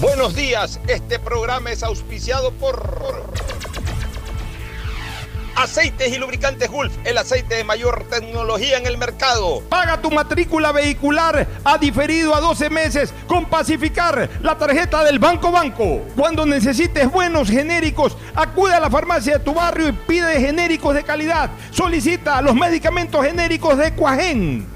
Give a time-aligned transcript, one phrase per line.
[0.00, 3.32] Buenos días, este programa es auspiciado por
[5.56, 9.62] Aceites y lubricantes Gulf, el aceite de mayor tecnología en el mercado.
[9.70, 15.50] Paga tu matrícula vehicular a diferido a 12 meses con Pacificar, la tarjeta del Banco
[15.50, 16.02] Banco.
[16.14, 21.04] Cuando necesites buenos genéricos, acude a la farmacia de tu barrio y pide genéricos de
[21.04, 21.48] calidad.
[21.70, 24.75] Solicita los medicamentos genéricos de Cuajén.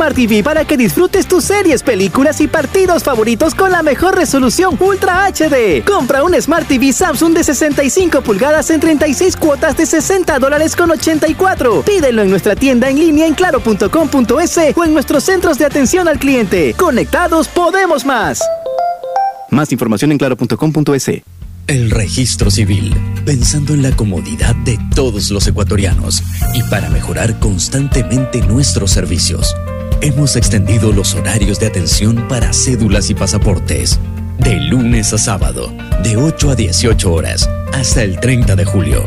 [0.00, 4.78] Smart TV para que disfrutes tus series, películas y partidos favoritos con la mejor resolución
[4.80, 5.84] Ultra HD.
[5.84, 10.90] Compra un Smart TV Samsung de 65 pulgadas en 36 cuotas de 60 dólares con
[10.90, 11.82] 84.
[11.82, 16.18] Pídelo en nuestra tienda en línea en claro.com.es o en nuestros centros de atención al
[16.18, 16.72] cliente.
[16.78, 18.40] Conectados podemos más.
[19.50, 21.10] Más información en claro.com.es.
[21.66, 22.94] El registro civil,
[23.26, 26.22] pensando en la comodidad de todos los ecuatorianos
[26.54, 29.54] y para mejorar constantemente nuestros servicios.
[30.02, 34.00] Hemos extendido los horarios de atención para cédulas y pasaportes.
[34.38, 35.70] De lunes a sábado,
[36.02, 39.04] de 8 a 18 horas, hasta el 30 de julio.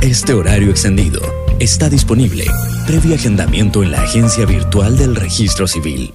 [0.00, 1.20] Este horario extendido
[1.58, 2.44] está disponible
[2.86, 6.14] previo agendamiento en la agencia virtual del registro civil.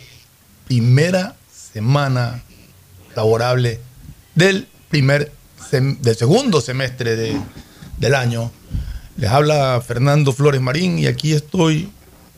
[0.66, 1.37] primera
[1.73, 2.43] semana
[3.14, 3.81] laborable
[4.34, 5.32] del primer
[5.70, 7.17] del segundo semestre
[7.96, 8.50] del año.
[9.17, 11.90] Les habla Fernando Flores Marín y aquí estoy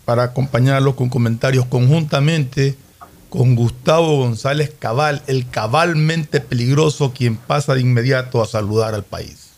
[0.05, 2.77] para acompañarlos con comentarios conjuntamente
[3.31, 9.53] con Gustavo González Cabal, el cabalmente peligroso quien pasa de inmediato a saludar al país.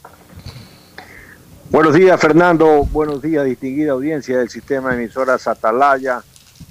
[1.71, 6.23] Buenos días Fernando, buenos días distinguida audiencia del sistema de emisoras Atalaya.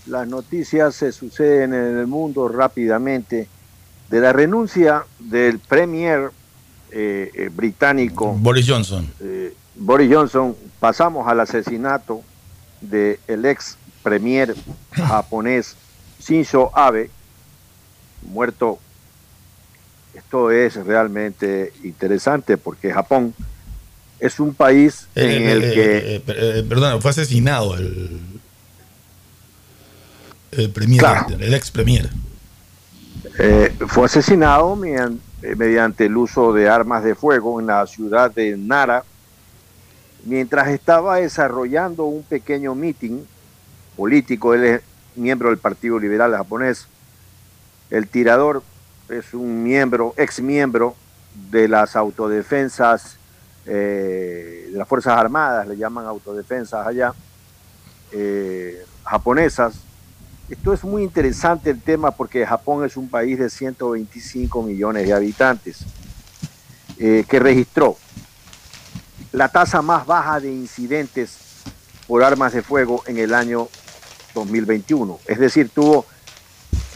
[0.06, 3.50] Las noticias se suceden en el mundo rápidamente.
[4.10, 6.30] De la renuncia del premier
[6.94, 9.08] eh, eh, británico Boris Johnson.
[9.20, 12.22] Eh, Boris Johnson, pasamos al asesinato
[12.82, 14.54] del ex premier
[14.92, 15.76] japonés
[16.22, 17.10] Shinzo Abe,
[18.22, 18.78] muerto.
[20.14, 23.34] Esto es realmente interesante porque Japón
[24.20, 26.64] es un país en el que...
[26.70, 28.20] perdón, fue asesinado el,
[30.52, 31.28] el premier, Claro.
[31.40, 32.10] el ex premier.
[33.88, 38.56] Fue asesinado median- eh, mediante el uso de armas de fuego en la ciudad de
[38.58, 39.04] Nara
[40.24, 43.26] mientras estaba desarrollando un pequeño meeting
[43.98, 44.54] político.
[44.54, 44.82] Él es
[45.16, 46.88] miembro del Partido Liberal japonés.
[47.90, 48.64] El tirador
[49.10, 50.96] es un miembro, ex miembro
[51.52, 53.18] de las autodefensas,
[53.66, 57.14] eh, de las Fuerzas Armadas, le llaman autodefensas allá,
[58.12, 59.76] eh, japonesas.
[60.50, 65.14] Esto es muy interesante el tema porque Japón es un país de 125 millones de
[65.14, 65.86] habitantes
[66.98, 67.98] eh, que registró
[69.32, 71.38] la tasa más baja de incidentes
[72.08, 73.70] por armas de fuego en el año
[74.36, 75.18] 2021.
[75.28, 76.06] Es decir, tuvo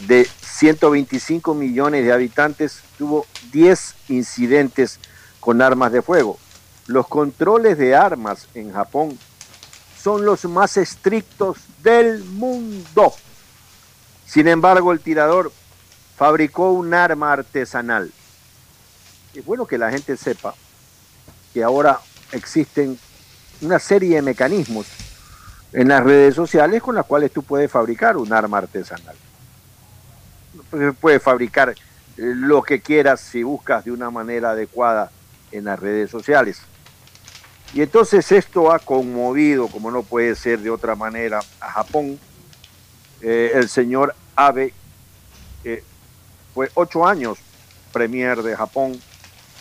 [0.06, 5.00] de 125 millones de habitantes, tuvo 10 incidentes
[5.40, 6.38] con armas de fuego.
[6.86, 9.18] Los controles de armas en Japón
[10.00, 13.14] son los más estrictos del mundo.
[14.28, 15.50] Sin embargo, el tirador
[16.16, 18.12] fabricó un arma artesanal.
[19.34, 20.54] Es bueno que la gente sepa
[21.54, 21.98] que ahora
[22.32, 22.98] existen
[23.62, 24.86] una serie de mecanismos
[25.72, 29.16] en las redes sociales con las cuales tú puedes fabricar un arma artesanal.
[31.00, 31.74] Puedes fabricar eh,
[32.16, 35.10] lo que quieras si buscas de una manera adecuada
[35.52, 36.60] en las redes sociales.
[37.72, 42.18] Y entonces esto ha conmovido, como no puede ser de otra manera, a Japón.
[43.20, 44.72] Eh, el señor Abe
[45.64, 45.82] eh,
[46.54, 47.38] fue ocho años
[47.92, 49.00] premier de Japón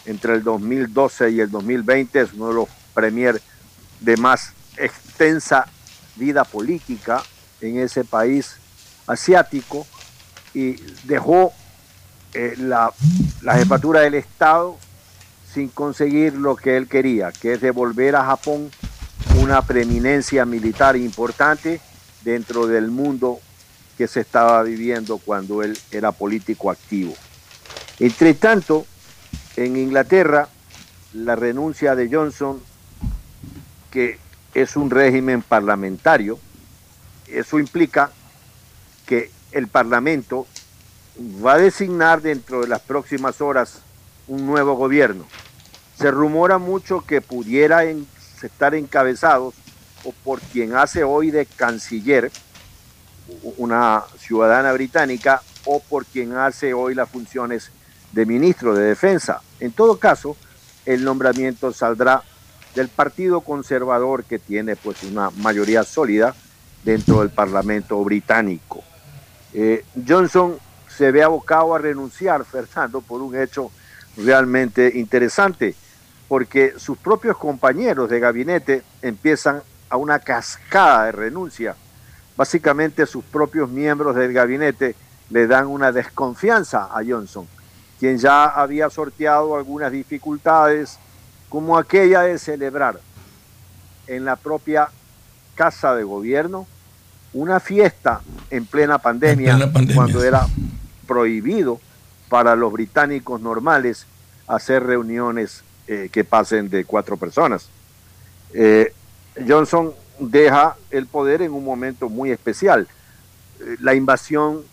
[0.06, 2.22] entre el 2012 y el 2020.
[2.22, 3.42] Es uno de los premier
[4.00, 5.68] de más extensa
[6.16, 7.24] vida política
[7.62, 8.58] en ese país
[9.08, 9.88] asiático
[10.54, 11.54] y dejó
[12.34, 12.92] eh, la,
[13.42, 14.78] la jefatura del Estado
[15.54, 18.70] sin conseguir lo que él quería, que es devolver a Japón
[19.40, 21.80] una preeminencia militar importante
[22.24, 23.40] dentro del mundo
[23.98, 27.16] que se estaba viviendo cuando él era político activo.
[28.00, 28.86] Entre tanto,
[29.56, 30.48] en Inglaterra,
[31.14, 32.62] la renuncia de Johnson,
[33.90, 34.20] que
[34.54, 36.40] es un régimen parlamentario,
[37.28, 38.12] eso implica
[39.06, 40.46] que el Parlamento
[41.44, 43.80] va a designar dentro de las próximas horas
[44.28, 45.26] un nuevo gobierno.
[45.98, 49.56] Se rumora mucho que pudiera estar encabezados
[50.04, 52.32] o por quien hace hoy de canciller,
[53.58, 57.72] una ciudadana británica, o por quien hace hoy las funciones
[58.12, 59.42] de ministro de Defensa.
[59.60, 60.38] En todo caso,
[60.86, 62.24] el nombramiento saldrá
[62.74, 66.36] del Partido Conservador que tiene pues una mayoría sólida
[66.84, 68.84] dentro del Parlamento británico.
[69.54, 70.58] Eh, Johnson
[70.88, 73.72] se ve abocado a renunciar, Fernando, por un hecho
[74.16, 75.76] realmente interesante,
[76.28, 81.76] porque sus propios compañeros de gabinete empiezan a una cascada de renuncia.
[82.38, 84.96] Básicamente sus propios miembros del gabinete
[85.30, 87.48] le dan una desconfianza a Johnson,
[88.00, 91.00] quien ya había sorteado algunas dificultades,
[91.50, 93.00] como aquella de celebrar
[94.06, 94.90] en la propia
[95.56, 96.68] casa de gobierno
[97.34, 100.48] una fiesta en plena pandemia, En plena pandemia, cuando era
[101.08, 101.80] prohibido
[102.30, 104.06] para los británicos normales
[104.48, 107.70] hacer reuniones eh, que pasen de cuatro personas.
[108.54, 108.94] Eh,
[109.48, 112.88] Johnson deja el poder en un momento muy especial.
[113.60, 114.64] Eh, la invasión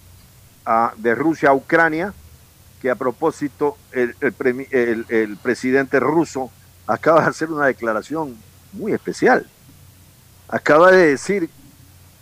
[0.66, 2.12] ah, de Rusia a Ucrania,
[2.80, 6.50] que a propósito el, el presidente ruso
[6.86, 8.36] acaba de hacer una declaración
[8.72, 9.48] muy especial.
[10.48, 11.48] Acaba de decir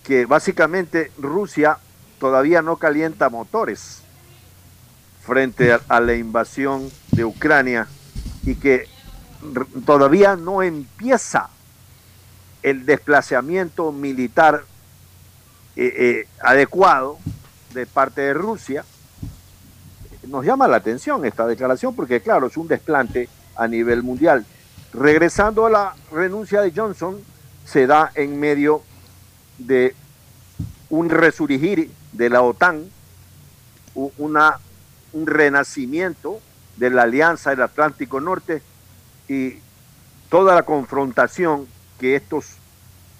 [0.04, 1.78] que básicamente Rusia
[2.20, 4.02] todavía no calienta motores
[5.24, 7.88] frente a, a la invasión de Ucrania
[8.44, 8.88] y que
[9.84, 11.48] todavía no empieza
[12.62, 14.64] el desplazamiento militar
[15.74, 17.18] eh, eh, adecuado
[17.74, 18.84] de parte de Rusia.
[20.28, 24.46] Nos llama la atención esta declaración porque, claro, es un desplante a nivel mundial.
[24.92, 27.20] Regresando a la renuncia de Johnson,
[27.64, 28.82] se da en medio
[29.58, 29.94] de
[30.90, 32.84] un resurgir de la OTAN,
[33.94, 34.58] una,
[35.12, 36.40] un renacimiento
[36.76, 38.62] de la Alianza del Atlántico Norte
[39.28, 39.56] y
[40.28, 41.66] toda la confrontación
[42.02, 42.46] que estos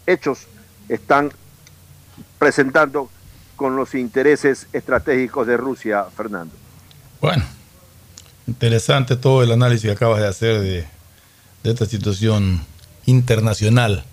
[0.09, 0.41] hechos
[0.89, 1.33] están
[2.41, 3.09] presentando
[3.55, 6.53] con los intereses estratégicos de Rusia, Fernando.
[7.21, 7.45] Bueno,
[8.49, 10.85] interesante todo el análisis que acabas de hacer de,
[11.63, 12.67] esta situación
[13.07, 14.05] internacional.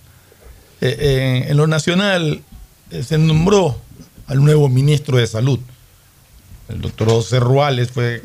[0.82, 2.44] Eh, en lo nacional
[2.92, 3.82] eh, se nombró
[4.28, 5.60] al nuevo ministro de Salud.
[6.68, 8.22] El doctor José Ruales fue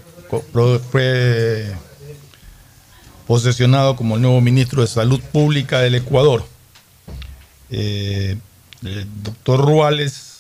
[3.27, 6.45] posesionado como el nuevo ministro de Salud Pública del Ecuador.
[7.71, 8.37] Eh,
[8.85, 10.35] el doctor Ruales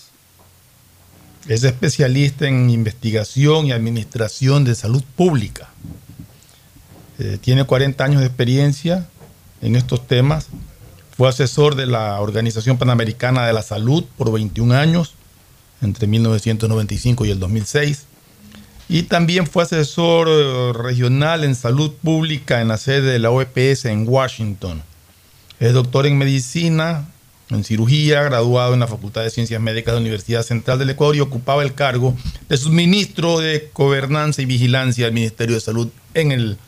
[1.48, 5.68] es especialista en investigación y administración de salud pública.
[7.18, 9.06] Eh, tiene 40 años de experiencia
[9.62, 10.48] en estos temas.
[11.16, 15.14] Fue asesor de la Organización Panamericana de la Salud por 21 años,
[15.80, 18.06] entre 1995 y el 2006.
[18.88, 23.86] Y también fue asesor eh, regional en salud pública en la sede de la OPS
[23.86, 24.82] en Washington.
[25.58, 27.08] Es doctor en medicina
[27.50, 31.16] en cirugía, graduado en la Facultad de Ciencias Médicas de la Universidad Central del Ecuador
[31.16, 32.16] y ocupaba el cargo
[32.48, 36.58] de subministro de Gobernanza y Vigilancia del Ministerio de Salud en el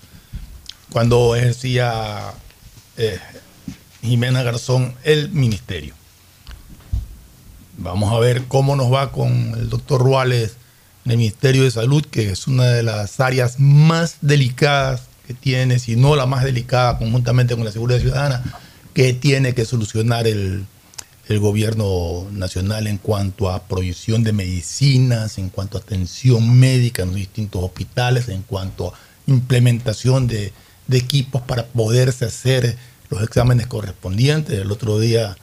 [0.90, 2.32] cuando ejercía
[2.96, 3.18] eh,
[4.02, 5.94] Jimena Garzón el ministerio.
[7.78, 10.56] Vamos a ver cómo nos va con el doctor Ruales
[11.12, 15.96] el Ministerio de Salud, que es una de las áreas más delicadas que tiene, si
[15.96, 18.42] no la más delicada, conjuntamente con la seguridad ciudadana
[18.96, 20.66] que tiene que solucionar el,
[21.28, 27.16] gobierno nacional en cuanto a provisión de medicinas, en cuanto a atención médica en los
[27.16, 30.52] distintos hospitales, en cuanto a implementación de,
[30.90, 32.78] equipos para poderse hacer
[33.10, 34.58] los exámenes correspondientes.
[34.58, 35.36] El otro día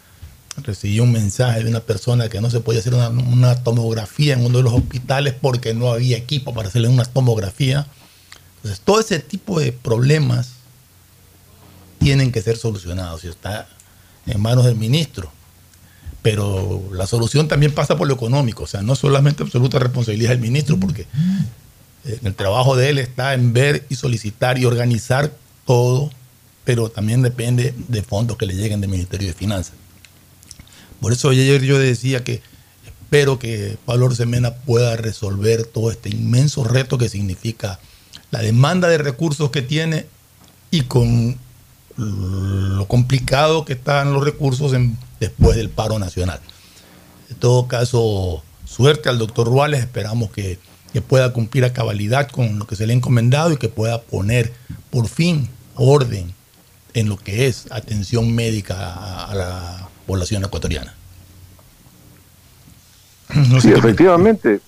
[0.62, 4.46] recibí un mensaje de una persona que no se podía hacer una, una, tomografía en
[4.46, 7.88] uno de los hospitales porque no había equipo para hacerle una tomografía.
[8.58, 10.52] Entonces, todo ese tipo de problemas
[12.00, 13.68] tienen que ser solucionados y está
[14.26, 15.32] en manos del ministro.
[16.22, 20.40] Pero la solución también pasa por lo económico, o sea, no solamente absoluta responsabilidad del
[20.40, 21.06] ministro, porque
[22.06, 25.34] el trabajo de él está en ver y solicitar y organizar
[25.66, 26.12] todo,
[26.64, 29.76] pero también depende de fondos que le lleguen del Ministerio de Finanzas.
[31.04, 32.42] Por eso ayer yo decía que
[32.86, 37.78] espero que Pablo Orsemena pueda resolver todo este inmenso reto que significa
[38.32, 40.06] la demanda de recursos que tiene
[40.72, 41.38] y con
[41.98, 44.72] lo complicado que están los recursos
[45.20, 46.40] después del paro nacional.
[47.30, 50.58] En todo caso, suerte al doctor Ruales, esperamos que,
[51.10, 54.54] pueda cumplir a cabalidad con lo que se le ha encomendado y que pueda poner
[54.90, 56.34] por fin orden
[56.94, 60.94] en lo que es atención médica a, la población ecuatoriana.
[63.62, 64.62] sí, efectivamente,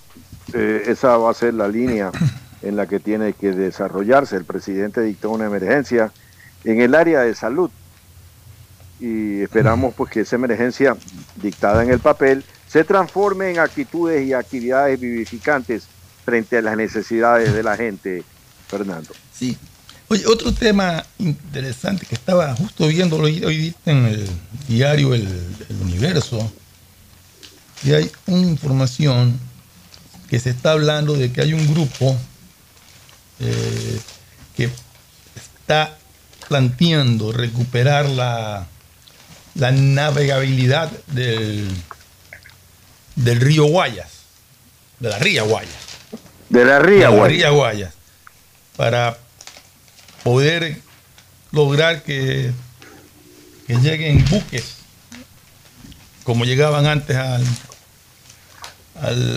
[0.53, 2.11] eh, esa va a ser la línea
[2.61, 4.35] en la que tiene que desarrollarse.
[4.35, 6.11] El presidente dictó una emergencia
[6.63, 7.69] en el área de salud.
[8.99, 10.95] Y esperamos pues que esa emergencia
[11.35, 15.87] dictada en el papel se transforme en actitudes y actividades vivificantes
[16.23, 18.23] frente a las necesidades de la gente,
[18.67, 19.13] Fernando.
[19.33, 19.57] Sí.
[20.07, 24.29] Oye, otro tema interesante que estaba justo viendo hoy, en el
[24.67, 25.27] diario El,
[25.81, 26.51] Universo,
[27.83, 29.39] y hay una información
[30.29, 32.15] que se está hablando de que hay un grupo
[33.39, 34.00] eh,
[34.55, 34.69] que
[35.35, 35.97] está
[36.47, 38.67] planteando recuperar la,
[39.55, 41.67] la navegabilidad del,
[43.15, 44.09] del río Guayas,
[45.00, 45.74] de la ría Guayas.
[46.50, 47.93] De la ría de la ría Guayas.
[48.75, 49.17] Para
[50.25, 50.82] poder
[51.51, 52.51] lograr que,
[53.67, 54.77] lleguen buques
[56.24, 57.46] como llegaban antes al,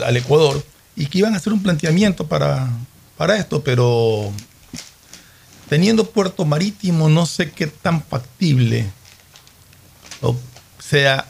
[0.03, 0.65] al, Ecuador
[0.97, 2.69] y que iban a hacer un planteamiento para,
[3.19, 4.33] para esto, pero
[5.69, 8.91] teniendo puerto marítimo, no sé qué tan factible
[10.79, 11.27] sea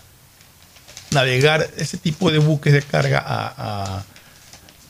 [1.10, 4.04] navegar ese tipo de buques de carga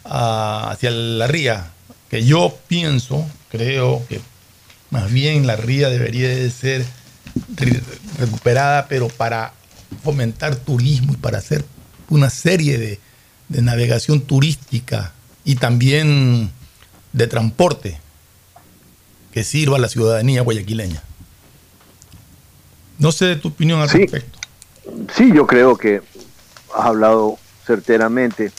[0.05, 1.71] hacia la ría,
[2.11, 4.21] que yo pienso, creo que
[4.91, 6.85] más bien la ría debería de ser
[8.19, 9.53] recuperada, pero para
[10.03, 11.65] fomentar turismo y para hacer
[12.09, 13.01] una serie de,
[13.49, 15.13] de navegación turística
[15.45, 16.51] y también
[17.13, 18.01] de transporte
[19.33, 21.03] que sirva a la ciudadanía guayaquileña.
[22.99, 24.39] No sé de tu opinión al respecto.
[25.15, 26.03] Sí, yo creo que
[26.75, 28.51] has hablado certeramente.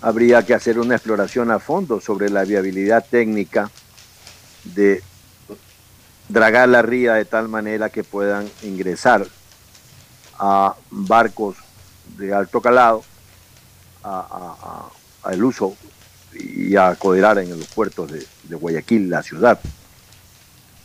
[0.00, 3.70] Habría que hacer una exploración a fondo sobre la viabilidad técnica
[4.64, 5.02] de
[6.34, 9.26] dragar la ría de tal manera que puedan ingresar
[10.36, 11.56] a barcos
[12.18, 13.04] de alto calado
[14.02, 15.76] al uso
[16.34, 19.60] y a acoderar en los puertos de, de Guayaquil, la ciudad.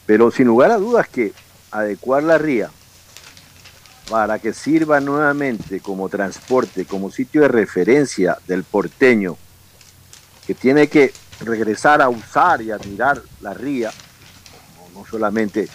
[0.05, 1.33] Pero sin lugar a dudas que
[1.71, 2.69] adecuar la ría
[4.07, 9.35] para que sirva nuevamente como transporte, como sitio de referencia del porteño,
[10.45, 13.91] que tiene que regresar a usar y admirar la ría,
[14.99, 15.67] no, solamente,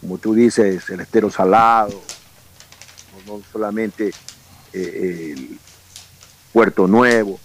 [0.00, 2.00] como tú dices, el estero salado,
[3.26, 4.12] no, solamente
[4.72, 5.58] eh, el
[6.52, 7.38] Puerto Nuevo,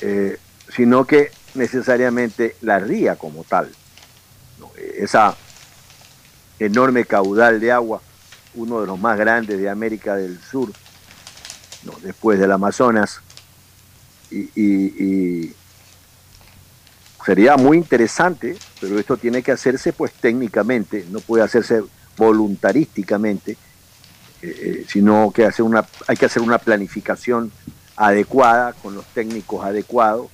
[0.00, 0.38] eh,
[0.74, 3.70] sino que necesariamente la ría como tal,
[4.96, 5.36] esa
[6.58, 8.00] enorme caudal de agua
[8.54, 10.70] uno de los más grandes de América del Sur,
[12.02, 13.20] después del Amazonas,
[14.30, 15.52] y,
[17.24, 21.82] sería muy interesante, pero esto tiene que hacerse pues técnicamente, no puede hacerse
[22.16, 23.56] voluntarísticamente, eh,
[24.42, 27.50] eh, sino que hacer una, hay que hacer una planificación
[27.96, 30.28] adecuada, con los técnicos adecuados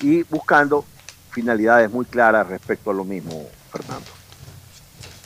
[0.00, 0.84] y buscando
[1.30, 4.06] finalidades muy claras respecto a lo mismo, Fernando.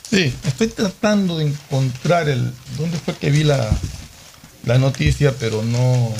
[0.09, 2.51] Sí, estoy tratando de encontrar el.
[2.77, 3.69] ¿Dónde fue que vi la,
[4.79, 5.35] noticia?
[5.39, 6.11] Pero no,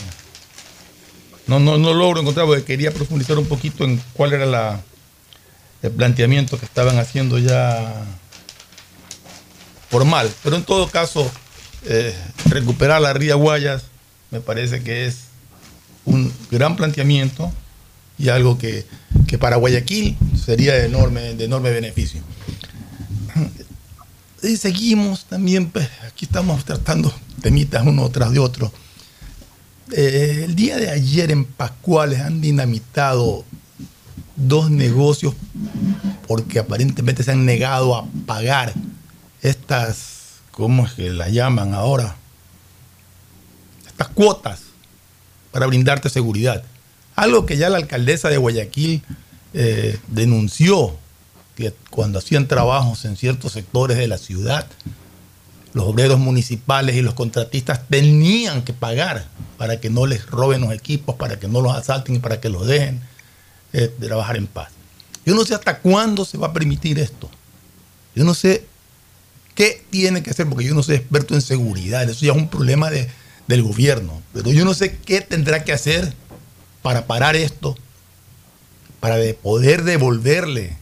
[1.48, 4.79] no, no, no logro encontrar porque quería profundizar un poquito en cuál era la,
[5.81, 7.93] el planteamiento que estaban haciendo ya
[9.89, 10.31] formal.
[10.43, 11.29] Pero en todo caso,
[11.86, 13.83] eh, recuperar la Ría Guayas
[14.31, 15.17] me parece que es
[16.05, 17.51] un gran planteamiento
[18.17, 18.86] y algo que,
[19.27, 22.21] que para Guayaquil sería de enorme, de enorme beneficio.
[24.41, 28.71] Y seguimos también, pues, aquí estamos tratando temitas uno tras de otro.
[29.91, 33.43] Eh, el día de ayer en Pascuales han dinamitado
[34.39, 35.34] dos negocios
[36.27, 38.74] porque aparentemente se han negado a pagar
[39.41, 42.15] estas, ¿cómo es que las llaman ahora?
[43.87, 44.61] Estas cuotas
[45.51, 46.64] para brindarte seguridad.
[47.16, 49.03] Algo que ya la alcaldesa de Guayaquil
[49.53, 50.96] eh, denunció
[51.55, 54.68] que cuando hacían trabajos en ciertos sectores de la ciudad,
[55.74, 59.25] los obreros municipales y los contratistas tenían que pagar
[59.57, 62.50] para que no les roben los equipos, para que no los asalten y para que
[62.50, 63.01] los dejen
[63.74, 64.70] eh, trabajar en paz.
[65.25, 67.29] Yo no sé hasta cuándo se va a permitir esto.
[68.16, 68.66] Yo no sé
[69.55, 72.50] qué tiene que hacer, porque yo no soy experto en seguridad, eso ya es un
[72.50, 73.10] problema de,
[73.48, 76.14] del gobierno, pero yo no sé qué tendrá que hacer
[76.82, 77.75] para parar esto,
[79.00, 80.77] para poder devolverle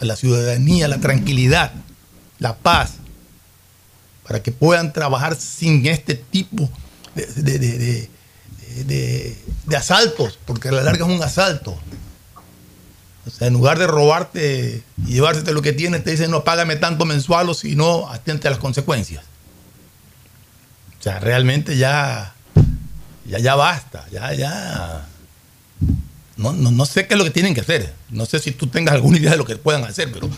[0.00, 1.72] a la ciudadanía, la tranquilidad,
[2.38, 2.94] la paz,
[4.26, 6.68] para que puedan trabajar sin este tipo
[7.14, 8.08] de,
[9.76, 11.78] asaltos, porque a la larga es un asalto.
[13.26, 16.76] O sea, en lugar de robarte y llevarte lo que tienes, te dicen no págame
[16.76, 19.24] tanto mensual o si no, atente a las consecuencias.
[20.98, 22.34] O sea, realmente ya,
[23.26, 25.06] ya, ya basta, ya, ya
[26.36, 27.94] no, no, sé qué es lo que tienen que hacer.
[28.10, 30.28] No sé si tú tengas alguna idea de lo que puedan hacer, pero,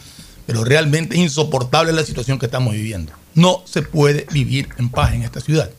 [0.47, 3.13] pero realmente es insoportable la situación que estamos viviendo.
[3.35, 5.71] No se puede vivir en paz en esta ciudad.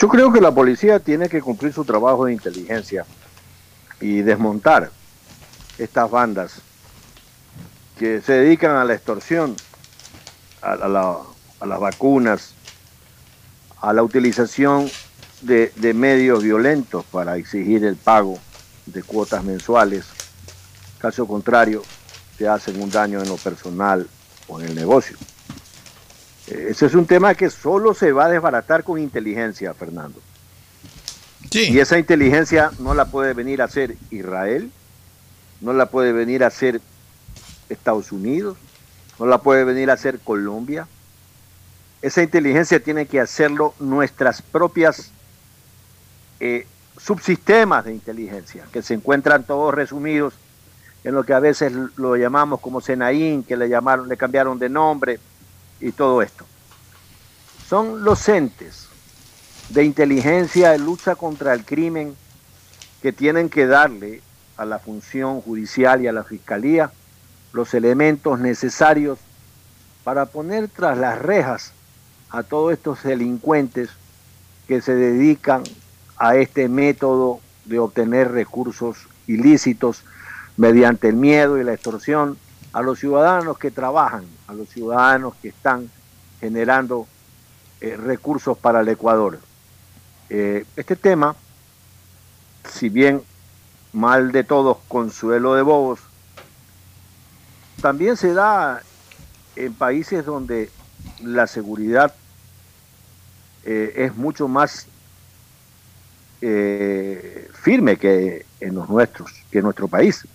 [0.00, 3.04] Yo creo que la policía tiene que cumplir su trabajo de inteligencia
[4.00, 4.90] y desmontar
[5.78, 6.60] estas bandas
[7.98, 9.56] que se dedican a la extorsión,
[10.62, 12.54] a, las vacunas,
[13.80, 14.88] a la utilización
[15.42, 18.38] de, medios violentos para exigir el pago
[18.86, 20.06] de cuotas mensuales.
[20.98, 21.82] Caso contrario,
[22.38, 24.08] te hacen un daño en lo personal
[24.46, 25.16] o en el negocio.
[26.46, 30.20] Eh, ese es un tema que solo se va a desbaratar con inteligencia, Fernando.
[31.50, 34.70] Y esa inteligencia no la puede venir a hacer Israel,
[35.60, 36.80] no la puede venir a hacer
[37.68, 38.58] Estados Unidos,
[39.18, 40.86] no la puede venir a hacer Colombia.
[42.02, 45.10] Esa inteligencia tiene que hacerlo nuestras propias
[46.40, 50.34] eh, subsistemas de inteligencia que se encuentran todos resumidos
[51.04, 54.68] en lo que a veces lo llamamos como Senaín, que le llamaron, le cambiaron de
[54.68, 55.18] nombre
[55.80, 56.44] y todo esto.
[57.68, 58.87] Son los entes
[59.68, 62.16] de inteligencia de lucha contra el crimen
[63.02, 64.22] que tienen que darle
[64.56, 66.90] a la función judicial y a la fiscalía
[67.52, 69.18] los elementos necesarios
[70.04, 71.72] para poner tras las rejas
[72.30, 73.90] a todos estos delincuentes
[74.66, 75.62] que se dedican
[76.16, 80.02] a este método de obtener recursos ilícitos
[80.56, 82.38] mediante el miedo y la extorsión
[82.72, 85.90] a los ciudadanos que trabajan, a los ciudadanos que están
[86.40, 87.06] generando
[87.80, 89.38] eh, recursos para el Ecuador.
[90.30, 91.36] Eh, este tema,
[92.68, 93.22] si bien
[93.92, 96.00] mal de todos, consuelo de bobos,
[97.80, 98.82] también se da
[99.56, 100.70] en países donde
[101.22, 102.14] la seguridad
[103.64, 104.86] eh, es mucho más
[106.42, 110.26] eh, firme que en los nuestros, que en nuestro país.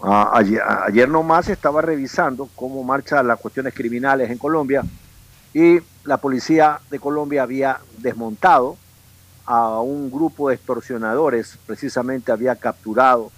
[0.00, 4.84] Ayer, ayer nomás estaba revisando cómo marchan las cuestiones criminales en Colombia
[5.52, 8.76] y la policía de Colombia había desmontado
[9.50, 13.32] a un grupo de extorsionadores, precisamente había capturado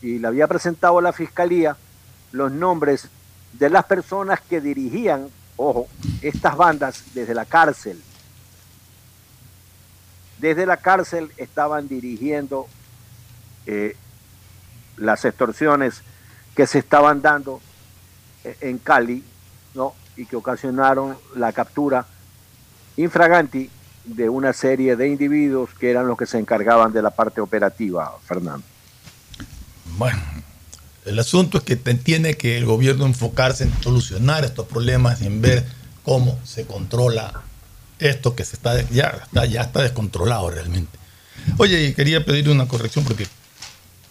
[0.00, 1.76] y le había presentado a la fiscalía
[2.32, 3.06] los nombres
[3.52, 5.86] de las personas que dirigían, ojo,
[6.22, 8.02] estas bandas desde la cárcel.
[10.40, 12.66] Desde la cárcel estaban dirigiendo
[13.66, 13.96] eh,
[14.96, 16.02] las extorsiones
[16.56, 17.60] que se estaban dando
[18.42, 19.24] eh, en Cali,
[19.74, 19.94] ¿no?
[20.16, 22.06] Y que ocasionaron la captura
[22.96, 23.70] infraganti
[24.04, 28.16] de una serie de individuos que eran los que se encargaban de la parte operativa,
[28.24, 28.64] Fernando.
[29.96, 30.20] Bueno,
[31.04, 35.40] el asunto es que tiene que el gobierno enfocarse en solucionar estos problemas y en
[35.40, 35.64] ver
[36.02, 37.42] cómo se controla
[37.98, 40.98] esto que se está ya está ya está descontrolado realmente.
[41.58, 43.26] Oye, quería pedir una corrección porque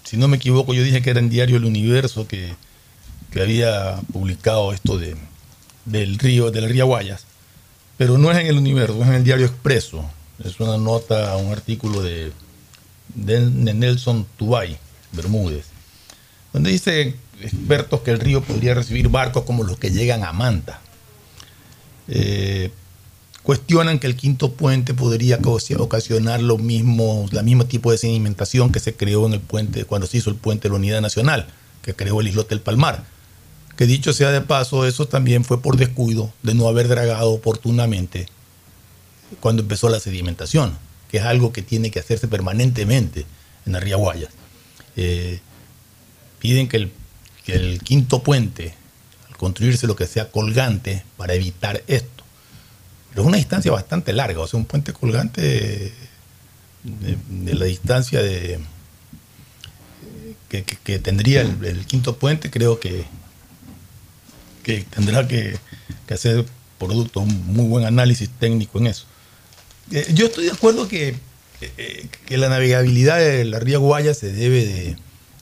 [0.04, 2.56] si no me equivoco yo dije que era en Diario El Universo que,
[3.32, 5.15] que había publicado esto de
[5.86, 7.25] del río del río Guayas,
[7.97, 10.10] pero no es en El Universo, es en el Diario Expreso.
[10.43, 12.32] Es una nota, un artículo de,
[13.15, 14.77] Nelson Tubay
[15.12, 15.65] Bermúdez
[16.54, 20.82] donde dice expertos que el río podría recibir barcos como los que llegan a Manta.
[22.08, 22.71] Eh,
[23.43, 25.39] cuestionan que el quinto puente podría
[25.77, 30.08] ocasionar lo mismo, la misma tipo de sedimentación que se creó en el puente cuando
[30.08, 31.47] se hizo el puente de la Unidad Nacional,
[31.82, 33.06] que creó el islote del Palmar.
[33.77, 38.27] Que dicho sea de paso, eso también fue por descuido de no haber dragado oportunamente
[39.39, 40.77] cuando empezó la sedimentación,
[41.10, 43.25] que es algo que tiene que hacerse permanentemente
[43.65, 44.31] en la ría Guayas.
[44.95, 45.39] Eh,
[46.39, 46.91] piden que el,
[47.47, 48.73] el quinto puente,
[49.29, 52.23] al construirse lo que sea colgante, para evitar esto.
[53.10, 55.93] Pero es una distancia bastante larga, o sea, un puente colgante
[56.84, 58.60] de, la distancia de
[60.49, 63.05] que, tendría el, quinto puente, creo que,
[64.62, 65.58] que tendrá que,
[66.10, 66.45] hacer
[66.78, 69.06] producto, un muy buen análisis técnico en eso.
[69.91, 71.15] Eh, yo estoy de acuerdo que,
[72.26, 74.65] que, la navegabilidad de la ría Guaya se debe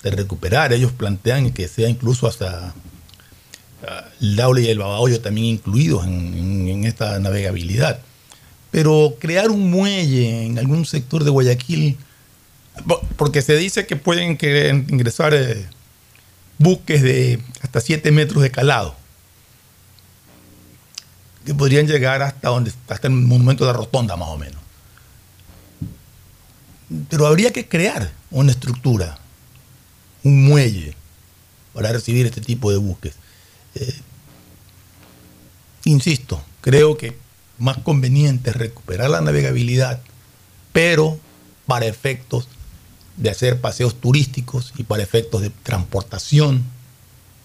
[0.03, 0.73] de, recuperar.
[0.73, 2.73] Ellos plantean que sea incluso hasta
[3.87, 7.99] ah, el Daule y el Babahoyo también incluidos en, esta navegabilidad.
[8.71, 11.97] Pero crear un muelle en algún sector de Guayaquil,
[13.17, 14.37] porque se dice que pueden
[14.89, 15.65] ingresar eh,
[16.59, 18.95] buques de hasta 7 metros de calado,
[21.45, 24.61] que podrían llegar hasta donde hasta el monumento de la rotonda más o menos.
[27.09, 29.17] Pero habría que crear una estructura
[30.23, 30.95] un muelle
[31.73, 33.13] para recibir este tipo de buques.
[33.75, 33.93] Eh,
[35.85, 37.17] insisto, creo que
[37.57, 40.01] más conveniente es recuperar la navegabilidad,
[40.73, 41.19] pero
[41.65, 42.47] para efectos
[43.17, 46.63] de hacer paseos turísticos y para efectos de transportación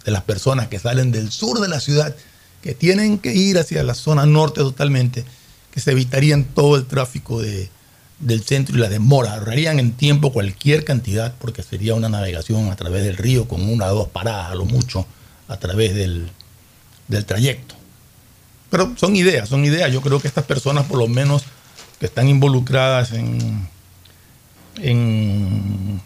[0.05, 2.15] de las personas que salen del sur de la ciudad,
[2.65, 5.23] que tienen que ir hacia la zona norte totalmente,
[5.71, 7.69] que se evitarían todo el tráfico de,
[8.21, 9.35] del centro y la demora.
[9.35, 13.93] Ahorrarían en tiempo cualquier cantidad porque sería una navegación a través del río con una
[13.93, 15.07] o dos paradas a lo mucho
[15.47, 16.31] a través del,
[17.27, 17.75] trayecto.
[18.71, 19.93] Pero son ideas, son ideas.
[19.93, 21.43] Yo creo que estas personas por lo menos
[22.01, 23.69] que están involucradas en,
[24.81, 26.01] en,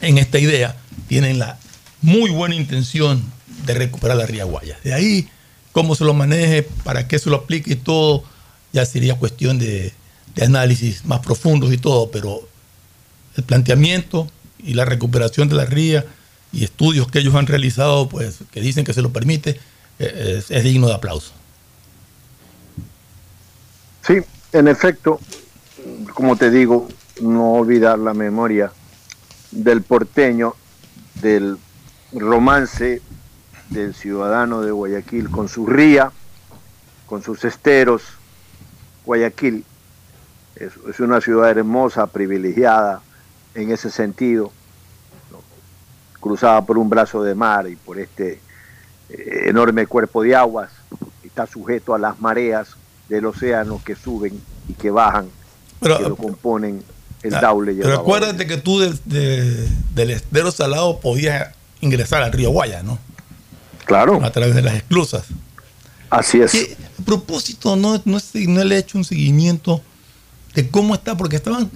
[0.00, 0.76] en esta idea
[1.08, 1.58] tienen la
[2.00, 4.78] muy buena intención de recuperar la Ría Guaya.
[4.84, 5.28] De ahí,
[5.72, 8.24] cómo se lo maneje, para qué se lo aplique y todo,
[8.72, 9.92] ya sería cuestión de,
[10.40, 12.46] análisis más profundos y todo, pero
[13.36, 16.04] el planteamiento y la recuperación de la ría
[16.52, 19.58] y estudios que ellos han realizado, pues que dicen que se lo permite,
[19.98, 21.32] eh, es, digno de aplauso.
[24.06, 24.18] Sí,
[24.52, 25.20] en efecto,
[26.14, 26.88] como te digo,
[27.20, 28.72] no olvidar la memoria
[29.50, 30.54] del porteño,
[31.22, 31.56] del
[32.12, 33.00] romance
[33.70, 36.10] del ciudadano de Guayaquil con su ría,
[37.06, 38.02] con sus esteros.
[39.04, 39.64] Guayaquil
[40.56, 43.02] es, una ciudad hermosa, privilegiada
[43.54, 44.52] en ese sentido,
[46.20, 48.40] cruzada por un brazo de mar y por este
[49.10, 50.70] eh, enorme cuerpo de aguas,
[51.22, 52.76] está sujeto a las mareas
[53.08, 55.28] del océano que suben y que bajan,
[55.80, 56.82] que lo componen
[57.22, 62.50] el ah, Daule y Pero acuérdate que tú del estero salado podías ingresar al río
[62.50, 62.98] Guaya, ¿no?
[63.86, 64.22] Claro.
[64.22, 65.24] A través de las esclusas.
[66.10, 66.54] Así es.
[66.54, 69.80] a propósito, no, no, no le he hecho un seguimiento
[70.54, 71.70] de cómo está, porque estaban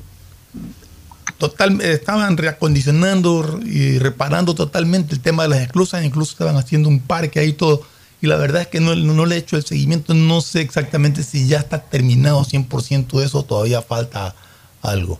[1.38, 7.00] total, estaban reacondicionando y reparando totalmente el tema de las esclusas, incluso estaban haciendo un
[7.00, 7.82] parque ahí todo.
[8.20, 11.22] Y la verdad es que no, no le he hecho el seguimiento, no sé exactamente
[11.22, 14.34] si ya está terminado 100% de eso, todavía falta
[14.82, 15.18] algo.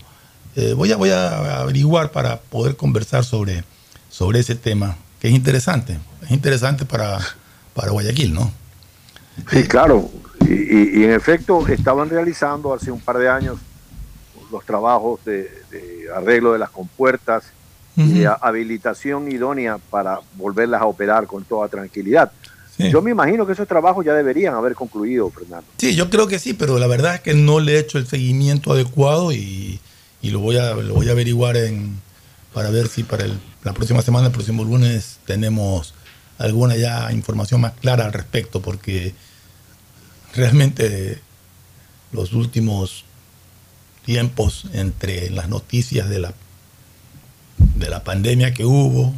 [0.55, 3.63] Eh, voy, a, voy a averiguar para poder conversar sobre,
[4.09, 5.99] sobre ese tema, que es interesante, es
[6.33, 7.19] interesante para,
[7.73, 8.51] para Guayaquil, ¿no?
[9.49, 10.09] Sí, claro.
[10.41, 13.57] Y, y, en efecto estaban realizando hace un par de años
[14.51, 17.45] los trabajos de, de arreglo de las compuertas
[17.95, 22.31] y de habilitación idónea para volverlas a operar con toda tranquilidad.
[22.77, 25.67] Yo me imagino que esos trabajos ya deberían haber concluido, Fernando.
[25.77, 28.07] Sí, yo creo que sí, pero la verdad es que no le he hecho el
[28.07, 29.79] seguimiento adecuado y,
[30.21, 31.99] y lo, voy a, lo voy a averiguar en,
[32.53, 35.93] para ver si para el, la próxima semana, el próximo lunes, tenemos
[36.41, 39.13] alguna ya información más clara al respecto, porque
[40.35, 41.21] realmente
[42.11, 43.05] los últimos
[44.05, 46.33] tiempos entre las noticias de la,
[47.57, 49.13] de la pandemia que hubo,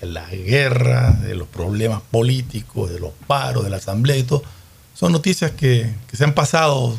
[0.00, 4.42] de la guerra, de los problemas políticos, de los paros, de la asamblea y todo,
[4.94, 6.98] son noticias que, se han pasado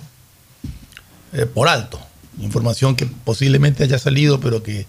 [1.33, 1.99] eh, por alto.
[2.39, 4.85] Información que posiblemente haya salido, pero que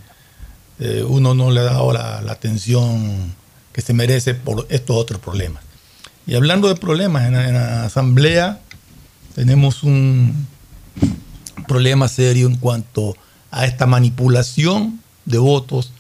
[0.79, 3.35] eh, uno no le ha dado la, atención
[3.81, 5.63] se merece por estos otros problemas.
[6.27, 8.61] Y hablando de problemas, en la, en la asamblea
[9.35, 10.47] tenemos un
[11.67, 13.17] problema serio en cuanto
[13.51, 15.93] a esta manipulación de votos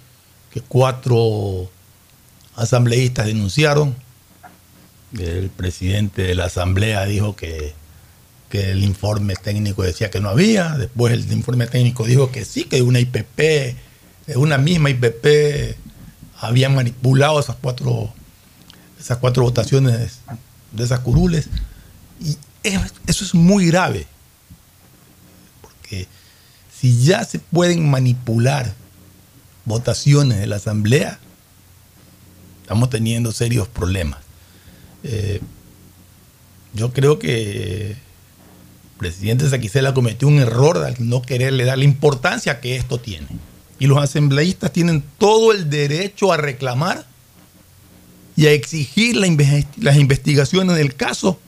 [0.53, 1.71] que cuatro
[2.57, 3.95] asambleístas denunciaron.
[5.19, 7.73] El presidente de la asamblea dijo que,
[8.49, 10.71] que, el informe técnico decía que no había.
[10.71, 13.77] Después el informe técnico dijo que sí, que una IPP,
[14.37, 15.77] una misma IPP
[16.41, 18.13] había manipulado esas cuatro,
[18.99, 20.21] esas cuatro votaciones
[20.73, 21.49] de esas curules.
[22.21, 22.37] Y
[23.07, 24.07] eso es muy grave.
[25.61, 26.07] Porque
[26.75, 28.73] si ya se pueden manipular
[29.67, 31.19] votaciones de la asamblea,
[32.63, 34.21] estamos teniendo serios problemas.
[35.03, 35.41] Eh,
[36.73, 37.97] yo creo que el
[38.97, 43.27] presidente Saquicela cometió un error al no quererle dar la importancia que esto tiene.
[43.81, 47.05] Y los asambleístas tienen todo el derecho a reclamar
[48.37, 51.41] y a exigir las investigaciones del caso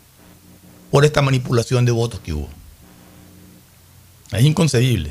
[0.91, 2.49] por esta manipulación de votos que hubo.
[4.33, 5.11] Es inconcebible.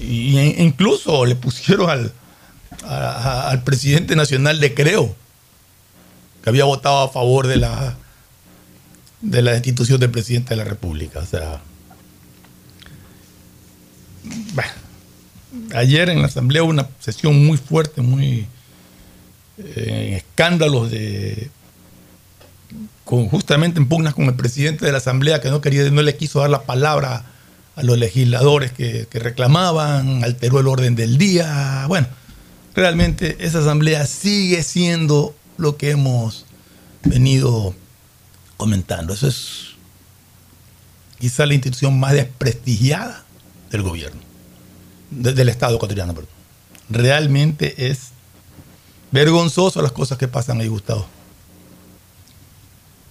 [0.00, 1.90] Y incluso le pusieron
[2.82, 5.14] al, presidente nacional de Creo,
[6.42, 7.96] que había votado a favor de la,
[9.20, 11.20] de la destitución del presidente de la República.
[11.20, 11.60] O sea,
[14.54, 14.70] bueno,
[15.74, 18.46] ayer en la Asamblea hubo una sesión muy fuerte, muy
[19.58, 21.50] eh, escándalos de
[23.04, 26.40] justamente en pugnas con el presidente de la Asamblea que no quería, no le quiso
[26.40, 27.24] dar la palabra
[27.74, 31.84] a los legisladores que, que reclamaban, alteró el orden del día.
[31.88, 32.06] Bueno,
[32.74, 36.46] realmente esa asamblea sigue siendo lo que hemos
[37.02, 37.74] venido
[38.56, 39.14] comentando.
[39.14, 39.70] Eso es
[41.18, 43.24] quizá la institución más desprestigiada
[43.70, 44.20] del gobierno,
[45.10, 46.14] de, del Estado ecuatoriano.
[46.14, 46.30] Perdón.
[46.88, 48.10] Realmente es
[49.10, 51.06] vergonzoso las cosas que pasan ahí, Gustavo.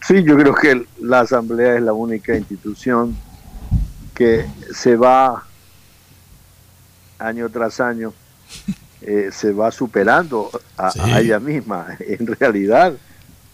[0.05, 3.15] Sí, yo creo que la Asamblea es la única institución
[4.15, 5.45] que se va
[7.19, 8.13] año tras año
[9.01, 10.99] eh, se va superando a, sí.
[10.99, 11.97] a, ella misma.
[11.99, 12.93] En realidad,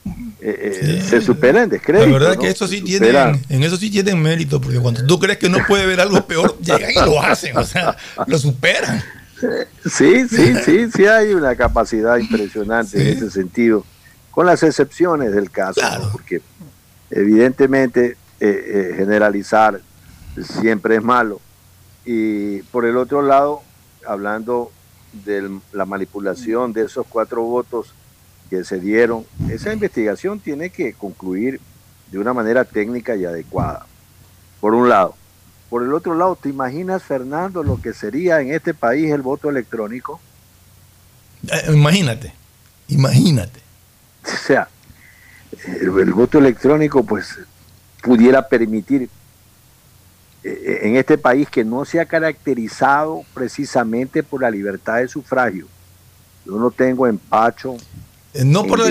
[0.05, 1.09] eh, eh, sí.
[1.09, 2.05] se supera en descrédito.
[2.05, 2.41] La verdad ¿no?
[2.41, 5.57] que eso sí tienen, en eso sí tienen mérito, porque cuando tú crees que no
[5.67, 9.01] puede haber algo peor, llegan y lo hacen, o sea, lo superan.
[9.83, 13.83] Sí, sí, sí, sí hay una capacidad impresionante en ese sentido,
[14.29, 16.05] con las excepciones del caso, claro.
[16.05, 16.11] ¿no?
[16.11, 16.41] porque
[17.09, 19.81] evidentemente eh, generalizar
[20.61, 21.41] siempre es malo.
[22.05, 23.63] Y por el otro lado,
[24.05, 24.71] hablando
[25.25, 27.95] de la manipulación de esos cuatro votos
[28.49, 31.59] que se dieron, esa investigación tiene que concluir
[32.11, 33.85] de una manera técnica y adecuada,
[34.59, 35.15] por un lado.
[35.69, 39.49] Por el otro lado, ¿te imaginas, Fernando, lo que sería en este país el voto
[39.49, 40.19] electrónico?
[41.51, 42.33] Eh, imagínate,
[42.87, 43.59] imagínate.
[44.23, 44.67] O sea,
[45.81, 47.39] el, el voto electrónico pues
[48.01, 49.09] pudiera permitir
[50.43, 55.67] eh, en este país que no se ha caracterizado precisamente por la libertad de sufragio.
[56.45, 57.75] Yo no tengo empacho.
[58.35, 58.89] Eh, no, por la,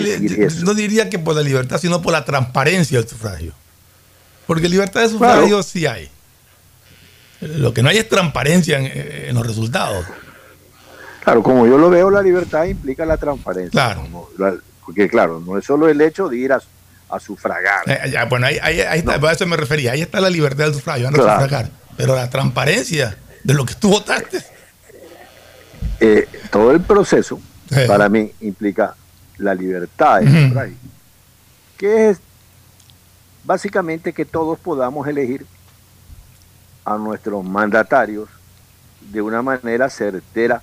[0.63, 3.53] no diría que por la libertad, sino por la transparencia del sufragio.
[4.47, 5.63] Porque libertad de sufragio claro.
[5.63, 6.09] sí hay.
[7.41, 8.91] Lo que no hay es transparencia en,
[9.29, 10.07] en, los resultados.
[11.23, 13.71] Claro, como yo lo veo, la libertad implica la transparencia.
[13.71, 14.31] Claro.
[14.85, 16.63] porque, claro, no es solo el hecho de ir a,
[17.11, 17.83] a sufragar.
[17.87, 19.27] Eh, ya, bueno, ahí, ahí, ahí está, no.
[19.27, 19.93] a eso me refería.
[19.93, 21.43] Ahí está la libertad del sufragio, a no claro.
[21.43, 21.71] sufragar.
[21.99, 24.43] Pero la transparencia de lo que tú votaste.
[26.01, 27.41] Eh, todo el proceso
[27.87, 28.95] para mí implica
[29.39, 30.73] la libertad de
[31.77, 32.21] que es
[33.45, 35.47] básicamente que todos podamos elegir
[36.85, 38.29] a nuestros mandatarios
[39.13, 40.63] de una manera certera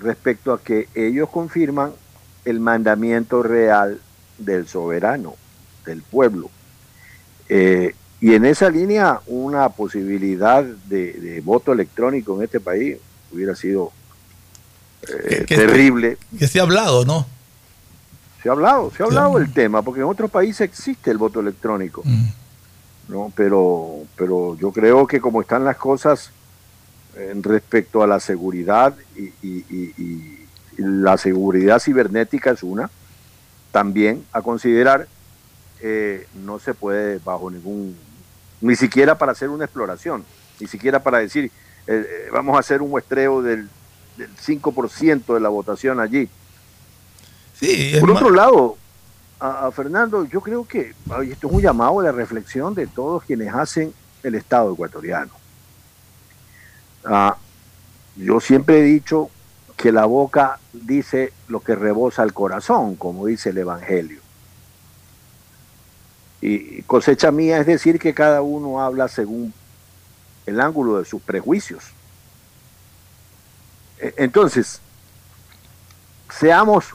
[0.00, 1.92] respecto a que ellos confirman
[2.44, 4.00] el mandamiento real
[4.38, 5.34] del soberano,
[5.86, 6.50] del pueblo.
[7.48, 12.96] Eh, y en esa línea, una posibilidad de, voto electrónico en este país
[13.32, 13.92] hubiera sido
[15.02, 16.16] eh, terrible.
[16.38, 17.26] Que se ha hablado, ¿no?
[18.44, 21.40] Se ha hablado, se ha hablado del tema, porque en otros países existe el voto
[21.40, 22.02] electrónico.
[22.04, 22.26] Mm.
[23.08, 23.32] ¿no?
[23.34, 26.30] Pero, pero yo creo que como están las cosas
[27.16, 30.44] en respecto a la seguridad y,
[30.76, 32.90] la seguridad cibernética es una,
[33.72, 35.08] también a considerar,
[35.80, 37.96] eh, no se puede bajo ningún,
[38.60, 40.22] ni siquiera para hacer una exploración,
[40.60, 41.50] ni siquiera para decir, eh,
[41.86, 43.70] eh, vamos a hacer un muestreo del,
[44.18, 46.28] del 5% de la votación allí.
[47.54, 48.76] Sí, Por otro lado,
[49.40, 50.94] a, Fernando, yo creo que
[51.30, 55.32] esto es un llamado a la reflexión de todos quienes hacen el Estado ecuatoriano.
[57.04, 57.36] Ah,
[58.16, 59.30] yo siempre he dicho
[59.76, 64.20] que la boca dice lo que rebosa el corazón, como dice el Evangelio.
[66.40, 69.52] Y cosecha mía es decir que cada uno habla según
[70.46, 71.84] el ángulo de sus prejuicios.
[73.98, 74.80] E, entonces,
[76.30, 76.94] seamos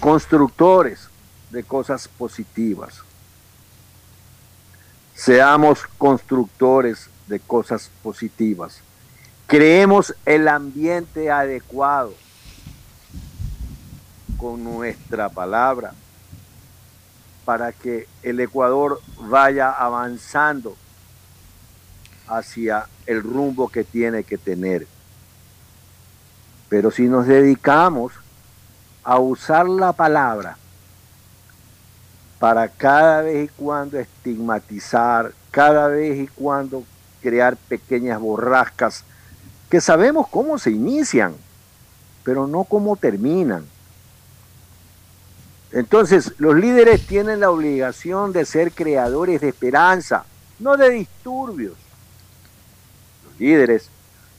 [0.00, 1.08] constructores
[1.50, 3.02] de cosas positivas.
[5.14, 8.80] Seamos constructores de cosas positivas.
[9.46, 12.14] Creemos el ambiente adecuado
[14.36, 15.94] con nuestra palabra
[17.44, 20.76] para que el Ecuador vaya avanzando
[22.28, 24.86] hacia el rumbo que tiene que tener.
[26.68, 28.12] Pero si nos dedicamos
[29.08, 30.58] a usar la palabra
[32.38, 36.84] para cada vez y cuando estigmatizar, cada vez y cuando
[37.22, 39.04] crear pequeñas borrascas
[39.70, 41.34] que sabemos cómo se inician,
[42.22, 43.64] pero no cómo terminan.
[45.72, 50.26] Entonces, los líderes tienen la obligación de ser creadores de esperanza,
[50.58, 51.76] no de disturbios.
[53.24, 53.88] Los líderes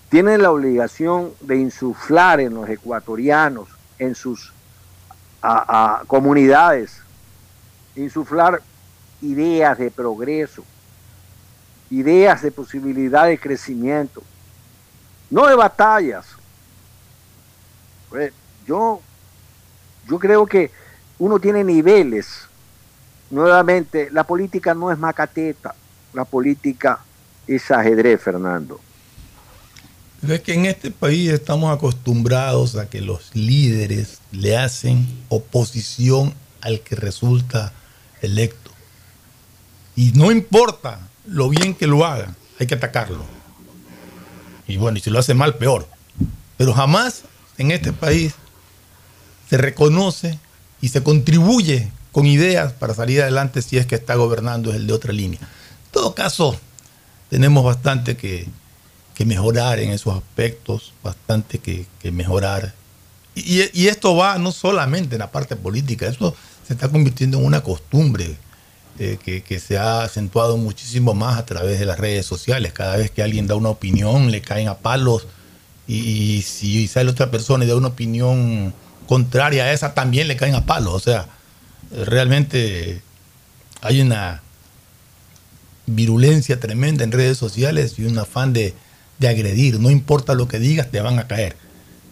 [0.10, 4.54] tienen la obligación de insuflar en los ecuatorianos, en sus
[5.42, 7.02] a, comunidades,
[7.96, 8.62] insuflar
[9.22, 10.64] ideas de progreso,
[11.90, 14.22] ideas de posibilidad de crecimiento,
[15.30, 16.26] no de batallas.
[18.10, 18.34] Pues,
[18.66, 19.02] yo,
[20.08, 20.72] yo creo que
[21.18, 22.48] uno tiene niveles.
[23.30, 25.76] Nuevamente, la política no es macateta,
[26.14, 27.00] la política
[27.46, 28.80] es ajedrez, Fernando.
[30.28, 36.82] Es que en este país estamos acostumbrados a que los líderes le hacen oposición al
[36.82, 37.72] que resulta
[38.22, 38.72] electo.
[39.96, 43.24] Y no importa lo bien que lo haga, hay que atacarlo.
[44.68, 45.88] Y bueno, y si lo hace mal, peor.
[46.58, 47.24] Pero jamás
[47.58, 48.34] en este país
[49.50, 50.38] se reconoce
[50.82, 54.94] y se contribuye con ideas para salir adelante si es que está gobernando el de
[54.94, 55.40] otra línea.
[55.40, 56.60] En todo caso,
[57.30, 58.48] tenemos bastante que,
[59.20, 62.74] que mejorar en esos aspectos, bastante que, mejorar.
[63.36, 66.34] Y, esto va no solamente en la parte política, esto
[66.66, 68.38] se está convirtiendo en una costumbre
[68.98, 72.72] eh, que, se ha acentuado muchísimo más a través de las redes sociales.
[72.72, 75.28] Cada vez que alguien da una opinión, le caen a palos.
[75.86, 78.74] Y, si sale otra persona y da una opinión
[79.06, 80.94] contraria a esa, también le caen a palos.
[80.94, 81.28] O sea,
[81.92, 83.02] realmente
[83.82, 84.42] hay una
[85.88, 88.74] virulencia tremenda en redes sociales y un afán de,
[89.20, 89.80] de agredir.
[89.80, 91.56] No importa lo que digas, te van a caer.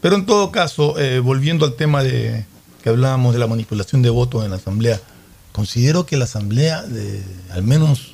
[0.01, 2.45] Pero en todo caso, eh, volviendo al tema de
[2.83, 5.01] que hablábamos de la manipulación de votos en la Asamblea,
[5.51, 6.85] considero que la Asamblea,
[7.51, 8.13] al menos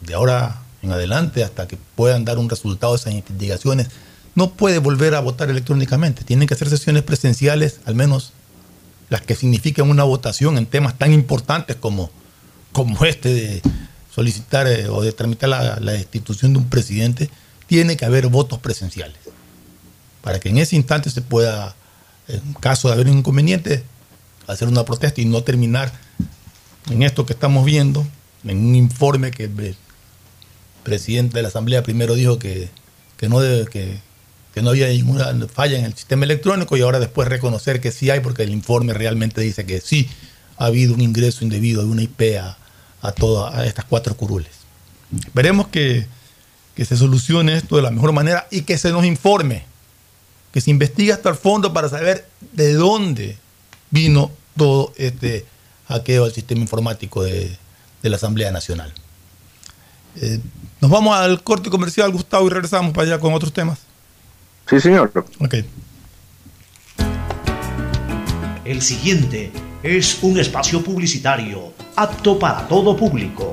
[0.00, 3.88] de ahora en adelante, hasta que puedan dar un resultado de esas investigaciones,
[4.36, 6.22] no puede volver a votar electrónicamente.
[6.22, 8.32] Tienen que hacer sesiones presenciales, al menos
[9.10, 12.10] las que signifiquen una votación en temas tan importantes como,
[12.72, 13.62] como este de
[14.14, 17.30] solicitar eh, o de tramitar la, la destitución de un presidente
[17.68, 19.18] tiene que haber votos presenciales.
[20.22, 21.76] Para que en ese instante se pueda,
[22.26, 23.84] en caso de haber un inconveniente,
[24.48, 25.92] hacer una protesta y no terminar
[26.90, 28.04] en esto que estamos viendo,
[28.44, 29.76] en un informe que el
[30.82, 32.70] presidente de la Asamblea primero dijo que,
[33.28, 34.00] no, debe, que,
[34.62, 38.20] no había ninguna falla en el sistema electrónico y ahora después reconocer que sí hay
[38.20, 40.08] porque el informe realmente dice que sí
[40.56, 42.56] ha habido un ingreso indebido de una IP a,
[43.02, 44.50] a todas estas cuatro curules.
[45.34, 46.06] Veremos que
[46.78, 49.64] que se solucione esto de la mejor manera y que se nos informe,
[50.52, 53.36] que se investigue hasta el fondo para saber de dónde
[53.90, 55.44] vino todo este
[55.88, 57.56] hackeo al sistema informático de,
[58.00, 58.94] de la Asamblea Nacional.
[60.20, 60.38] Eh,
[60.80, 63.80] nos vamos al corte comercial, Gustavo, y regresamos para allá con otros temas.
[64.70, 65.10] Sí, señor.
[65.40, 65.54] Ok.
[68.64, 69.50] El siguiente
[69.82, 73.52] es un espacio publicitario apto para todo público.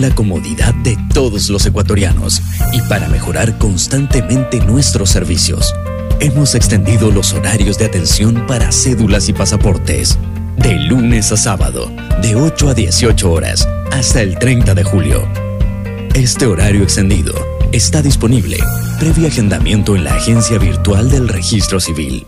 [0.01, 2.41] la comodidad de todos los ecuatorianos
[2.73, 5.73] y para mejorar constantemente nuestros servicios.
[6.19, 10.17] Hemos extendido los horarios de atención para cédulas y pasaportes.
[10.57, 11.91] De lunes a sábado,
[12.21, 15.27] de 8 a 18 horas, hasta el 30 de julio.
[16.13, 17.33] Este horario extendido
[17.71, 18.57] está disponible
[18.99, 22.27] previo agendamiento en la agencia virtual del registro civil.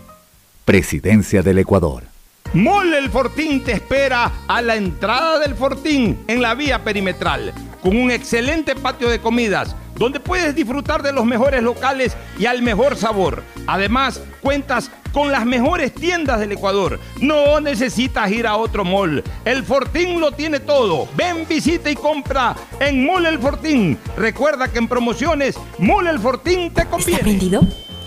[0.64, 2.13] Presidencia del Ecuador.
[2.54, 7.52] Mole el Fortín te espera a la entrada del Fortín en la vía perimetral,
[7.82, 12.62] con un excelente patio de comidas, donde puedes disfrutar de los mejores locales y al
[12.62, 13.42] mejor sabor.
[13.66, 17.00] Además, cuentas con las mejores tiendas del Ecuador.
[17.20, 19.24] No necesitas ir a otro mall.
[19.44, 21.08] El Fortín lo tiene todo.
[21.16, 23.98] Ven, visita y compra en Mole el Fortín.
[24.16, 27.14] Recuerda que en promociones, Mole el Fortín te conviene.
[27.14, 27.62] ¿Está prendido?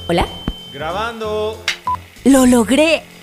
[0.08, 0.26] ¿Hola?
[0.72, 1.62] Grabando.
[2.24, 3.17] ¡Lo logré!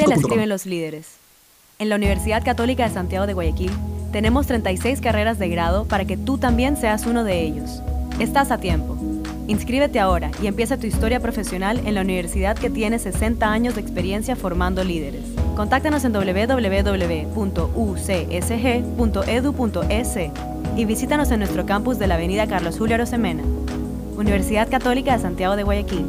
[0.00, 1.06] historia la escriben los líderes.
[1.78, 3.70] En la Universidad Católica de Santiago de Guayaquil
[4.12, 7.82] tenemos 36 carreras de grado para que tú también seas uno de ellos.
[8.18, 8.96] Estás a tiempo.
[9.46, 13.80] Inscríbete ahora y empieza tu historia profesional en la universidad que tiene 60 años de
[13.80, 15.22] experiencia formando líderes.
[15.56, 16.98] Contáctanos en www.ucsg.edu.es
[20.76, 23.42] y visítanos en nuestro campus de la Avenida Carlos Julio Arosemena.
[24.16, 26.04] Universidad Católica de Santiago de Guayaquil.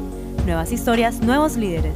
[0.46, 1.96] Nuevas historias, nuevos líderes.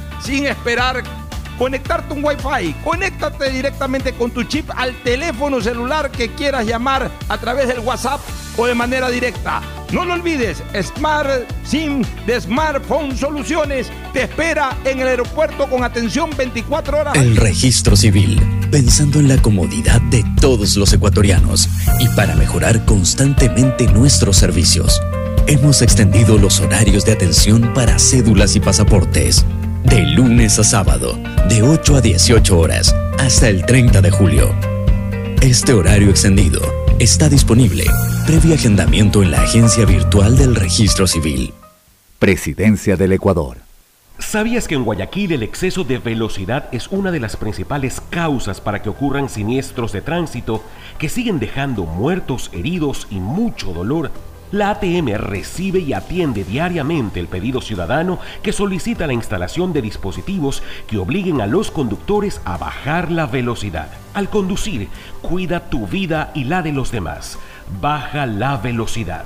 [0.23, 1.03] sin esperar
[1.61, 2.73] conectarte un Wi-Fi.
[2.83, 8.19] Conéctate directamente con tu chip al teléfono celular que quieras llamar a través del WhatsApp
[8.57, 9.61] o de manera directa.
[9.91, 11.29] No lo olvides, Smart
[11.63, 17.15] SIM de Smartphone Soluciones te espera en el aeropuerto con atención 24 horas.
[17.15, 18.41] El registro civil,
[18.71, 21.69] pensando en la comodidad de todos los ecuatorianos
[21.99, 24.99] y para mejorar constantemente nuestros servicios.
[25.45, 29.45] Hemos extendido los horarios de atención para cédulas y pasaportes.
[29.83, 31.17] De lunes a sábado,
[31.49, 34.55] de 8 a 18 horas, hasta el 30 de julio.
[35.41, 36.61] Este horario extendido
[36.99, 37.85] está disponible
[38.25, 41.53] previo agendamiento en la agencia virtual del registro civil.
[42.19, 43.57] Presidencia del Ecuador.
[44.19, 48.83] ¿Sabías que en Guayaquil el exceso de velocidad es una de las principales causas para
[48.83, 50.63] que ocurran siniestros de tránsito
[50.99, 54.11] que siguen dejando muertos, heridos y mucho dolor?
[54.51, 60.61] La ATM recibe y atiende diariamente el pedido ciudadano que solicita la instalación de dispositivos
[60.87, 63.87] que obliguen a los conductores a bajar la velocidad.
[64.13, 64.89] Al conducir,
[65.21, 67.39] cuida tu vida y la de los demás.
[67.79, 69.23] Baja la velocidad.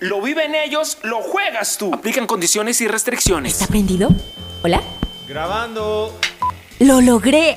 [0.00, 1.92] Lo viven ellos, lo juegas tú.
[1.92, 3.54] Aplican condiciones y restricciones.
[3.54, 4.10] ¿Está prendido?
[4.62, 4.80] ¿Hola?
[5.26, 6.16] Grabando.
[6.84, 7.56] ¡Lo logré!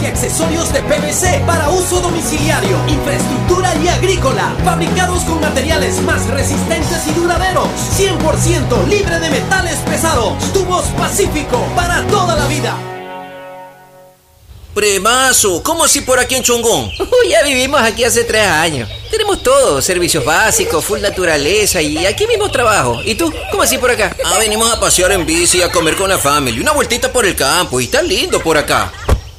[0.00, 7.06] y accesorios de PVC para uso domiciliario, infraestructura y agrícola, fabricados con materiales más resistentes
[7.06, 7.68] y duraderos,
[7.98, 10.34] 100% libre de metales pesados.
[10.52, 12.76] Tubos Pacífico para toda la vida.
[14.74, 16.90] Premazo, ¿cómo así por aquí en Chongón?
[17.30, 18.88] Ya vivimos aquí hace tres años.
[19.10, 23.00] Tenemos todo, servicios básicos, full naturaleza y aquí mismo trabajo.
[23.04, 23.32] ¿Y tú?
[23.50, 24.14] ¿Cómo así por acá?
[24.24, 27.34] Ah, venimos a pasear en bici, a comer con la familia, una vueltita por el
[27.34, 28.92] campo y está lindo por acá.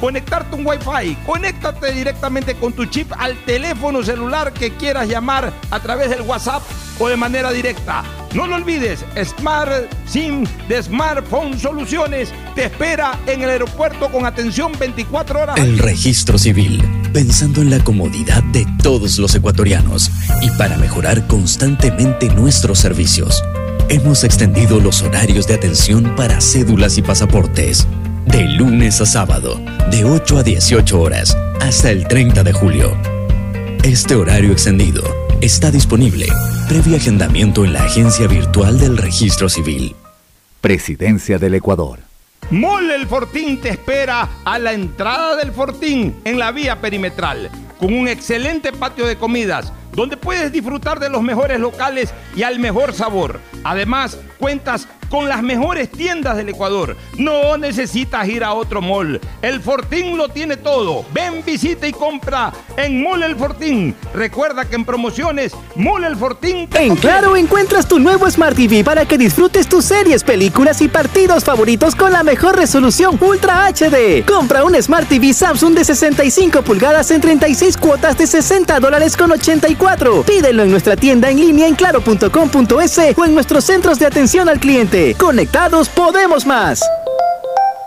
[0.00, 1.16] conectarte un Wi-Fi.
[1.26, 6.62] Conéctate directamente con tu chip al teléfono celular que quieras llamar a través del WhatsApp
[6.98, 8.04] o de manera directa.
[8.34, 14.72] No lo olvides, Smart SIM de Smartphone Soluciones te espera en el aeropuerto con atención
[14.78, 15.56] 24 horas.
[15.56, 16.82] El registro civil,
[17.12, 20.10] pensando en la comodidad de todos los ecuatorianos
[20.42, 23.42] y para mejorar constantemente nuestros servicios.
[23.88, 27.86] Hemos extendido los horarios de atención para cédulas y pasaportes.
[28.26, 29.60] De lunes a sábado,
[29.90, 32.96] de 8 a 18 horas, hasta el 30 de julio.
[33.82, 35.02] Este horario extendido
[35.40, 36.26] está disponible
[36.68, 39.94] previo agendamiento en la agencia virtual del registro civil.
[40.60, 42.00] Presidencia del Ecuador.
[42.50, 47.94] Mole El Fortín te espera a la entrada del Fortín en la vía perimetral, con
[47.94, 52.92] un excelente patio de comidas donde puedes disfrutar de los mejores locales y al mejor
[52.92, 53.40] sabor.
[53.64, 56.96] Además, cuentas con las mejores tiendas del Ecuador.
[57.16, 59.20] No necesitas ir a otro mall.
[59.42, 61.04] El Fortín lo tiene todo.
[61.12, 63.94] Ven, visita y compra en Mall El Fortín.
[64.14, 66.68] Recuerda que en promociones, Mall El Fortín.
[66.74, 71.44] En Claro encuentras tu nuevo Smart TV para que disfrutes tus series, películas y partidos
[71.44, 74.24] favoritos con la mejor resolución Ultra HD.
[74.26, 79.30] Compra un Smart TV Samsung de 65 pulgadas en 36 cuotas de 60 dólares con
[79.32, 80.22] 84.
[80.22, 84.60] Pídelo en nuestra tienda en línea en claro.com.es o en nuestros centros de atención al
[84.60, 84.95] cliente.
[85.18, 86.80] Conectados podemos más.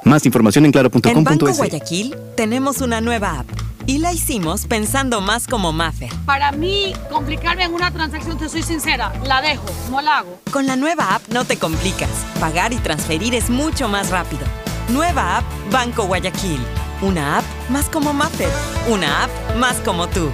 [0.03, 1.57] Más información en En Banco claro.com.es.
[1.57, 3.47] Guayaquil tenemos una nueva app
[3.87, 6.11] y la hicimos pensando más como Maffer.
[6.27, 10.39] Para mí, complicarme en una transacción, te soy sincera, la dejo, no la hago.
[10.51, 12.11] Con la nueva app no te complicas.
[12.39, 14.43] Pagar y transferir es mucho más rápido.
[14.89, 16.59] Nueva app Banco Guayaquil.
[17.01, 18.49] Una app más como Maffer.
[18.87, 20.29] Una app más como tú.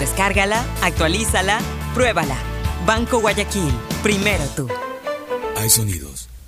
[0.00, 1.60] Descárgala, actualízala,
[1.94, 2.36] pruébala.
[2.84, 3.72] Banco Guayaquil.
[4.02, 4.68] Primero tú.
[5.56, 6.15] Hay sonidos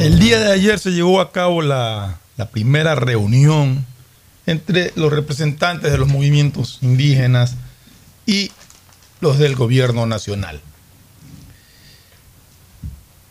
[0.00, 2.20] El día de ayer se llevó a cabo la,
[2.52, 3.84] primera reunión
[4.46, 7.54] entre los representantes de los movimientos indígenas
[8.24, 8.50] y
[9.20, 10.58] los del gobierno nacional.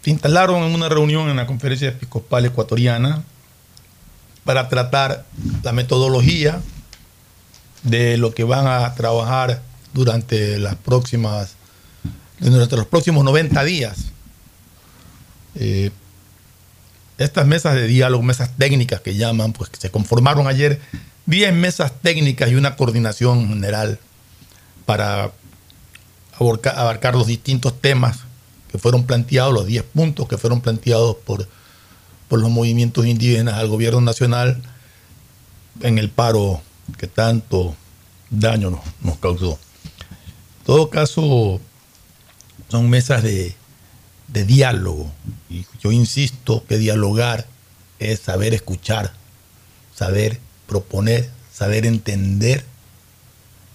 [0.04, 3.24] Se instalaron en una reunión en la conferencia episcopal ecuatoriana
[4.44, 5.26] para tratar
[5.64, 6.62] la metodología
[7.82, 9.64] de lo que van a trabajar
[9.96, 11.56] durante las próximas
[12.40, 13.98] durante los próximos 90 días.
[15.56, 15.90] Eh,
[17.20, 20.80] estas mesas de diálogo, mesas técnicas que llaman, pues se conformaron ayer
[21.26, 24.00] 10 mesas técnicas y una coordinación general
[24.86, 25.32] para
[26.40, 28.20] abarca- abarcar los distintos temas
[28.72, 31.48] que fueron planteados, los 10 puntos que fueron planteados por,
[32.28, 34.62] por los movimientos indígenas al gobierno nacional
[35.82, 36.62] en el paro
[36.98, 37.76] que tanto
[38.30, 39.60] daño nos, nos causó.
[40.60, 41.60] En todo caso,
[42.70, 43.56] son mesas de,
[44.32, 45.12] de diálogo.
[45.50, 47.48] Y yo insisto que dialogar
[48.00, 49.14] es saber escuchar,
[49.96, 52.64] saber proponer, saber entender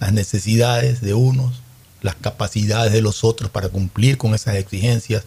[0.01, 1.61] las necesidades de unos,
[2.03, 5.25] las capacidades de los otros para cumplir con esas exigencias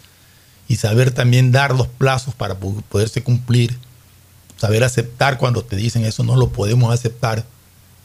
[0.68, 3.78] y saber también dar los plazos para po- poderse cumplir,
[4.58, 7.46] saber aceptar cuando te dicen eso no lo podemos aceptar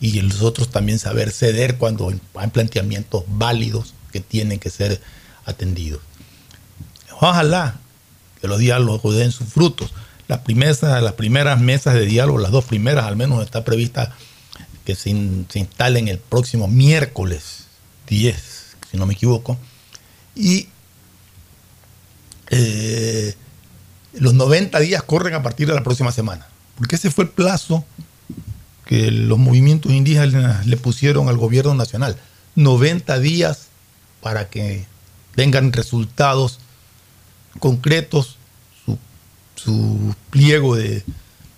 [0.01, 5.01] y nosotros también saber ceder cuando hay planteamientos válidos que tienen que ser
[5.45, 6.01] atendidos.
[7.25, 7.77] Ojalá
[8.41, 9.93] que los diálogos den sus frutos.
[10.27, 14.13] Las primeras, las primeras mesas de diálogo, las dos primeras al menos, está prevista
[14.85, 17.67] que se, in- se instalen el próximo miércoles
[18.09, 19.57] 10, si no me equivoco.
[20.35, 20.67] Y
[22.51, 23.35] eh,
[24.15, 26.49] los 90 días corren a partir de la próxima semana.
[26.77, 27.85] Porque ese fue el plazo
[28.85, 32.17] que los movimientos indígenas le pusieron al gobierno nacional.
[32.57, 33.69] 90 días
[34.21, 34.87] para que
[35.37, 36.59] tengan resultados
[37.59, 38.39] concretos
[38.85, 38.99] su,
[39.55, 41.05] su pliego de,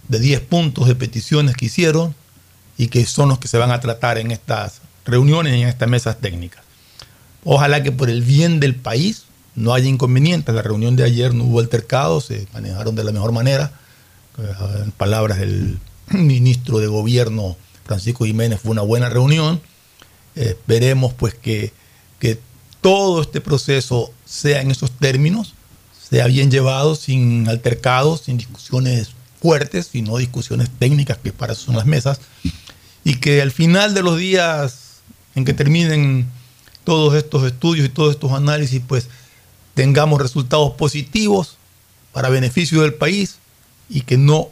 [0.08, 2.14] de 10 puntos de peticiones que hicieron
[2.76, 5.88] y que son los que se van a tratar en estas reuniones y en estas
[5.88, 6.64] mesas técnicas.
[7.44, 9.24] Ojalá que por el bien del país
[9.54, 10.54] no haya inconvenientes.
[10.54, 13.72] La reunión de ayer no hubo altercados, se manejaron de la mejor manera.
[14.38, 15.78] Eh, En palabras del
[16.10, 19.60] ministro de Gobierno, Francisco Jiménez, fue una buena reunión.
[20.34, 21.72] Eh, Esperemos pues que,
[22.18, 22.40] que
[22.80, 25.54] todo este proceso sea en esos términos,
[26.14, 29.08] sea bien llevado, sin altercados, sin discusiones
[29.42, 32.20] fuertes, sino discusiones técnicas, que para eso son las mesas,
[33.02, 35.00] y que al final de los días
[35.34, 36.28] en que terminen
[36.84, 39.08] todos estos estudios y todos estos análisis, pues
[39.74, 41.56] tengamos resultados positivos
[42.12, 43.38] para beneficio del país
[43.90, 44.50] y que no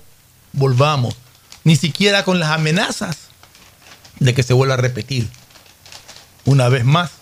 [0.53, 1.15] volvamos
[1.63, 3.29] ni siquiera con las amenazas
[4.19, 5.29] de que se vuelva a repetir
[6.45, 7.13] una vez más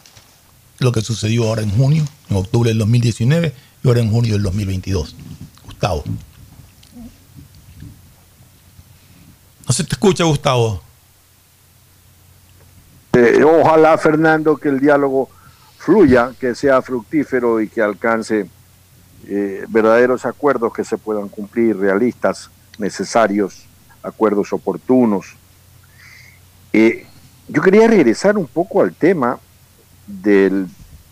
[0.79, 3.53] lo que sucedió ahora en junio, en octubre del 2019
[3.83, 5.17] y ahora en junio del 2022.
[5.65, 6.05] Gustavo.
[9.67, 10.83] No se te escucha, Gustavo.
[13.13, 15.29] Eh, ojalá, Fernando, que el diálogo
[15.79, 18.49] fluya, que sea fructífero y que alcance
[19.27, 23.65] eh, verdaderos acuerdos que se puedan cumplir, realistas, necesarios,
[24.03, 25.37] acuerdos oportunos.
[26.73, 27.07] Eh,
[27.49, 29.39] yo quería regresar un poco al tema
[30.07, 30.69] del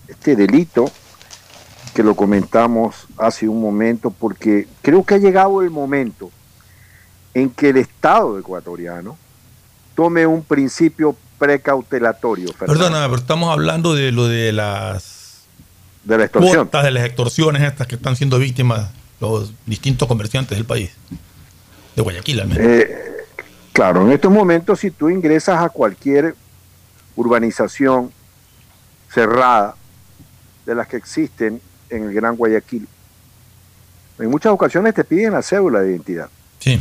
[0.06, 0.90] este delito
[1.98, 6.30] que lo comentamos hace un momento, porque creo que ha llegado el momento
[7.34, 9.18] en que el Estado ecuatoriano
[9.96, 12.52] tome un principio precautelatorio.
[12.52, 15.42] Fernando, Perdóname, pero estamos hablando de lo de las
[16.04, 16.54] de la extorsión.
[16.54, 20.92] cuotas, de las extorsiones estas que están siendo víctimas los distintos comerciantes del país.
[21.96, 22.62] De Guayaquil, al menos.
[22.62, 23.26] Eh,
[23.72, 26.36] claro, en estos momentos si tú ingresas a cualquier
[27.16, 28.12] urbanización
[29.12, 29.74] cerrada
[30.64, 31.60] de las que existen
[31.90, 32.86] en el Gran Guayaquil,
[34.18, 36.28] en muchas ocasiones te piden la cédula de identidad.
[36.58, 36.80] Sí.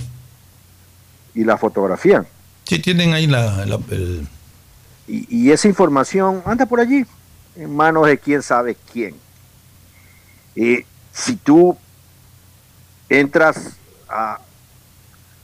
[1.36, 2.26] Y la fotografían.
[2.64, 4.28] Sí, tienen ahí la, la- el-
[5.08, 7.05] Y, y esa información anda por allí,
[7.55, 9.16] en manos de quién sabe quién.
[10.55, 10.80] Y
[11.14, 11.78] si tú
[13.10, 13.78] entras
[14.10, 14.39] a,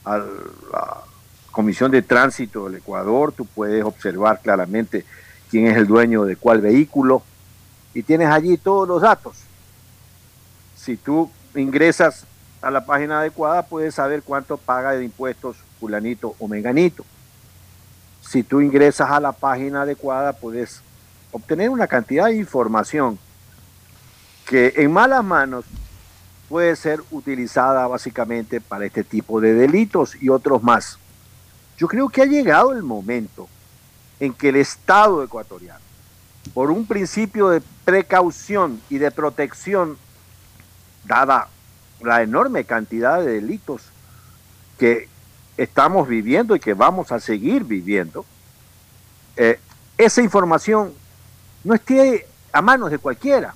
[0.04, 0.96] a la
[1.50, 5.04] Comisión de Tránsito del Ecuador, tú puedes observar claramente
[5.50, 7.22] quién es el dueño de cuál vehículo
[7.94, 9.36] y tienes allí todos los datos.
[10.84, 12.26] Si tú ingresas
[12.60, 17.04] a la página adecuada, puedes saber cuánto paga de impuestos fulanito o menganito
[18.26, 20.80] si tú ingresas a la página adecuada, puedes
[21.30, 23.18] obtener una cantidad de información
[24.46, 25.64] que en malas manos
[26.48, 30.98] puede ser utilizada básicamente para este tipo de delitos y otros más.
[31.76, 33.48] Yo creo que ha llegado el momento
[34.20, 35.80] en que el Estado ecuatoriano,
[36.52, 39.98] por un principio de precaución y de protección,
[41.06, 41.48] dada
[42.00, 43.82] la enorme cantidad de delitos
[44.78, 45.08] que
[45.56, 48.24] estamos viviendo y que vamos a seguir viviendo,
[49.36, 49.58] eh,
[49.96, 50.92] esa información
[51.62, 53.54] no esté a manos de cualquiera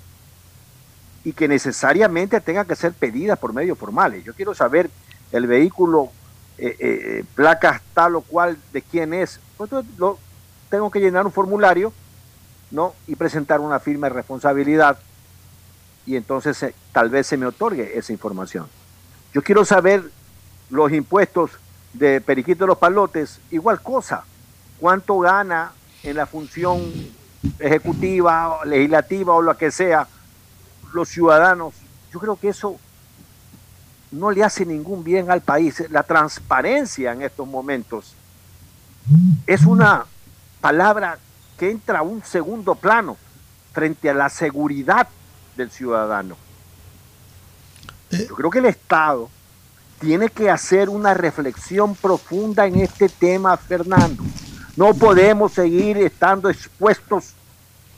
[1.25, 4.25] y que necesariamente tenga que ser pedida por medios formales.
[4.25, 4.91] Yo quiero saber
[5.33, 6.11] el vehículo,
[6.57, 9.41] eh, eh, placas tal o cual, de quién es.
[9.57, 10.19] Pues, lo,
[10.71, 11.93] tengo que llenar un formulario
[12.71, 12.95] ¿no?
[13.07, 14.99] y presentar una firma de responsabilidad
[16.09, 18.67] y entonces eh, tal vez se me otorgue esa información.
[19.35, 20.11] Yo quiero saber
[20.71, 21.51] los impuestos
[21.93, 24.25] de Periquito de los Palotes, igual cosa.
[24.81, 26.81] ¿Cuánto gana en la función
[27.59, 30.09] ejecutiva, legislativa o lo que sea
[30.95, 31.75] los ciudadanos?
[32.11, 32.79] Yo creo que eso
[34.11, 35.85] no le hace ningún bien al país.
[35.91, 38.15] La transparencia en estos momentos
[39.47, 40.07] es una
[40.63, 41.19] palabra
[41.59, 43.19] que entra a un segundo plano
[43.75, 45.07] frente a la seguridad
[45.59, 46.37] del ciudadano.
[48.11, 49.29] Yo creo que el Estado
[50.01, 54.23] tiene que hacer una reflexión profunda en este tema, Fernando.
[54.77, 57.35] No podemos seguir estando expuestos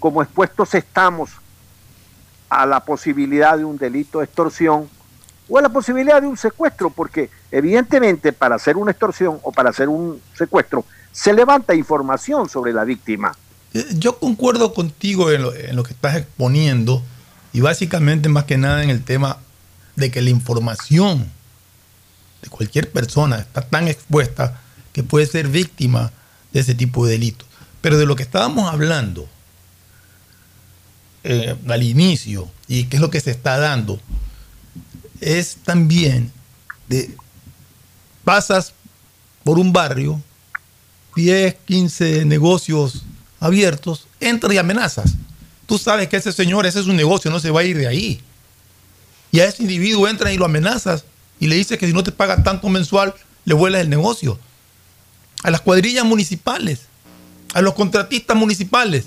[0.01, 1.31] como expuestos estamos
[2.49, 4.89] a la posibilidad de un delito de extorsión
[5.49, 9.71] o a la posibilidad de un secuestro, porque evidentemente para hacer una extorsión o para
[9.71, 13.37] hacer un secuestro se levanta información sobre la víctima.
[13.75, 17.03] Eh, Yo concuerdo contigo en lo, en lo que estás exponiendo
[17.53, 19.39] y básicamente más que nada en el tema
[19.97, 21.31] de que la información
[22.43, 24.61] de cualquier persona está tan expuesta
[24.93, 26.13] que puede ser víctima
[26.53, 27.47] de ese tipo de delitos.
[27.81, 29.29] Pero de lo que estábamos hablando
[31.23, 34.01] eh, al inicio y qué es lo que se está dando,
[35.21, 36.33] es también
[36.89, 37.15] de
[38.25, 38.73] pasas
[39.45, 40.23] por un barrio,
[41.17, 43.05] 10, 15 negocios
[43.39, 45.15] abiertos, entras y amenazas.
[45.71, 47.87] Tú sabes que ese señor, ese es su negocio, no se va a ir de
[47.87, 48.21] ahí.
[49.31, 51.05] Y a ese individuo entras y lo amenazas
[51.39, 53.15] y le dices que si no te paga tanto mensual,
[53.45, 54.37] le vuelas el negocio.
[55.45, 56.81] A las cuadrillas municipales,
[57.55, 59.05] a los contratistas municipales,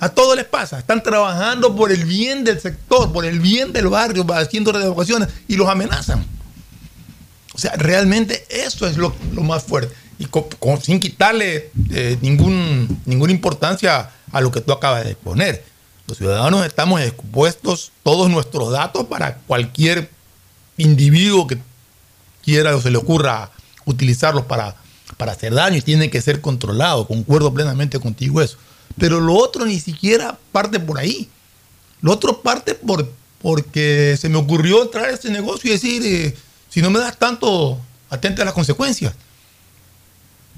[0.00, 0.80] a todos les pasa.
[0.80, 5.54] Están trabajando por el bien del sector, por el bien del barrio, haciendo revocaciones y
[5.56, 6.26] los amenazan.
[7.54, 9.94] O sea, realmente eso es lo, más fuerte.
[10.18, 15.12] Y co- co- sin quitarle eh, ningún, ninguna importancia a lo que tú acabas de
[15.12, 15.64] exponer.
[16.06, 20.10] Los ciudadanos estamos expuestos todos nuestros datos para cualquier
[20.76, 21.58] individuo que
[22.42, 23.50] quiera o se le ocurra
[23.84, 24.76] utilizarlos para,
[25.16, 27.06] para hacer daño y tiene que ser controlado.
[27.06, 28.56] Concuerdo plenamente contigo eso.
[28.98, 31.28] Pero lo otro ni siquiera parte por ahí.
[32.00, 33.12] Lo otro parte por,
[33.42, 36.36] porque se me ocurrió entrar a este negocio y decir, eh,
[36.68, 39.12] si no me das tanto, atente a las consecuencias.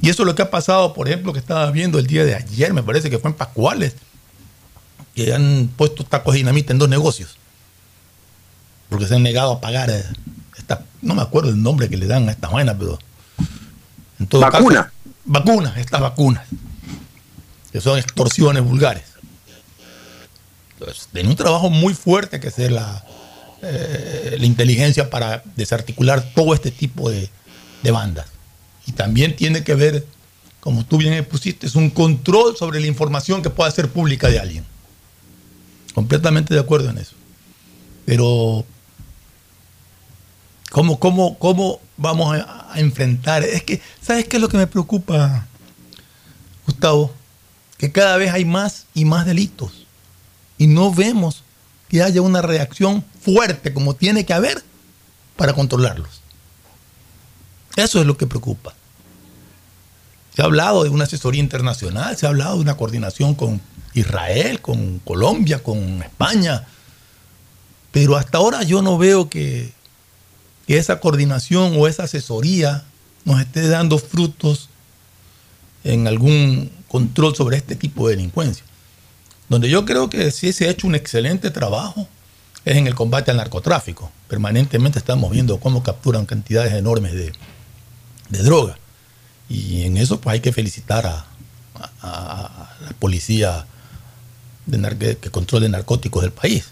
[0.01, 2.35] Y eso es lo que ha pasado, por ejemplo, que estaba viendo el día de
[2.35, 3.95] ayer, me parece que fue en Pascuales,
[5.15, 7.37] que han puesto tacos dinamita en dos negocios.
[8.89, 10.05] Porque se han negado a pagar eh,
[10.57, 12.99] esta, no me acuerdo el nombre que le dan a esta vaina, pero
[14.19, 14.85] en todo Vacuna.
[14.85, 14.91] caso,
[15.25, 16.47] vacunas, estas vacunas,
[17.71, 19.05] que son extorsiones vulgares.
[20.79, 23.05] Entonces, tiene un trabajo muy fuerte que hacer la,
[23.63, 27.29] eh, la inteligencia para desarticular todo este tipo de,
[27.83, 28.27] de bandas.
[28.91, 30.05] Y también tiene que ver,
[30.59, 34.41] como tú bien pusiste, es un control sobre la información que pueda ser pública de
[34.41, 34.65] alguien.
[35.95, 37.15] Completamente de acuerdo en eso.
[38.05, 38.65] Pero,
[40.73, 43.45] ¿cómo, cómo, cómo vamos a, a enfrentar?
[43.45, 45.47] Es que, ¿sabes qué es lo que me preocupa,
[46.67, 47.15] Gustavo?
[47.79, 49.87] Que cada vez hay más y más delitos.
[50.59, 51.45] Y no vemos
[51.89, 54.65] que haya una reacción fuerte como tiene que haber
[55.37, 56.23] para controlarlos.
[57.77, 58.75] Eso es lo que preocupa.
[60.41, 63.61] Se ha hablado de una asesoría internacional, se ha hablado de una coordinación con
[63.93, 66.67] Israel, con Colombia, con España,
[67.93, 69.75] pero hasta ahora yo no veo que,
[70.67, 72.85] esa coordinación o esa asesoría
[73.27, 74.71] nos esté dando frutos
[75.85, 78.65] en algún control sobre este tipo de delincuencia.
[79.51, 82.09] Donde yo creo que sí se ha hecho un excelente trabajo
[82.65, 84.11] es en el combate al narcotráfico.
[84.27, 87.33] Permanentemente estamos viendo cómo capturan cantidades enormes de,
[88.31, 88.80] de droga.
[89.51, 91.27] Y en eso pues hay que felicitar a,
[92.01, 93.67] a- a la policía
[94.65, 96.65] de que controla narcóticos del país.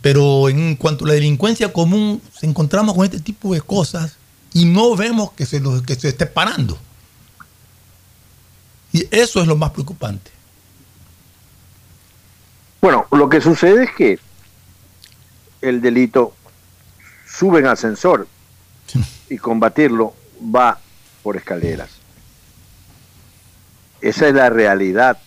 [0.00, 4.16] Pero en cuanto a la delincuencia común, se encontramos con este tipo de cosas
[4.54, 6.78] y no vemos que se, que se esté parando.
[8.92, 10.30] Y eso es lo más preocupante.
[12.80, 14.18] Bueno, lo que sucede es que
[15.60, 16.34] el delito
[17.30, 18.26] sube en ascensor
[19.28, 20.80] y combatirlo va
[21.22, 21.90] por escaleras.
[24.00, 25.18] Esa es la realidad,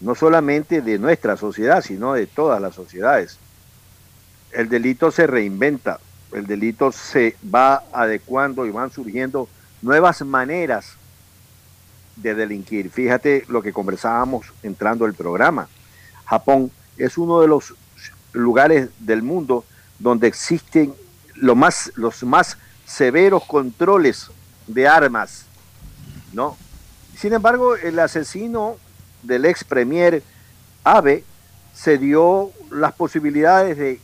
[0.00, 3.38] no solamente de nuestra sociedad, sino de todas las sociedades.
[4.50, 6.00] El delito se reinventa,
[6.32, 9.48] el delito se va adecuando y van surgiendo
[9.82, 10.94] nuevas maneras
[12.16, 12.90] de delinquir.
[12.90, 15.68] Fíjate lo que conversábamos entrando al programa.
[16.24, 17.74] Japón es uno de los
[18.32, 19.64] lugares del mundo
[19.98, 20.94] donde existen
[21.34, 22.56] los más
[22.86, 24.30] severos controles
[24.72, 25.44] de armas,
[26.32, 26.56] ¿no?
[27.16, 28.76] Sin embargo, el asesino
[29.22, 30.22] del ex premier
[30.84, 31.24] Abe
[31.74, 34.00] se dio las posibilidades de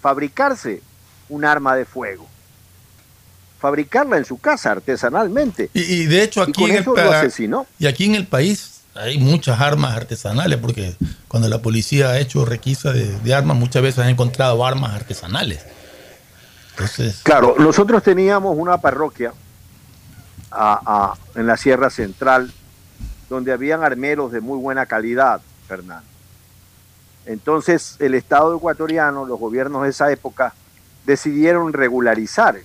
[0.00, 0.82] fabricarse
[1.28, 2.26] un arma de fuego,
[3.60, 5.70] fabricarla en su casa artesanalmente.
[5.74, 7.66] Y, y de hecho aquí en el asesinó.
[7.78, 10.94] Y aquí en el país hay muchas armas artesanales, porque
[11.28, 15.60] cuando la policía ha hecho requisa de, de armas, muchas veces ha encontrado armas artesanales.
[16.72, 19.32] Entonces, Claro, nosotros teníamos una parroquia
[21.34, 22.52] en la Sierra Central
[23.28, 26.04] donde habían armeros de muy buena calidad, Fernando.
[27.26, 30.52] Entonces el Estado ecuatoriano, los gobiernos de esa época,
[31.06, 32.58] decidieron regularizar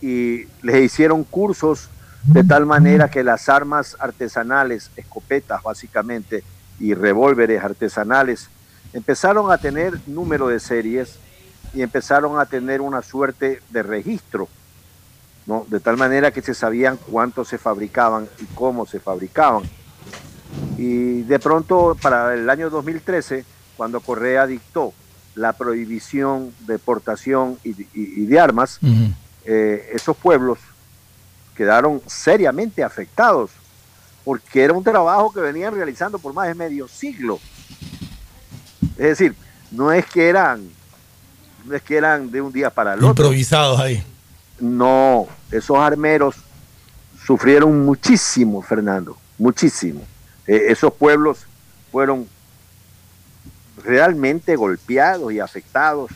[0.00, 1.88] y les hicieron cursos
[2.24, 6.42] de tal manera que las armas artesanales, escopetas básicamente,
[6.80, 8.48] y revólveres artesanales,
[8.92, 11.18] empezaron a tener número de series
[11.72, 14.48] y empezaron a tener una suerte de registro,
[15.46, 15.64] ¿no?
[15.68, 19.62] de tal manera que se sabían cuántos se fabricaban y cómo se fabricaban.
[20.78, 23.44] Y de pronto, para el año 2013,
[23.76, 24.92] cuando Correa dictó
[25.34, 27.86] la prohibición de portación y, y-
[28.22, 28.78] y de armas,
[29.44, 30.58] eh, esos pueblos
[31.56, 33.50] quedaron seriamente afectados,
[34.24, 37.38] porque era un trabajo que venían realizando por más de medio siglo.
[38.96, 39.34] Es decir,
[39.70, 40.68] no es que eran,
[41.64, 43.10] no es que eran de un día para el otro.
[43.10, 44.02] Improvisados ahí.
[44.60, 46.36] No, esos armeros
[47.24, 50.02] sufrieron muchísimo, Fernando, muchísimo.
[50.46, 51.46] Eh, esos pueblos
[51.90, 52.28] fueron
[53.82, 56.10] realmente golpeados y afectados.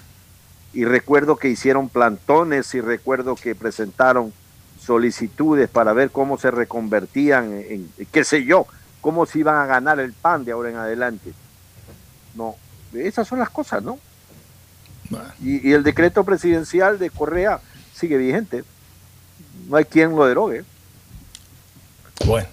[0.72, 4.32] Y recuerdo que hicieron plantones y recuerdo que presentaron
[4.80, 8.66] solicitudes para ver cómo se reconvertían en, en qué sé yo,
[9.01, 11.32] cómo se iban a ganar el pan de ahora en adelante.
[12.34, 12.55] No,
[12.93, 13.99] esas son las cosas, ¿no?
[15.41, 17.61] Y, y el decreto presidencial de Correa
[17.99, 18.64] sigue vigente.
[19.68, 20.64] No hay quien lo derogue.
[22.24, 22.49] Bueno,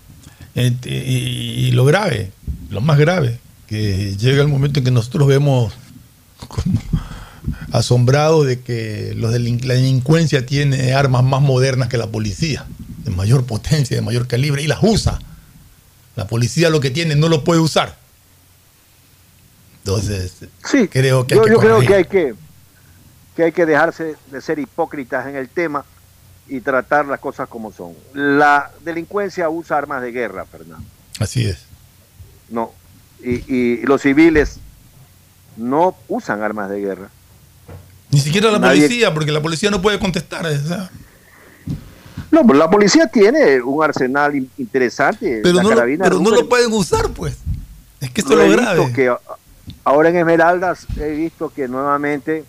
[0.56, 2.32] y, lo grave,
[2.70, 5.74] lo más grave, que llega el momento en que nosotros vemos
[6.48, 6.80] como
[7.72, 12.66] asombrados de que los la delincuencia tiene armas más modernas que la policía,
[13.04, 15.20] de mayor potencia, de mayor calibre, y las usa.
[16.16, 17.98] La policía lo que tiene no lo puede usar.
[19.80, 20.34] Entonces,
[20.64, 22.34] Sí, creo que hay que yo creo que hay que,
[23.36, 25.84] que hay que dejarse de ser hipócritas en el tema
[26.48, 27.94] y tratar las cosas como son.
[28.14, 30.86] La delincuencia usa armas de guerra, Fernando.
[31.20, 31.66] Así es.
[32.50, 32.72] No.
[33.24, 34.60] Y, y los civiles
[35.58, 37.10] no usan armas de guerra.
[38.12, 40.46] Ni siquiera la Nadie- policía, porque la policía no puede contestar.
[42.32, 45.40] No, pero la policía tiene un arsenal in- interesante.
[45.42, 47.38] pero la no, lo, pero no lo pueden usar, pues.
[48.02, 48.94] Es que esto lo visto grave.
[48.94, 49.14] que
[49.84, 52.44] ahora en Esmeraldas he visto que nuevamente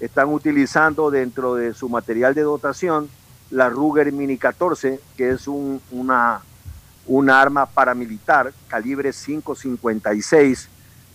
[0.00, 3.08] están utilizando dentro de su material de dotación
[3.50, 6.40] la Ruger Mini 14, que es un, una,
[7.06, 10.68] una arma paramilitar calibre 5.56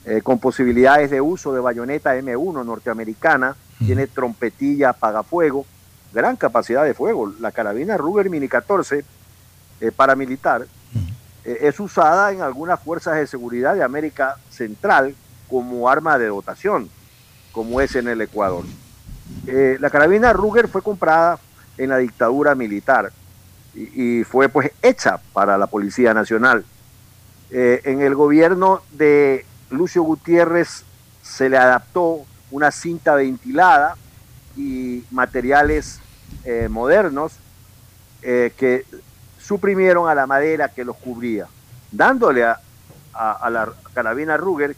[0.06, 5.66] eh, con posibilidades de uso de bayoneta M1 norteamericana, tiene trompetilla, apagafuego,
[6.14, 7.34] gran capacidad de fuego.
[7.40, 9.04] La carabina Ruger Mini 14
[9.82, 10.68] eh, paramilitar
[11.44, 15.16] eh, es usada en algunas fuerzas de seguridad de América Central
[15.50, 16.90] como arma de dotación,
[17.56, 18.66] como es en el Ecuador.
[19.48, 21.40] Eh, la carabina Ruger fue comprada
[21.78, 23.14] en la dictadura militar
[23.74, 26.66] y, fue pues hecha para la Policía Nacional.
[27.50, 30.84] Eh, en el gobierno de Lucio Gutiérrez
[31.22, 33.96] se le adaptó una cinta ventilada
[34.58, 36.02] y materiales
[36.44, 37.34] eh, modernos
[38.22, 38.86] que
[39.40, 41.46] suprimieron a la madera que los cubría,
[41.92, 44.76] dándole a la carabina Ruger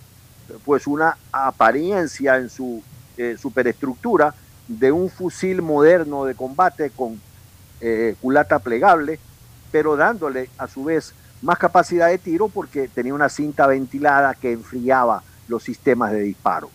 [0.66, 2.82] pues una apariencia en su
[3.18, 4.34] eh, superestructura
[4.68, 7.20] de un fusil moderno de combate con
[7.82, 9.20] eh, culata plegable,
[9.72, 14.52] pero dándole a su vez más capacidad de tiro porque tenía una cinta ventilada que
[14.52, 16.70] enfriaba los sistemas de disparo.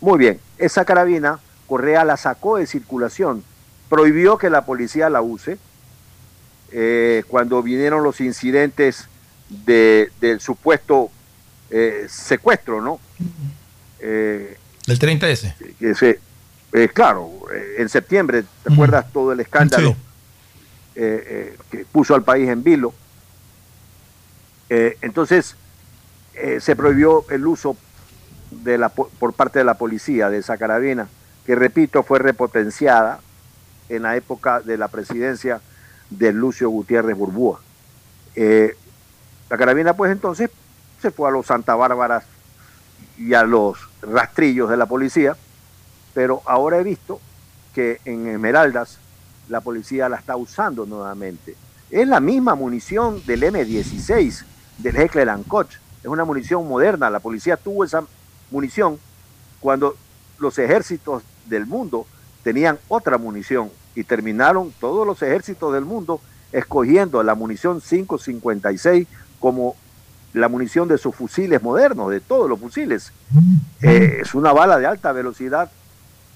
[0.00, 3.42] Muy bien, esa carabina Correa la sacó de circulación,
[3.88, 5.58] prohibió que la policía la use.
[6.70, 9.06] Eh, cuando vinieron los incidentes
[9.48, 11.10] de- del supuesto
[11.72, 13.00] eh, secuestro, ¿no?
[13.98, 14.56] Eh,
[14.86, 15.54] El 30S.
[15.78, 16.20] que se-
[16.72, 17.30] eh, claro,
[17.78, 19.90] en septiembre, ¿te acuerdas todo el escándalo
[20.94, 21.00] Sí.
[21.70, 22.92] que puso al país en vilo?
[24.68, 25.54] Entonces,
[26.60, 27.76] se prohibió el uso
[28.50, 31.08] de la, po- por parte de la policía de esa carabina,
[31.44, 33.20] que repito, fue repotenciada
[33.90, 35.60] en la época de la presidencia
[36.10, 37.60] de Lucio Gutiérrez Burbúa.
[38.34, 38.74] Eh,
[39.50, 40.48] la carabina, pues entonces,
[41.02, 42.24] se fue a los Santa Bárbaras
[43.18, 45.36] y a los rastrillos de la policía,
[46.14, 47.20] pero ahora he visto
[47.74, 48.98] que en Esmeraldas
[49.48, 51.56] la policía la está usando nuevamente.
[51.90, 54.44] Es la misma munición del M16,
[54.78, 55.74] del Heckler Koch.
[56.00, 57.10] Es una munición moderna.
[57.10, 58.04] La policía tuvo esa
[58.50, 58.98] munición
[59.60, 59.96] cuando
[60.38, 62.06] los ejércitos del mundo
[62.44, 66.20] tenían otra munición y terminaron todos los ejércitos del mundo
[66.52, 69.08] escogiendo la munición 556
[69.40, 69.76] como
[70.34, 73.12] la munición de sus fusiles modernos, de todos los fusiles.
[73.82, 75.70] Eh, es una bala de alta velocidad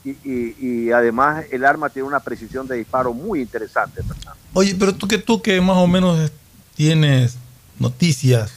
[0.05, 4.03] y, y- y además el arma tiene una precisión de disparo muy interesante.
[4.03, 4.33] Fernando.
[4.53, 6.31] Oye, pero tú que tú que más o menos
[6.75, 7.39] tienes
[7.79, 8.53] noticias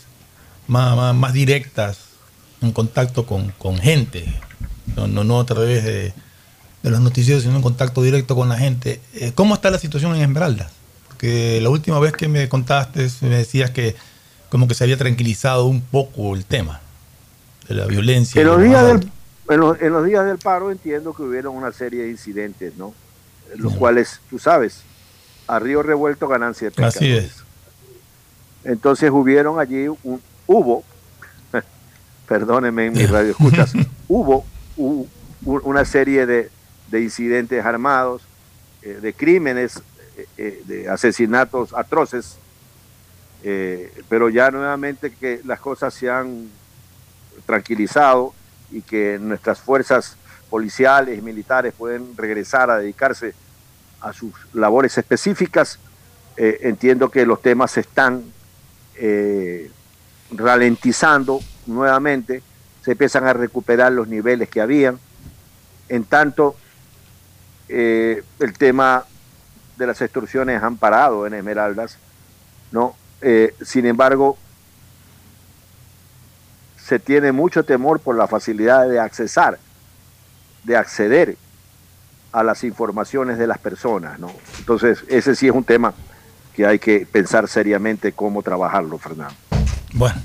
[0.68, 2.00] más, más, más directas
[2.62, 4.26] en contacto con, con gente,
[4.96, 6.14] no, no, no a través de,
[6.84, 9.00] de los noticiarios, sino en contacto directo con la gente.
[9.14, 10.72] Eh, ¿Cómo está la situación en Esmeraldas?
[11.08, 13.96] Porque la última vez que me contaste, me decías que
[14.50, 16.82] como que se había tranquilizado un poco el tema
[17.68, 18.42] de la violencia.
[18.42, 19.12] En los, días del,
[19.50, 22.94] en, los, en los días del paro entiendo que hubieron una serie de incidentes, ¿no?
[23.56, 24.82] Los cuales, tú sabes,
[25.48, 26.96] a río revuelto ganancia de pescadores.
[26.98, 27.44] Así es.
[28.64, 30.84] Entonces hubieron allí, un- hubo,
[32.28, 33.74] perdónenme en mi radio escuchas,
[34.08, 34.46] hubo
[34.78, 35.08] u-
[35.46, 36.50] u- una serie de,
[36.90, 38.22] de incidentes armados,
[38.82, 39.82] eh, de crímenes,
[40.18, 42.36] eh, eh, de asesinatos atroces,
[43.44, 46.50] eh, pero ya nuevamente que las cosas se han
[47.46, 48.34] tranquilizado
[48.72, 50.18] y que nuestras fuerzas
[50.50, 53.34] policiales y militares pueden regresar a dedicarse
[54.02, 55.80] a sus labores específicas,
[56.38, 58.24] eh, entiendo que los temas se están
[58.96, 59.72] eh,
[60.32, 62.44] ralentizando nuevamente,
[62.84, 65.00] se empiezan a recuperar los niveles que habían.
[65.88, 66.56] En tanto,
[67.68, 69.06] el tema
[69.78, 71.98] de las extorsiones han parado en Esmeraldas,
[72.72, 72.96] ¿no?
[73.22, 74.38] Eh, sin embargo,
[76.78, 79.60] se tiene mucho temor por la facilidad de accesar,
[80.64, 81.38] de acceder
[82.32, 84.32] a las informaciones de las personas, ¿no?
[84.60, 85.94] Entonces, ese sí es un tema
[86.56, 89.36] que hay que pensar seriamente cómo trabajarlo, Fernando.
[89.94, 90.22] Bueno,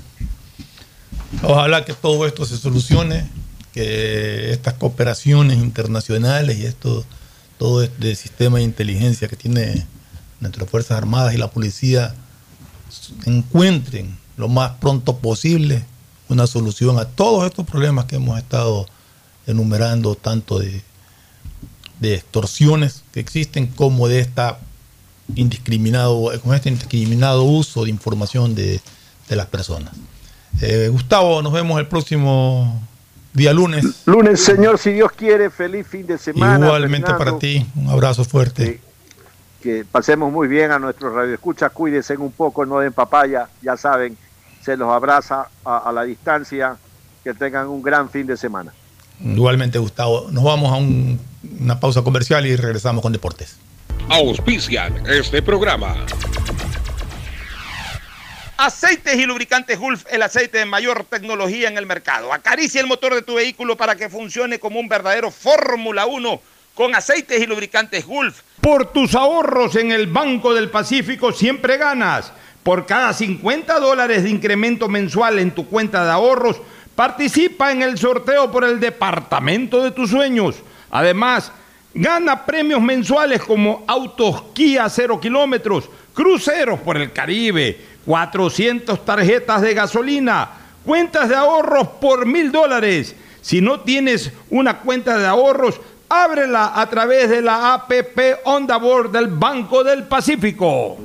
[1.43, 3.29] ojalá que todo esto se solucione,
[3.73, 7.05] que estas cooperaciones internacionales y esto,
[7.57, 9.85] todo este sistema de inteligencia que tiene
[10.39, 12.15] nuestras Fuerzas Armadas y la policía
[13.25, 15.85] encuentren lo más pronto posible
[16.27, 18.87] una solución a todos estos problemas que hemos estado
[19.47, 20.81] enumerando, tanto de,
[21.99, 24.59] de extorsiones que existen como de esta
[25.35, 28.81] indiscriminado, con este indiscriminado uso de información de,
[29.27, 29.93] de las personas.
[30.61, 32.81] Eh, Gustavo, nos vemos el próximo
[33.33, 33.85] día lunes.
[34.05, 36.65] Lunes, señor, si Dios quiere, feliz fin de semana.
[36.65, 37.31] Igualmente Fernando.
[37.31, 38.79] para ti, un abrazo fuerte.
[39.65, 44.15] Que pasemos muy bien a nuestros radioescuchas, cuídense un poco, no den papaya, ya saben,
[44.63, 46.77] se los abraza a, a la distancia,
[47.23, 48.71] que tengan un gran fin de semana.
[49.19, 50.27] Igualmente, Gustavo.
[50.29, 51.19] Nos vamos a un-
[51.61, 53.57] una pausa comercial y regresamos con deportes.
[54.07, 55.95] Auspician este programa.
[58.57, 62.31] Aceites y lubricantes Gulf, el aceite de mayor tecnología en el mercado.
[62.31, 66.39] Acaricia el motor de tu vehículo para que funcione como un verdadero Fórmula 1
[66.75, 68.41] con aceites y lubricantes Gulf.
[68.65, 72.33] Por tus ahorros en el Banco del Pacífico siempre ganas.
[72.63, 76.59] Por cada 50 dólares de incremento mensual en tu cuenta de ahorros,
[76.95, 80.55] participa en el sorteo por el departamento de tus sueños.
[80.89, 81.51] Además,
[81.93, 89.75] Gana premios mensuales como autos Kia 0 kilómetros, cruceros por el Caribe, 400 tarjetas de
[89.75, 90.49] gasolina,
[90.83, 93.15] cuentas de ahorros por mil dólares.
[93.41, 95.79] Si no tienes una cuenta de ahorros,
[96.09, 100.97] ábrela a través de la APP Onda Board del Banco del Pacífico.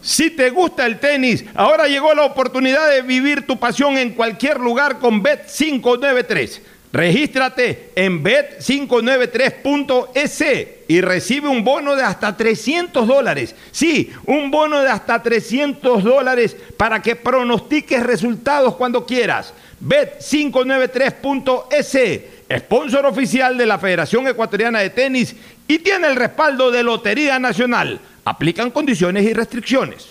[0.00, 4.60] Si te gusta el tenis, ahora llegó la oportunidad de vivir tu pasión en cualquier
[4.60, 6.60] lugar con Bet593.
[6.92, 10.44] Regístrate en bet593.es
[10.88, 13.54] y recibe un bono de hasta 300 dólares.
[13.72, 19.52] Sí, un bono de hasta 300 dólares para que pronostiques resultados cuando quieras.
[19.84, 25.34] Bet593.es, sponsor oficial de la Federación Ecuatoriana de Tenis
[25.66, 28.00] y tiene el respaldo de Lotería Nacional.
[28.24, 30.06] Aplican condiciones y restricciones.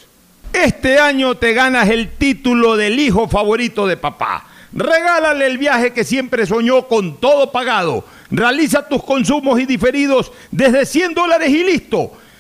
[0.54, 4.46] Este año te ganas el título del hijo favorito de papá.
[4.74, 8.06] Regálale el viaje que siempre soñó con todo pagado.
[8.32, 12.12] Realiza tus consumos y diferidos desde 100 dólares y listo.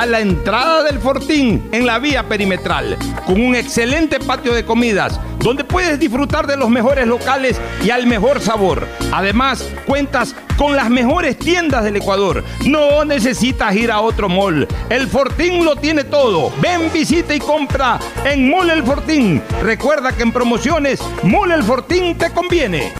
[0.00, 2.96] A la entrada del Fortín en la vía perimetral,
[3.26, 8.06] con un excelente patio de comidas donde puedes disfrutar de los mejores locales y al
[8.06, 8.88] mejor sabor.
[9.12, 12.42] Además, cuentas con las mejores tiendas del Ecuador.
[12.64, 14.66] No necesitas ir a otro mall.
[14.88, 16.50] El Fortín lo tiene todo.
[16.62, 19.42] Ven, visita y compra en Mall El Fortín.
[19.62, 22.99] Recuerda que en promociones, Mall El Fortín te conviene.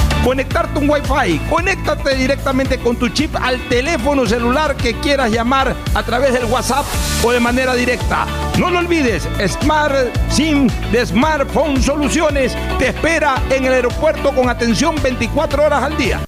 [0.23, 1.39] conectarte un Wi-Fi.
[1.49, 6.85] Conéctate directamente con tu chip al teléfono celular que quieras llamar a través del WhatsApp
[7.23, 8.25] o de manera directa.
[8.57, 9.95] No lo olvides, Smart
[10.29, 16.21] SIM de Smartphone Soluciones te espera en el aeropuerto con atención 24 horas al día.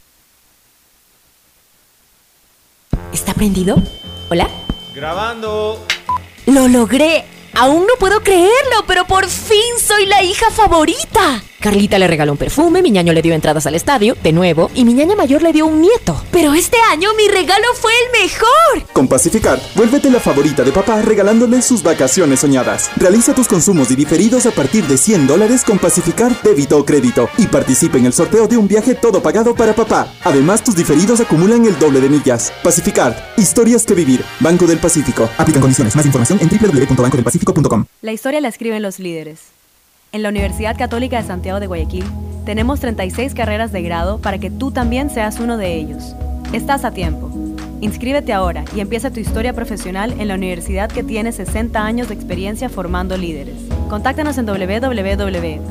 [3.11, 3.78] ¿Está prendido?
[4.30, 4.48] ¿Hola?
[4.95, 5.86] Grabando.
[6.48, 7.26] ¡Lo logré!
[7.56, 11.44] Aún no puedo creerlo, pero por fin soy la hija favorita.
[11.60, 14.84] Carlita le regaló un perfume, mi ñaño le dio entradas al estadio, de nuevo, y
[14.86, 16.22] mi ñaña mayor le dio un nieto.
[16.32, 18.50] Pero este año mi regalo fue el mejor.
[19.14, 22.90] Pacificar, vuélvete la favorita de papá regalándole sus vacaciones soñadas.
[22.98, 27.30] Realiza tus consumos y diferidos a partir de 100 dólares con Pacificar débito o crédito
[27.38, 30.07] y participa en el sorteo de un viaje todo pagado para papá.
[30.23, 32.52] Además, tus diferidos acumulan el doble de millas.
[32.64, 34.26] Pacificar, historias que vivir.
[34.40, 35.30] Banco del Pacífico.
[35.38, 35.95] Aplican condiciones.
[35.95, 37.85] Más información en www.bancodelpacifico.com.
[38.02, 39.41] La historia la escriben los líderes.
[40.11, 42.06] En la Universidad Católica de Santiago de Guayaquil
[42.48, 46.15] tenemos 36 carreras de grado para que tú también seas uno de ellos.
[46.52, 47.33] Estás a tiempo.
[47.84, 52.14] Inscríbete ahora y empieza tu historia profesional en la universidad que tiene 60 años de
[52.14, 53.58] experiencia formando líderes.
[53.90, 55.64] Contáctanos en www.ucsg.edu.es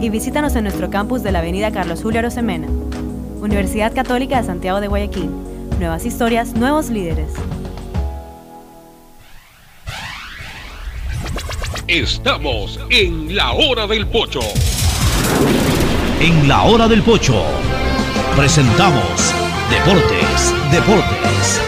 [0.00, 2.66] y visítanos en nuestro campus de la Avenida Carlos Julio Arosemena.
[3.40, 5.30] Universidad Católica de Santiago de Guayaquil.
[5.78, 7.30] Nuevas historias, nuevos líderes.
[11.86, 14.40] Estamos en la hora del pocho.
[16.20, 17.40] En la hora del pocho
[18.36, 19.34] presentamos
[19.70, 21.63] Deportes, Deportes.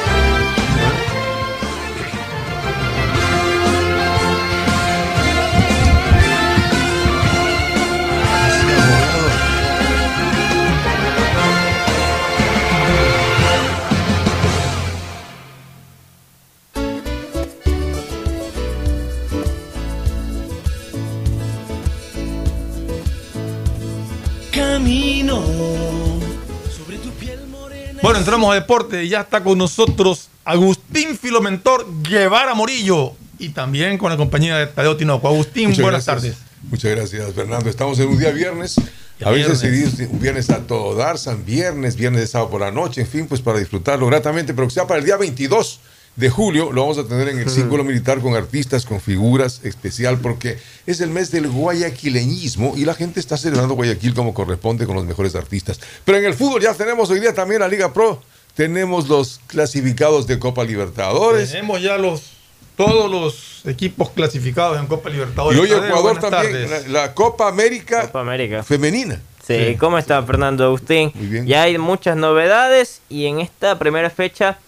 [28.16, 33.98] Bueno, entramos a deporte y ya está con nosotros Agustín Filomentor Guevara Morillo y también
[33.98, 35.28] con la compañía de Tadeo Tinoco.
[35.28, 36.36] Agustín, Muchas buenas gracias.
[36.38, 36.51] tardes.
[36.70, 37.68] Muchas gracias, Fernando.
[37.68, 38.76] Estamos en un día viernes.
[39.22, 39.98] A veces se viernes.
[39.98, 43.06] dice un viernes a todo dar, San Viernes, viernes de sábado por la noche, en
[43.06, 45.80] fin, pues para disfrutarlo gratamente, pero que sea para el día 22
[46.16, 50.18] de julio, lo vamos a tener en el Círculo Militar con artistas, con figuras especial,
[50.18, 54.97] porque es el mes del guayaquileñismo y la gente está celebrando Guayaquil como corresponde con
[54.97, 55.78] los mejores artistas.
[56.05, 58.22] Pero en el fútbol ya tenemos hoy día también la Liga Pro,
[58.55, 61.51] tenemos los clasificados de Copa Libertadores.
[61.52, 62.32] Tenemos ya los
[62.76, 65.59] todos los equipos clasificados en Copa Libertadores.
[65.59, 68.62] Y hoy Ecuador también, la, la Copa América Copa América.
[68.62, 69.20] femenina.
[69.47, 71.12] Sí, ¿cómo está Fernando Agustín?
[71.47, 74.59] Ya hay muchas novedades y en esta primera fecha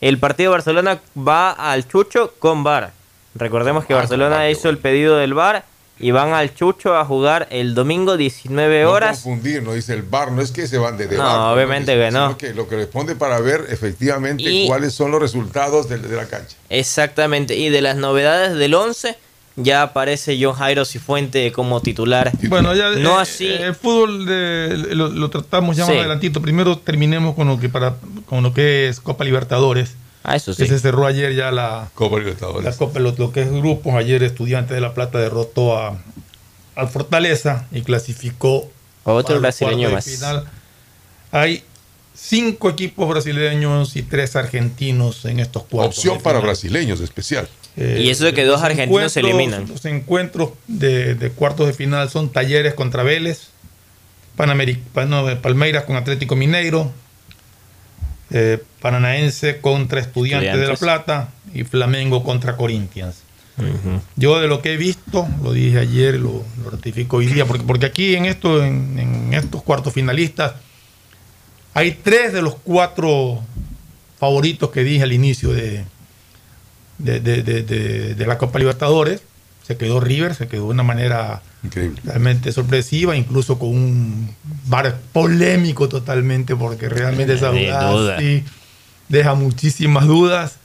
[0.00, 2.92] el partido de Barcelona va al Chucho con VAR.
[3.34, 5.64] Recordemos que Ah, Barcelona hizo el pedido del VAR
[6.00, 9.20] y van al Chucho a jugar el domingo 19 No horas.
[9.20, 12.04] confundir, no dice el bar, no es que se van de, No, bar, obviamente sino
[12.04, 12.26] que no.
[12.26, 16.16] sino que lo que responde para ver efectivamente Y- cuáles son los resultados de, de
[16.16, 16.56] la cancha.
[16.68, 19.16] Exactamente, y de las novedades del 11
[19.60, 22.30] ya aparece John Jairo Cifuente como titular.
[22.48, 23.46] Bueno, ya no eh, así.
[23.46, 26.40] eh, el fútbol de- lo, lo tratamos ya más adelantito.
[26.40, 29.94] Primero terminemos con lo que para con lo que es Copa Libertadores.
[30.22, 30.62] Ah, eso sí.
[30.62, 32.64] Que se cerró ayer ya la Copa Libertadores.
[32.64, 33.94] La Copa, lo, lo que es grupos.
[33.94, 35.96] Ayer Estudiantes de La Plata derrotó a,
[36.74, 38.70] al Fortaleza y clasificó
[39.04, 40.04] Otro al brasileño más.
[40.04, 40.44] final.
[41.32, 41.62] Hay
[42.14, 45.98] cinco equipos brasileños y tres argentinos en estos cuartos.
[45.98, 46.42] Opción para final.
[46.50, 47.48] brasileños especial.
[47.78, 49.68] Eh, Y eso de que dos argentinos se eliminan.
[49.68, 53.48] Los encuentros de, de cuartos de final son Talleres contra Vélez,
[54.36, 56.90] Panameri- pa- no, Palmeiras con Atlético Mineiro,
[58.30, 60.76] eh, Paranaense contra Estudiantes, de La.
[60.76, 63.22] Plata y Flamengo contra Corinthians.
[64.14, 67.64] Yo de lo que he visto, lo dije ayer, lo, lo ratifico hoy día, porque,
[67.64, 70.52] porque aquí en, esto, en, en estos cuartos finalistas
[71.74, 73.40] hay tres de los cuatro
[74.20, 75.84] favoritos que dije al inicio de,
[76.98, 79.22] de, de- de- de- de la Copa Libertadores.
[79.66, 81.42] Se quedó River, se quedó de una manera
[82.04, 84.34] realmente sorpresiva, incluso con un
[84.66, 88.18] bar polémico totalmente, porque realmente esa jugada duda.
[88.18, 88.44] sí
[89.08, 90.56] deja muchísimas dudas.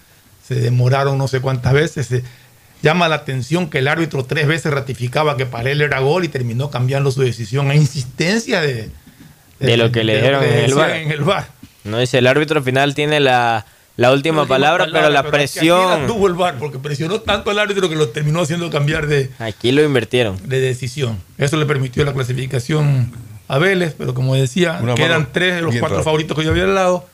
[0.48, 2.08] Se demoraron no sé cuántas veces.
[2.08, 2.24] Se
[2.82, 6.28] llama la atención que el árbitro tres veces ratificaba que para él era gol y
[6.30, 8.90] terminó cambiando su decisión a insistencia de,
[9.60, 10.72] De lo que le dijeron en el
[11.20, 11.48] en VAR.
[11.84, 15.60] No dice, el árbitro final tiene la, la última palabra, pero la pero es que
[15.60, 16.02] aquí presión...
[16.02, 19.30] la tuvo el VAR porque presionó tanto al árbitro que lo terminó haciendo cambiar de,
[19.40, 20.38] Aquí lo invirtieron.
[20.48, 21.20] de decisión.
[21.38, 23.12] Eso le permitió la clasificación
[23.48, 26.52] a Vélez, pero como decía, Una quedan mano tres de los cuatro favoritos que yo
[26.52, 27.08] había al lado.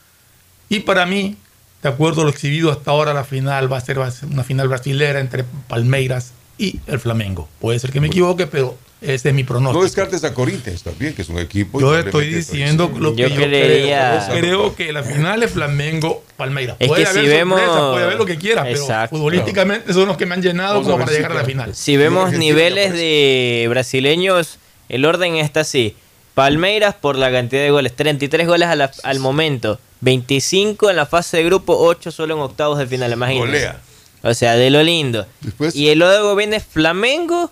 [0.69, 1.35] Y para mí,
[1.83, 4.29] de acuerdo a lo exhibido hasta ahora, la final va a ser, va a ser
[4.29, 7.49] una final brasilera entre Palmeiras y el Flamengo.
[7.59, 9.83] Puede ser que me equivoque, pero ese es mi No pronóstico.
[9.83, 11.79] descartes a Corinthians también, que es un equipo.
[11.79, 14.39] Yo estoy diciendo lo que Yo yo, creería- creo.
[14.41, 16.75] Creo que la final es Flamengo Palmeiras.
[16.79, 19.15] Es puede que haber si vemos- sorpresas, puede haber lo que quiera, pero Exacto.
[19.15, 21.75] futbolísticamente son los que me han llenado como para si llegar a la final.
[21.75, 24.57] Si vemos niveles de brasileños,
[24.89, 25.95] el orden está así.
[26.33, 31.05] Palmeiras por la cantidad de goles, 33 goles a la- al momento, 25 en la
[31.05, 33.45] fase de grupo, 8 solo en octavos de final, imagínate.
[33.47, 33.81] Golea.
[34.21, 35.25] O sea, de lo lindo.
[35.41, 37.51] Después- y luego viene Flamengo,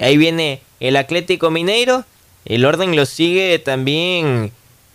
[0.00, 2.04] ahí viene el Atlético Mineiro,
[2.44, 4.52] el orden lo sigue también,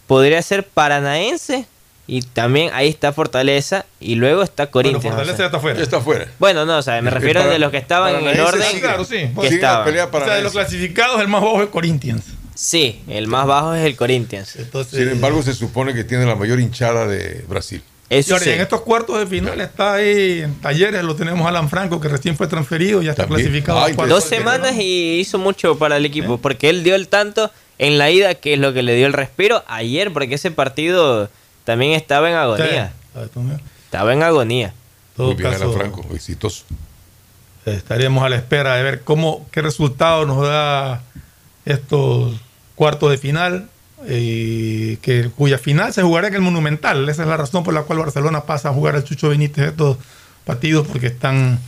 [0.07, 1.65] podría ser Paranaense,
[2.07, 5.15] y también ahí está Fortaleza, y luego está Bueno, Corinthians.
[5.15, 5.45] Fortaleza o sea.
[5.45, 5.77] está fuera.
[5.77, 6.27] Ya está fuera.
[6.39, 8.79] Bueno, no, o sea, me Es refiero para- de los que estaban en el orden
[8.79, 9.29] claro, sí.
[9.41, 9.85] que estaban.
[9.85, 12.25] pelea O sea, de los clasificados, el más bajo es Corinthians.
[12.55, 14.55] Sí, el más bajo es el Corinthians.
[14.57, 17.81] Entonces, Sin embargo, se supone que tiene la mayor hinchada de Brasil.
[18.13, 21.99] Y Eso en estos cuartos de final está ahí en Talleres, lo tenemos Alan Franco,
[21.99, 23.47] que recién fue transferido, ya está También.
[23.47, 23.79] clasificado.
[23.79, 27.07] a Ay, cuartos Dos semanas y hizo mucho para el equipo, porque él dio el
[27.07, 30.51] tanto en la ida, que es lo que le dio el respiro ayer, porque ese
[30.51, 31.29] partido
[31.63, 32.93] también estaba en agonía.
[33.13, 33.39] Sí.
[33.85, 34.73] Estaba en agonía.
[35.15, 36.65] Todo Muy bien, caso, Alan Franco, exitoso.
[37.65, 41.01] Estaremos a la espera de ver cómo, qué resultado nos da
[41.65, 42.33] estos
[42.75, 43.69] cuartos de final,
[44.07, 47.07] eh, que, cuya final se jugará en el Monumental.
[47.09, 49.97] Esa es la razón por la cual Barcelona pasa a jugar al Chucho Benítez estos
[50.45, 51.59] partidos, porque están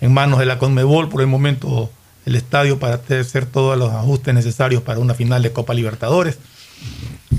[0.00, 1.90] en manos de la Conmebol por el momento
[2.26, 6.38] el estadio para hacer todos los ajustes necesarios para una final de Copa Libertadores.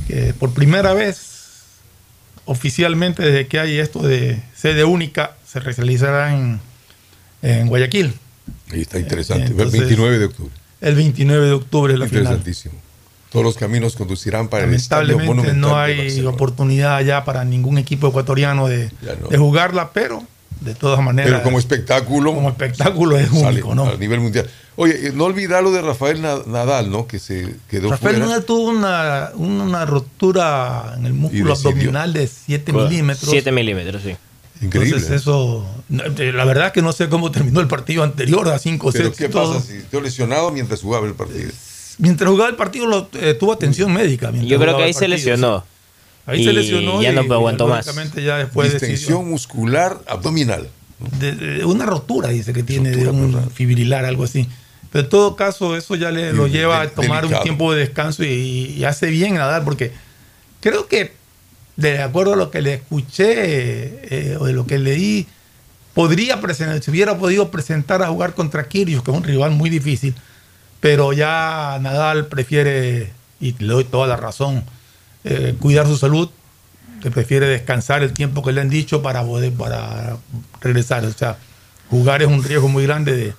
[0.08, 1.68] Que por primera vez,
[2.46, 6.60] oficialmente, desde que hay esto de sede única, se realizará en,
[7.42, 8.14] en Guayaquil.
[8.72, 9.48] Ahí está interesante.
[9.48, 10.54] Entonces, el 29 de octubre.
[10.82, 12.44] El 29 de octubre es la final.
[13.32, 15.72] Todos los caminos conducirán para el estadio Lamentablemente monumental.
[15.72, 19.30] no hay oportunidad ya para ningún equipo ecuatoriano de, Ya no.
[19.30, 20.22] de jugarla, pero
[20.60, 22.34] de todas maneras, Pero como espectáculo.
[22.36, 23.86] como espectáculo es sale único, ¿no?
[23.88, 24.50] a nivel mundial.
[24.76, 27.08] Oye, eh, no olvidar lo de Rafael Na- Nadal, ¿no?
[27.08, 28.26] Que se quedó Rafael fuera.
[28.28, 33.30] Nadal tuvo una, una rotura en el músculo abdominal de 7 milímetros.
[33.32, 34.16] 7 milímetros, sí.
[34.62, 34.98] Increíble.
[34.98, 38.60] Entonces eso, no, eh, la verdad que no sé cómo terminó el partido anterior a
[38.60, 39.18] 5 Pero sets.
[39.18, 39.54] ¿qué todo.
[39.56, 41.50] pasa si quedó lesionado mientras jugaba el partido?
[42.02, 44.32] Mientras jugaba el partido lo, eh, tuvo atención médica.
[44.32, 45.60] Yo creo que ahí se lesionó.
[45.60, 45.66] sí.
[46.28, 47.86] Ahí Y se lesionó ya y, no aguantó más.
[48.16, 50.70] ya después decidió- Distensión muscular abdominal.
[51.20, 54.48] de, de una rotura, dice que tiene de un fibrilar, algo así.
[54.92, 57.42] Pero en todo caso, eso ya le, lo lleva a tomar delicado.
[57.42, 59.92] un tiempo de descanso y, y hace bien Nadal, porque
[60.60, 61.14] creo que,
[61.76, 65.26] de acuerdo a lo que le escuché eh, o de lo que leí,
[65.94, 69.70] podría presentar, se hubiera podido presentar a jugar contra Kyrgios, que es un rival muy
[69.70, 70.14] difícil,
[70.82, 74.66] pero ya Nadal prefiere, y le doy toda la razón,
[75.24, 76.30] eh, cuidar su salud,
[77.02, 80.18] que prefiere descansar el tiempo que le han dicho para poder para
[80.60, 81.06] regresar.
[81.06, 81.38] O sea,
[81.90, 83.34] jugar es un riesgo muy grande de,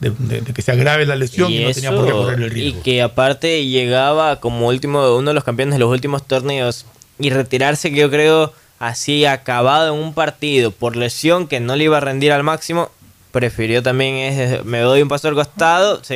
[0.00, 2.38] de- de- de que se agrave la lesión y, Y, no tenía por qué correr
[2.40, 2.82] el y riesgo.
[2.82, 6.84] que aparte llegaba como último uno de los campeones de los últimos torneos
[7.18, 11.84] y retirarse que yo creo así acabado en un partido por lesión que no le
[11.84, 12.90] iba a rendir al máximo,
[13.32, 16.14] prefirió también es, me doy un paso al costado, se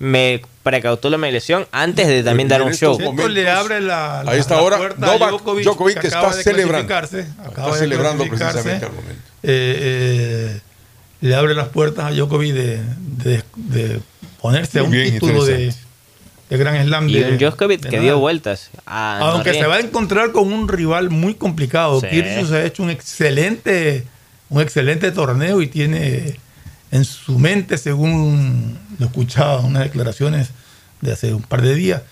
[0.00, 2.98] me precautó la mi lesión antes de también dar un show.
[3.00, 6.06] Esto le abre la, la- a esta la hora, puerta Novak a Djokovic, Djokovic que
[6.08, 6.94] está acaba de celebrando.
[6.94, 9.22] acaba Está de celebrando precisamente al momento.
[9.42, 10.60] Eh, eh,
[11.20, 14.00] le abre las puertas a Djokovic de, de- de
[14.40, 15.72] ponerse a un bien, título de,
[16.48, 17.08] de Gran Slam.
[17.08, 18.02] Y de- un Djokovic que nada.
[18.02, 18.70] dio vueltas.
[18.86, 19.60] a Aunque Norrie.
[19.62, 22.00] se va a encontrar con un rival muy complicado.
[22.00, 22.06] Sí.
[22.08, 24.04] Kyrgios ha hecho un excelente,
[24.48, 26.38] un excelente torneo y tiene
[26.90, 30.50] en su mente, según lo escuchaba en unas declaraciones
[31.00, 32.02] de hace un par de días,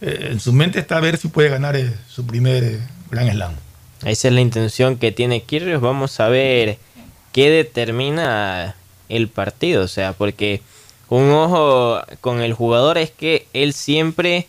[0.00, 2.80] eh, en su mente está a ver si puede ganar eh, su primer eh,
[3.10, 3.54] Gran Slam.
[4.04, 5.80] Esa es la intención que tiene Kyrgios.
[5.80, 6.78] Vamos a ver
[7.32, 8.76] qué determina
[9.08, 9.82] el partido.
[9.82, 10.60] O sea, porque
[11.08, 14.46] un ojo con el jugador es que él siempre,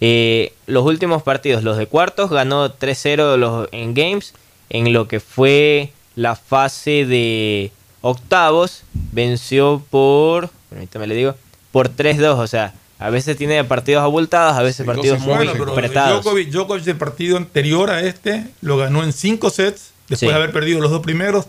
[0.00, 4.34] eh, los últimos partidos, los de cuartos, ganó 3-0 los, en games.
[4.70, 7.72] En lo que fue la fase de
[8.02, 11.34] octavos venció por, permítame le digo,
[11.70, 16.22] por 3-2, o sea, a veces tiene partidos abultados, a veces partidos muy Bueno, apretados.
[16.22, 20.26] Djokovic, Djokovic, el partido anterior a este lo ganó en cinco sets, después Sí.
[20.26, 21.46] de haber perdido los dos primeros,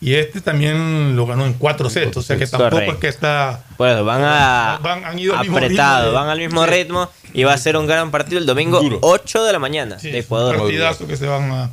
[0.00, 2.92] y este también lo ganó en cuatro sets, o sea que tampoco Correcto.
[2.94, 3.64] es que está...
[3.76, 7.10] Pues van a Van- han ido al mismo apretados, ritmo de- van al mismo ritmo
[7.32, 10.56] y va a ser un gran partido el domingo 8 de la mañana de Ecuador.
[10.58, 11.70] partidazo que se van a...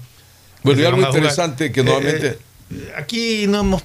[0.64, 2.40] Bueno, y algo interesante que Eh, normalmente-
[2.72, 3.84] eh, aquí no hemos...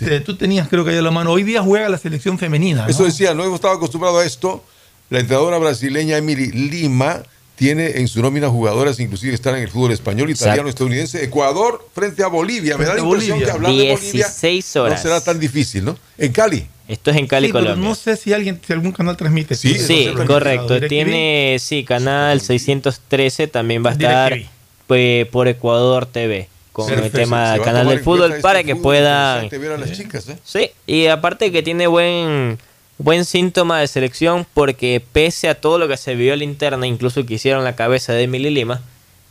[0.00, 2.82] eh, tú tenías creo que ahí a la mano, hoy día juega la selección femenina.
[2.82, 2.88] ¿no?
[2.88, 4.64] Eso decía, no hemos estado acostumbrados a esto.
[5.10, 7.22] La entrenadora brasileña Emily Lima
[7.56, 10.68] tiene en su nómina jugadoras, inclusive están en el fútbol español, italiano, Exacto.
[10.70, 12.76] estadounidense, Ecuador frente a Bolivia.
[12.78, 13.46] Me da la impresión Bolivia.
[13.46, 14.98] que hablar de Bolivia 16 horas.
[14.98, 15.98] no será tan difícil, ¿no?
[16.16, 16.66] En Cali.
[16.86, 17.88] Esto es en Cali, Sí, pero Colombia.
[17.88, 19.56] no sé si alguien, si algún canal transmite.
[19.56, 20.80] Sí, correcto.
[20.88, 24.38] Tiene, sí, canal 613 también va a estar
[24.86, 26.48] pues, por Ecuador TV
[26.84, 29.58] con el Perfecto, tema se del canal del fútbol este para que fútbol puedan interesante
[29.58, 30.38] ver a las chicas, ¿eh?
[30.44, 32.58] Sí, y aparte que tiene buen
[32.98, 36.86] buen síntoma de selección porque pese a todo lo que se vio en la interna,
[36.86, 38.80] incluso que hicieron la cabeza de Emily Lima,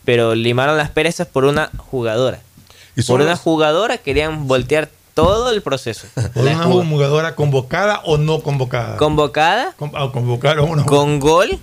[0.04, 2.40] pero limaron las perezas por una jugadora.
[2.96, 6.06] Y Por una jugadora querían voltear todo el proceso.
[6.34, 8.96] ¿Por La una jugadora convocada o no convocada?
[8.96, 11.58] convocada Con- ah, convocaron una con gol,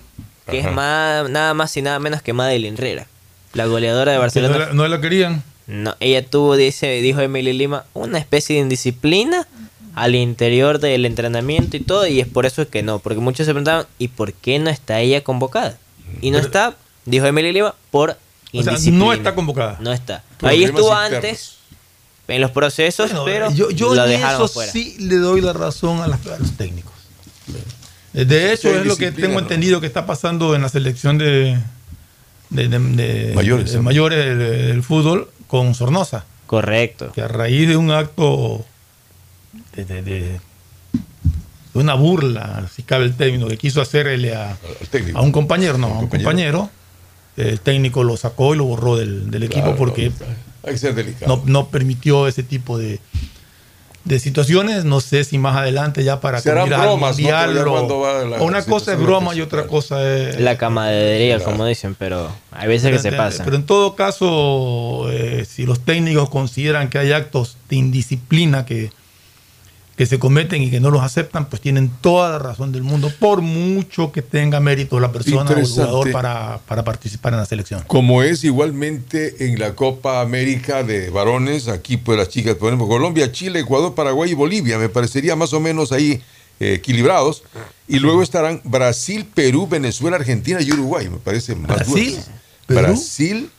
[0.49, 0.69] que Ajá.
[0.69, 3.07] es más, nada más y nada menos que Madeline Herrera,
[3.53, 4.67] la goleadora de Barcelona.
[4.67, 5.41] No no la querían.
[5.67, 9.47] No, ella tuvo, dice, dijo Emily Lima, una especie de indisciplina
[9.95, 13.51] al interior del entrenamiento y todo, y es por eso que no, porque muchos se
[13.53, 15.77] preguntaban, ¿y por qué no está ella convocada?
[16.21, 16.75] Y no está,
[17.05, 19.05] dijo Emily Lima, por O sea, indisciplina.
[19.05, 19.77] no está convocada.
[19.81, 20.23] No está.
[20.41, 21.15] Ahí estuvo internos.
[21.15, 21.55] antes,
[22.27, 24.71] en los procesos, pero yo yo lo en dejaron eso fuera.
[24.71, 26.93] sí le doy la razón a, las- a los técnicos.
[28.13, 29.39] Eh, De hecho, es lo que tengo ¿no?
[29.39, 31.57] entendido que está pasando en la selección de,
[32.49, 36.25] de, de- de- Mayores, mayores del, del fútbol con Sornosa.
[36.47, 37.11] Correcto.
[37.13, 38.63] Que a raíz de un acto
[39.75, 40.39] de, de- de-
[41.73, 44.57] de una burla, si cabe el término, que quiso hacerle a,
[45.13, 46.69] a un compañero, no, a un compañero,
[47.35, 50.11] el técnico lo sacó y lo borró del, del equipo Claro, porque
[50.63, 51.35] Hay que ser delicado.
[51.37, 52.99] no, no permitió ese tipo de,
[54.05, 54.85] de situaciones.
[54.85, 57.99] No sé si más adelante ya para Serán bromas, ¿no?
[57.99, 62.67] va una cosa es broma y otra cosa es La camaradería, como dicen, pero hay
[62.67, 63.43] veces que se pasa.
[63.43, 68.91] pero en todo caso, eh, si los técnicos consideran que hay actos de indisciplina que,
[69.95, 73.11] que se cometen y que no los aceptan, pues tienen toda la razón del mundo,
[73.17, 77.45] por mucho que tenga mérito la persona o el jugador para, para participar en la
[77.45, 77.83] selección.
[77.87, 82.87] Como es igualmente en la Copa América de varones, aquí pues las chicas, por ejemplo,
[82.87, 86.21] Colombia, Chile, Ecuador, Paraguay y Bolivia, me parecería más o menos ahí
[86.59, 87.43] eh, equilibrados.
[87.87, 92.17] Y luego estarán Brasil, Perú, Venezuela, Argentina y Uruguay, me parece más Brasil.
[92.65, 92.81] Perú.
[92.81, 93.49] Brasil,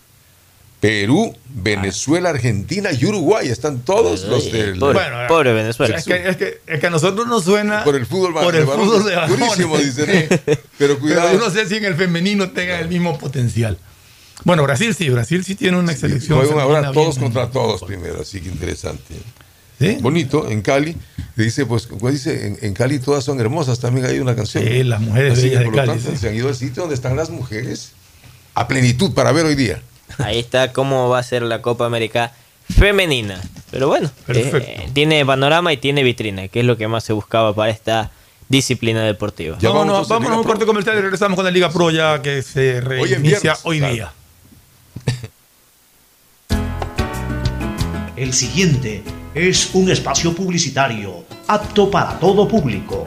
[0.81, 4.79] Perú, Venezuela, Argentina y Uruguay, están todos los del...
[4.79, 5.97] Pobre, pobre Venezuela.
[5.97, 8.61] Es que, es, que, es que a nosotros nos suena Por el fútbol por de
[8.61, 9.15] el fútbol de.
[9.27, 10.29] Durísimo, dicen.
[10.47, 10.55] Sí.
[10.79, 11.33] Pero cuidado.
[11.33, 13.79] yo no sé si en el femenino tenga el mismo potencial.
[14.45, 16.39] Bueno, Brasil sí, Brasil sí tiene una selección.
[16.39, 19.15] Juegan ahora todos bien- contra todos primero, así que interesante.
[20.01, 20.97] Bonito, en Cali.
[21.37, 24.63] Dice, pues, pues dice, en, en Cali todas son hermosas, también hay una canción.
[24.65, 26.17] Sí, las mujeres Así bellas que, de por lo Cali, tanto, sí.
[26.19, 27.93] se han ido al sitio donde están las mujeres
[28.55, 29.81] a plenitud para ver hoy día.
[30.19, 32.33] Ahí está cómo va a ser la Copa América
[32.69, 33.41] femenina.
[33.71, 37.55] Pero bueno, eh, tiene panorama y tiene vitrina, que es lo que más se buscaba
[37.55, 38.11] para esta
[38.49, 39.59] disciplina deportiva.
[39.61, 42.81] vámonos, vámonos a un corte comercial y regresamos con la Liga Pro ya que se
[42.81, 43.95] reinicia viernes, hoy claro.
[43.95, 44.13] día.
[48.17, 49.03] El siguiente
[49.35, 53.07] es un espacio publicitario apto para todo público.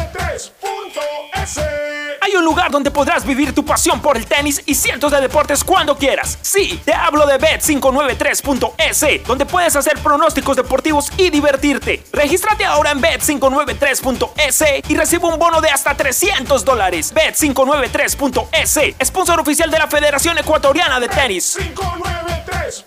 [2.23, 5.63] Hay un lugar donde podrás vivir tu pasión por el tenis y cientos de deportes
[5.63, 6.37] cuando quieras.
[6.43, 12.03] Sí, te hablo de bet593.es, donde puedes hacer pronósticos deportivos y divertirte.
[12.13, 17.11] Regístrate ahora en bet593.es y recibe un bono de hasta 300 dólares.
[17.13, 21.57] Bet593.es, sponsor oficial de la Federación Ecuatoriana de Tenis.
[21.57, 22.85] 593.es.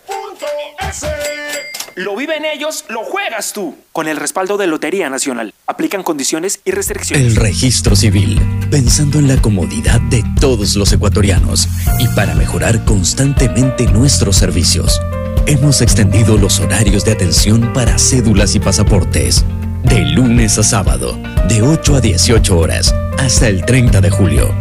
[1.96, 3.76] Lo viven ellos, lo juegas tú.
[3.92, 5.54] Con el respaldo de Lotería Nacional.
[5.68, 7.24] Aplican condiciones y restricciones.
[7.24, 11.68] El registro civil, pensando en la comodidad de todos los ecuatorianos
[12.00, 15.00] y para mejorar constantemente nuestros servicios.
[15.46, 19.44] Hemos extendido los horarios de atención para cédulas y pasaportes.
[19.84, 21.16] De lunes a sábado,
[21.48, 24.52] de 8 a 18 horas, hasta el 30 de julio.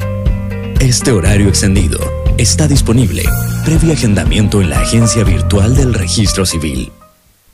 [0.80, 2.00] Este horario extendido
[2.38, 3.24] está disponible
[3.66, 6.92] previo agendamiento en la agencia virtual del registro civil.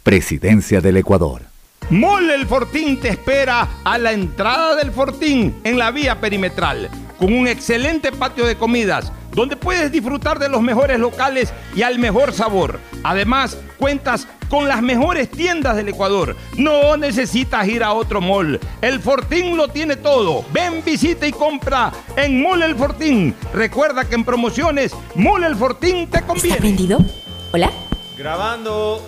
[0.10, 1.44] Presidencia del Ecuador.
[1.91, 7.31] Mole el Fortín te espera a la entrada del Fortín en la vía perimetral, con
[7.31, 12.34] un excelente patio de comidas, donde puedes disfrutar de los mejores locales y al mejor
[12.34, 12.80] sabor.
[13.03, 16.36] Además, cuentas con las mejores tiendas del Ecuador.
[16.57, 18.60] No necesitas ir a otro mall.
[18.81, 20.44] El Fortín lo tiene todo.
[20.52, 23.36] Ven, visita y compra en Mole el Fortín.
[23.53, 26.56] Recuerda que en promociones, Mole el Fortín te conviene.
[26.56, 26.98] ¿Está prendido?
[27.52, 27.69] ¿Hola?
[28.18, 29.07] Grabando.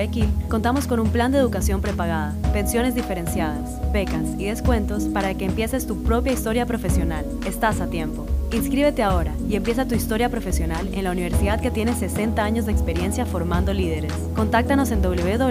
[0.00, 5.44] Guayaquil contamos con un plan de educación prepagada, pensiones diferenciadas, becas y descuentos para que
[5.44, 7.26] empieces tu propia historia profesional.
[7.44, 8.26] Estás a tiempo.
[8.50, 12.72] Inscríbete ahora y empieza tu historia profesional en la universidad que tiene 60 años de
[12.72, 14.12] experiencia formando líderes.
[14.34, 15.50] Contáctanos en www.ucsg.edu.es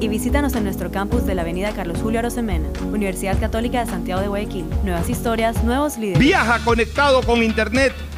[0.00, 4.20] y visítanos en nuestro campus de la Avenida Carlos Julio Arosemena, Universidad Católica de Santiago
[4.20, 4.66] de Guayaquil.
[4.82, 6.18] Nuevas historias, nuevos líderes.
[6.18, 7.94] Viaja conectado con Internet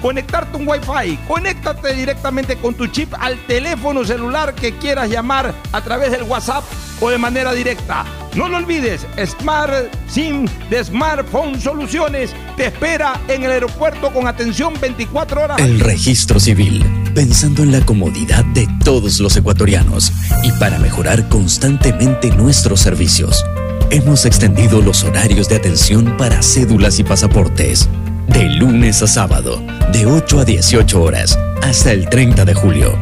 [0.00, 1.18] conectarte un Wi-Fi.
[1.26, 6.64] Conéctate directamente con tu chip al teléfono celular que quieras llamar a través del WhatsApp
[7.00, 8.04] o de manera directa.
[8.34, 9.72] No lo olvides, Smart
[10.08, 15.58] SIM de Smartphone Soluciones te espera en el aeropuerto con atención 24 horas.
[15.58, 16.84] El registro civil,
[17.14, 20.12] pensando en la comodidad de todos los ecuatorianos
[20.44, 23.44] y para mejorar constantemente nuestros servicios.
[23.90, 27.88] Hemos extendido los horarios de atención para cédulas y pasaportes.
[28.28, 32.98] De lunes a sábado, de 8 a 18 horas, hasta el 30 de julio.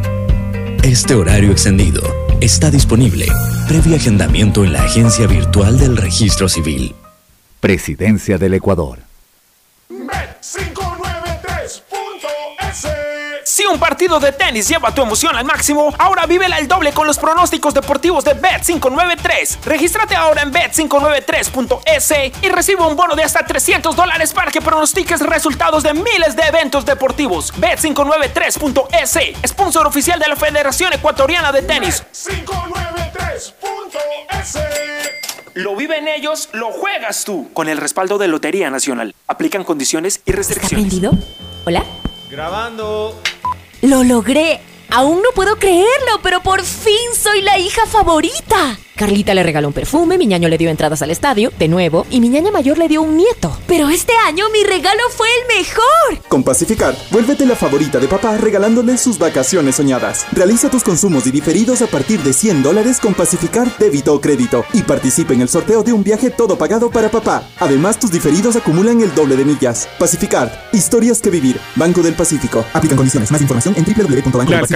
[0.82, 2.02] Este horario extendido
[2.40, 3.26] está disponible
[3.66, 6.94] previo agendamiento en la agencia virtual del registro civil.
[7.60, 9.00] Presidencia del Ecuador.
[9.90, 10.75] Bet593.es
[13.56, 17.06] Si un partido de tenis lleva tu emoción al máximo, ahora vívela el doble con
[17.06, 19.60] los pronósticos deportivos de Bet593.
[19.64, 22.12] Regístrate ahora en Bet593.es
[22.42, 26.42] y recibe un bono de hasta 300 dólares para que pronostiques resultados de miles de
[26.42, 27.54] eventos deportivos.
[27.54, 32.02] Bet593.es, sponsor oficial de la Federación Ecuatoriana de Tenis.
[32.12, 33.54] 593.es
[35.54, 37.48] Lo viven ellos, lo juegas tú.
[37.54, 39.14] Con el respaldo de Lotería Nacional.
[39.26, 40.88] Aplican condiciones y ¿Está restricciones.
[40.88, 41.12] prendido?
[41.64, 41.82] ¿Hola?
[42.30, 43.18] Grabando.
[43.86, 44.58] ¡Lo logré!
[44.90, 48.78] Aún no puedo creerlo, pero por fin soy la hija favorita.
[48.96, 52.18] Carlita le regaló un perfume, mi ñaño le dio entradas al estadio, de nuevo, y
[52.18, 53.54] mi ñaña mayor le dio un nieto.
[53.66, 56.26] Pero este año mi regalo fue el mejor.
[56.28, 60.24] Con Pacificar, vuélvete la favorita de papá regalándole sus vacaciones soñadas.
[60.32, 64.64] Realiza tus consumos y diferidos a partir de 100 dólares con Pacificar débito o crédito
[64.72, 67.46] y participa en el sorteo de un viaje todo pagado para papá.
[67.58, 69.90] Además, tus diferidos acumulan el doble de millas.
[69.98, 71.60] Pacificar, historias que vivir.
[71.74, 72.64] Banco del Pacífico.
[72.72, 73.30] Aplican condiciones.
[73.30, 73.84] Más información en
[74.48, 74.75] La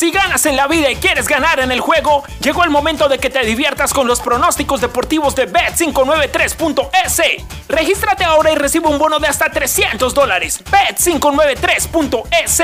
[0.00, 3.18] Si ganas en la vida y quieres ganar en el juego, llegó el momento de
[3.18, 7.20] que te diviertas con los pronósticos deportivos de Bet593.es.
[7.68, 10.64] Regístrate ahora y recibe un bono de hasta 300 dólares.
[10.64, 12.62] Bet593.es.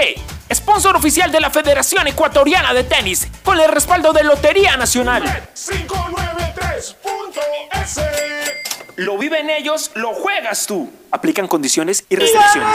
[0.54, 5.22] Sponsor oficial de la Federación Ecuatoriana de Tenis, con el respaldo de Lotería Nacional.
[5.24, 6.96] Bet593.es.
[8.96, 10.90] Lo viven ellos, lo juegas tú.
[11.10, 12.74] Aplican condiciones y restricciones.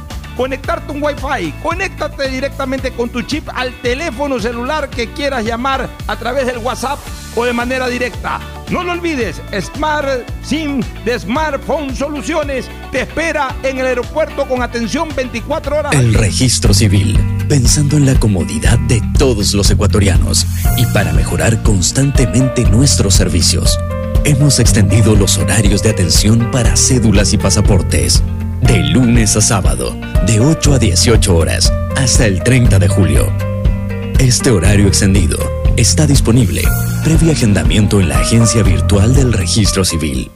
[0.35, 1.53] conectarte un Wi-Fi.
[1.63, 6.99] Conéctate directamente con tu chip al teléfono celular que quieras llamar a través del WhatsApp
[7.35, 8.39] o de manera directa.
[8.69, 10.07] No lo olvides, Smart
[10.43, 15.93] SIM de Smartphone Soluciones te espera en el aeropuerto con atención 24 horas.
[15.93, 20.47] El registro civil, pensando en la comodidad de todos los ecuatorianos
[20.77, 23.77] y para mejorar constantemente nuestros servicios.
[24.23, 28.23] Hemos extendido los horarios de atención para cédulas y pasaportes
[28.61, 33.31] de lunes a sábado, de 8 a 18 horas, hasta el 30 de julio.
[34.19, 35.37] Este horario extendido
[35.77, 36.63] está disponible
[37.03, 40.31] previo agendamiento en la agencia virtual del registro civil.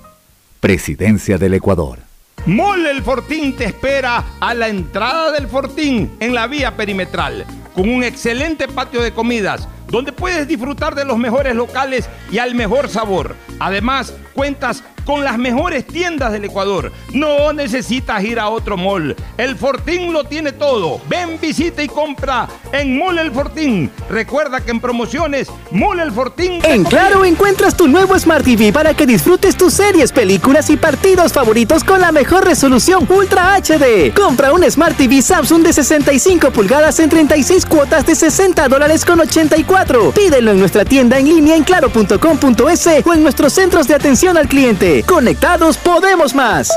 [0.59, 1.99] Presidencia del Ecuador.
[2.45, 7.89] Mole el Fortín te espera a la entrada del Fortín en la vía perimetral, con
[7.89, 12.89] un excelente patio de comidas donde puedes disfrutar de los mejores locales y al mejor
[12.89, 13.35] sabor.
[13.59, 16.91] Además, cuentas con las mejores tiendas del Ecuador.
[17.13, 19.15] No necesitas ir a otro mall.
[19.37, 20.99] El Fortín lo tiene todo.
[21.07, 23.91] Ven, visita y compra en Mall El Fortín.
[24.09, 26.59] Recuerda que en promociones, Mall El Fortín.
[26.63, 31.31] En Claro encuentras tu nuevo Smart TV para que disfrutes tus series, películas y partidos
[31.31, 34.13] favoritos con la mejor resolución Ultra HD.
[34.13, 39.19] Compra un Smart TV Samsung de 65 pulgadas en 36 cuotas de 60 dólares con
[39.19, 40.11] 84.
[40.11, 44.47] Pídelo en nuestra tienda en línea en claro.com.es o en nuestros centros de atención al
[44.47, 45.03] cliente.
[45.03, 46.71] Conectados podemos más.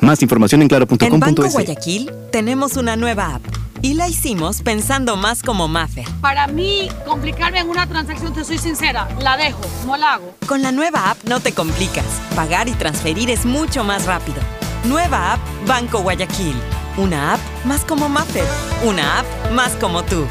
[0.00, 1.02] Más información en claro.com.es.
[1.12, 3.42] En Banco Guayaquil tenemos una nueva app
[3.82, 6.04] y la hicimos pensando más como Mafe.
[6.20, 10.34] Para mí, complicarme en una transacción, te soy sincera, la dejo, no la hago.
[10.46, 12.04] Con la nueva app no te complicas.
[12.36, 14.38] Pagar y transferir es mucho más rápido.
[14.84, 16.54] Nueva app Banco Guayaquil.
[16.96, 18.42] Una app más como Mafe.
[18.84, 20.26] Una app más como tú.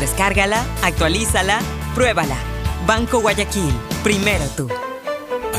[0.00, 1.58] Descárgala, actualízala,
[1.94, 2.36] pruébala.
[2.86, 3.72] Banco Guayaquil.
[4.02, 4.68] Primero tú.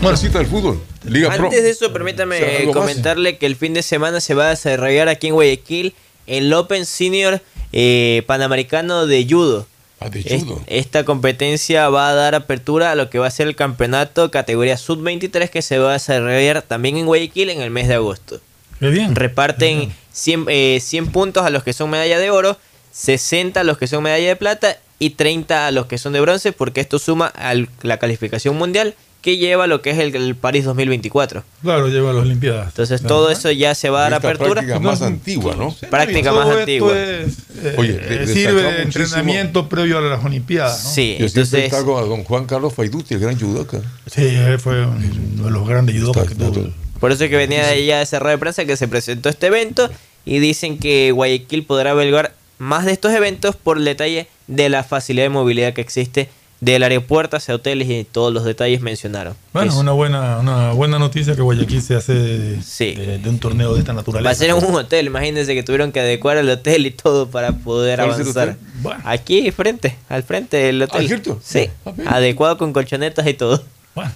[0.00, 0.80] Bueno, cita del fútbol.
[1.04, 1.46] Liga Pro.
[1.46, 5.28] Antes de eso, permítame comentarle que el fin de semana se va a desarrollar aquí
[5.28, 5.94] en Guayaquil
[6.26, 7.40] el Open Senior
[7.72, 9.66] eh, Panamericano de Judo.
[10.00, 10.62] Ah, de Es- judo.
[10.68, 14.76] esta competencia va a dar apertura a lo que va a ser el campeonato categoría
[14.76, 18.40] Sub-23 que se va a desarrollar también en Guayaquil en el mes de agosto.
[18.78, 19.16] Qué bien.
[19.16, 22.56] Reparten 100, eh, 100 puntos a los que son medalla de oro,
[22.92, 26.20] 60 a los que son medalla de plata y 30 a los que son de
[26.20, 30.36] bronce porque esto suma a la calificación mundial que lleva lo que es el, el
[30.36, 31.42] París 2024.
[31.62, 32.68] Claro, lleva las Olimpiadas.
[32.68, 34.52] Entonces todo eso ya se va a dar Esta apertura.
[34.62, 35.74] práctica más antigua, ¿no?
[35.90, 36.92] Práctica Todo más esto antigua.
[36.98, 40.84] es, eh, Oye, eh, le- sirve de entrenamiento previo a las Olimpiadas.
[40.84, 40.90] ¿no?
[40.90, 43.80] Sí, Yo siempre destaco a don Juan Carlos Faiduti, el gran judoka.
[44.06, 46.68] Sí, él fue uno de los grandes judokas que tuvo.
[47.00, 49.90] Por eso que venía de allá ese rueda de prensa que se presentó este evento
[50.24, 54.82] y dicen que Guayaquil podrá albergar más de estos eventos por el detalle de la
[54.84, 56.28] facilidad de movilidad que existe
[56.60, 59.34] del aeropuerto hacia hoteles y todos los detalles mencionaron.
[59.52, 62.56] Bueno, una buena, una buena noticia que Guayaquil se hace de,
[62.96, 64.24] de- de un torneo de esta naturaleza.
[64.28, 67.28] Va a ser en un hotel, imagínense que tuvieron que adecuar el hotel y todo
[67.30, 68.56] para poder ¿Cuál es el avanzar.
[68.84, 69.00] hotel?
[69.04, 71.06] Aquí frente, al frente del hotel.
[71.06, 71.40] ¿cierto?
[71.44, 71.68] Sí,
[72.06, 73.62] adecuado con colchonetas y todo.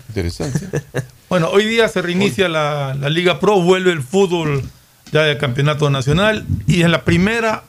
[0.09, 0.61] Interesante.
[1.29, 4.63] Bueno, hoy día se reinicia la, la Liga Pro, vuelve el fútbol
[5.13, 7.63] ya del campeonato nacional y es la primera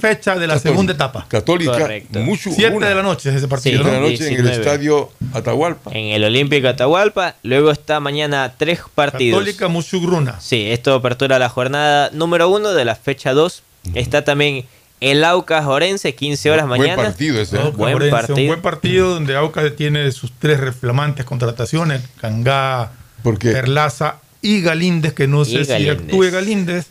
[0.00, 0.58] fecha de la Católica.
[0.70, 1.26] segunda etapa.
[1.28, 1.88] Católica,
[2.20, 2.50] mucho.
[2.50, 3.76] Siete de la noche es ese partido.
[3.82, 4.10] Siete de la ¿no?
[4.10, 4.56] noche en el 19.
[4.60, 5.90] estadio Atahualpa.
[5.92, 9.38] En el Olímpico Atahualpa, luego está mañana tres partidos.
[9.38, 10.40] Católica Muchugruna.
[10.40, 13.62] Sí, esto apertura la jornada número uno de la fecha 2.
[13.94, 14.66] Está también
[15.00, 17.02] el Aucas Orense, 15 horas Buen mañana.
[17.02, 17.72] partido ese, ¿eh?
[17.74, 18.38] Buen Orense, partido.
[18.38, 22.92] Un buen partido donde Aucas tiene sus tres reflamantes contrataciones, Cangá,
[23.22, 26.86] Perlaza y Galíndez, que no Y sé si actúe Galíndez.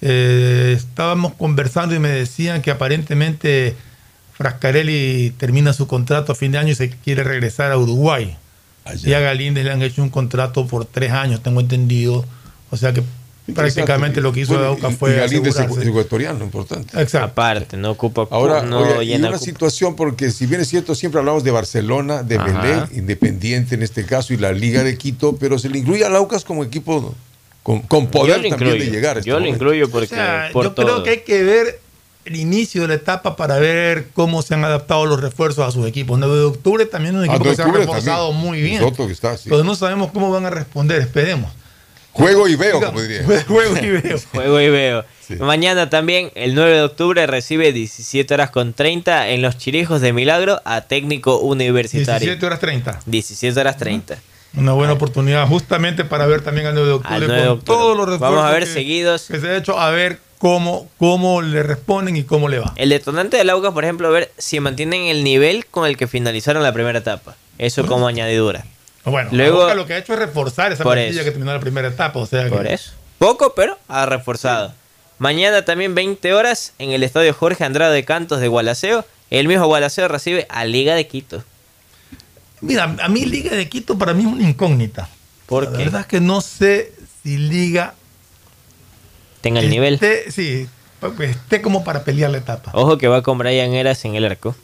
[0.00, 3.74] Eh, estábamos conversando y me decían que aparentemente
[4.34, 8.36] Frascarelli termina su contrato a fin de año y se quiere regresar a Uruguay.
[9.04, 12.24] Y a Galíndez le han hecho un contrato por tres años, tengo entendido.
[12.70, 13.02] O sea que
[13.54, 17.00] prácticamente lo que hizo Bueno, Aucas y- fue y Galíndez es ecuatoriano, importante.
[17.00, 17.26] Exacto.
[17.26, 19.44] Aparte, no ocupa Ahora, no oye, y llena una cupo.
[19.44, 22.60] situación, porque si bien es cierto, siempre hablamos de Barcelona, de Ajá.
[22.62, 26.08] Belén, Independiente en este caso, y la Liga de Quito, pero se le incluye a
[26.08, 27.14] Laucas como equipo
[27.68, 29.16] con, con poder también incluyo, de llegar.
[29.16, 29.64] a este Yo lo momento.
[29.64, 30.86] incluyo porque O sea, por yo todo.
[30.86, 31.80] creo que hay que ver
[32.24, 35.86] el inicio de la etapa para ver cómo se han adaptado los refuerzos a sus
[35.86, 36.18] equipos.
[36.18, 38.46] 9 de octubre también es un Ah, equipo 9 que se ha reforzado también.
[38.48, 38.94] muy bien.
[38.94, 39.50] Que está, sí.
[39.50, 41.50] Pero no sabemos cómo van a responder, esperemos.
[42.12, 43.22] Juego y veo, como diría.
[43.46, 44.18] Juego y veo.
[44.32, 45.04] Juego y veo.
[45.40, 50.14] Mañana también, el 9 de octubre, recibe 17 horas con 30 en los Chirijos de
[50.14, 52.20] Milagro a técnico universitario.
[52.28, 53.00] 17 horas 30.
[53.04, 54.18] 17 horas 30.
[54.56, 57.66] Una buena oportunidad justamente para ver también al 9 de octubre con 9 de octubre.
[57.78, 59.26] todos los refuerzos Vamos a ver que, seguidos.
[59.30, 62.72] que se ha hecho, a ver cómo, cómo le responden y cómo le va.
[62.76, 66.62] El detonante del Aucas, por ejemplo, ver si mantienen el nivel con el que finalizaron
[66.62, 67.36] la primera etapa.
[67.58, 68.64] Eso como añadidura.
[69.04, 71.24] Bueno, Luego- lo que ha hecho es reforzar esa plantilla eso.
[71.24, 72.18] que terminó la primera etapa.
[72.18, 72.92] O sea que- Por eso.
[73.18, 74.72] Poco, pero ha reforzado.
[75.18, 79.04] Mañana también 20 horas en el estadio Jorge Andrade de Cantos de Gualaceo.
[79.30, 81.42] El mismo Gualaceo recibe a Liga de Quito.
[82.60, 85.08] Mira, a mí Liga de Quito para mí es una incógnita.
[85.46, 85.84] ¿Por la qué?
[85.84, 87.94] verdad es que no sé si Liga
[89.40, 89.94] Tenga el nivel.
[89.94, 90.68] esté, sí,
[91.00, 92.70] pues, esté como para pelear la etapa.
[92.74, 94.54] Ojo que va con Brian Eras en el arco.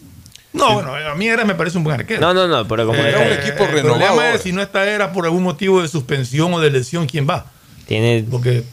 [0.52, 2.20] No, bueno, a mí Eras me parece un buen arquero.
[2.20, 3.48] No, no, no, pero como Eh, detalle.
[3.48, 7.06] el problema es si no está Eras por algún motivo de suspensión o de lesión,
[7.06, 7.46] ¿quién va?
[7.86, 8.64] Tiene, Porque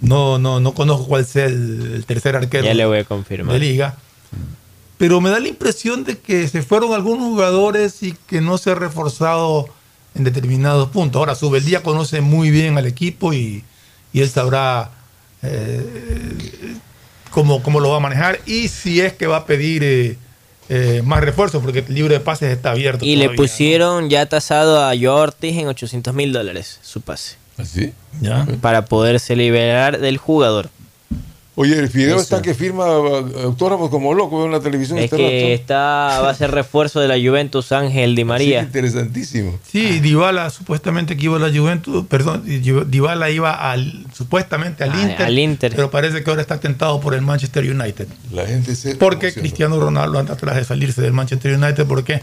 [0.00, 3.52] no, no, no conozco cuál sea el, el tercer arquero ya le voy a confirmar.
[3.54, 3.96] de liga.
[4.98, 8.72] Pero me da la impresión de que se fueron algunos jugadores y que no se
[8.72, 9.68] ha reforzado
[10.14, 11.20] en determinados puntos.
[11.20, 13.64] Ahora, Subeldía conoce muy bien al equipo y,
[14.12, 14.90] y él sabrá
[15.42, 16.76] eh,
[17.30, 20.18] cómo, cómo lo va a manejar y si es que va a pedir eh,
[20.68, 23.04] eh, más refuerzos, porque el libro de pases está abierto.
[23.04, 27.36] Y le pusieron ya tasado a Joe Ortiz en 800 mil dólares su pase.
[27.56, 27.92] ¿Así?
[28.20, 28.46] Ya.
[28.60, 30.70] Para poderse liberar del jugador.
[31.60, 32.22] Oye, el Fideo Eso.
[32.22, 34.96] está que firma eh, autógrafos como loco en la televisión.
[34.98, 35.60] Es este que rato.
[35.60, 38.62] está, va a ser refuerzo de la Juventus Ángel Di Sí, María.
[38.62, 39.58] interesantísimo.
[39.68, 45.02] Sí, Dybala supuestamente que iba a la Juventus, perdón, Dybala iba al, supuestamente al Ah,
[45.02, 45.72] Inter, al Inter.
[45.74, 48.06] pero parece que ahora está tentado por el Manchester United.
[48.32, 48.94] La gente se.
[48.94, 49.42] Porque emociona.
[49.42, 52.22] Cristiano Ronaldo anda atrás de salirse del Manchester United porque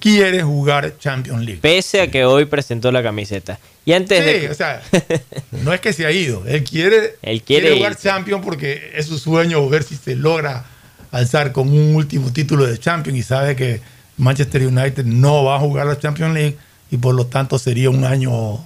[0.00, 1.60] quiere jugar Champions League.
[1.60, 3.58] Pese a que hoy presentó la camiseta.
[3.84, 4.50] Y antes Sí, de.
[4.50, 4.82] o sea,
[5.62, 7.96] no es que se ha ido, él quiere, Él quiere jugar.
[7.96, 10.64] Champions porque es su sueño ver si se logra
[11.12, 13.80] alzar con un último título de Champions y sabe que
[14.16, 16.56] Manchester United no va a jugar la Champions League
[16.90, 18.62] y por lo tanto sería un año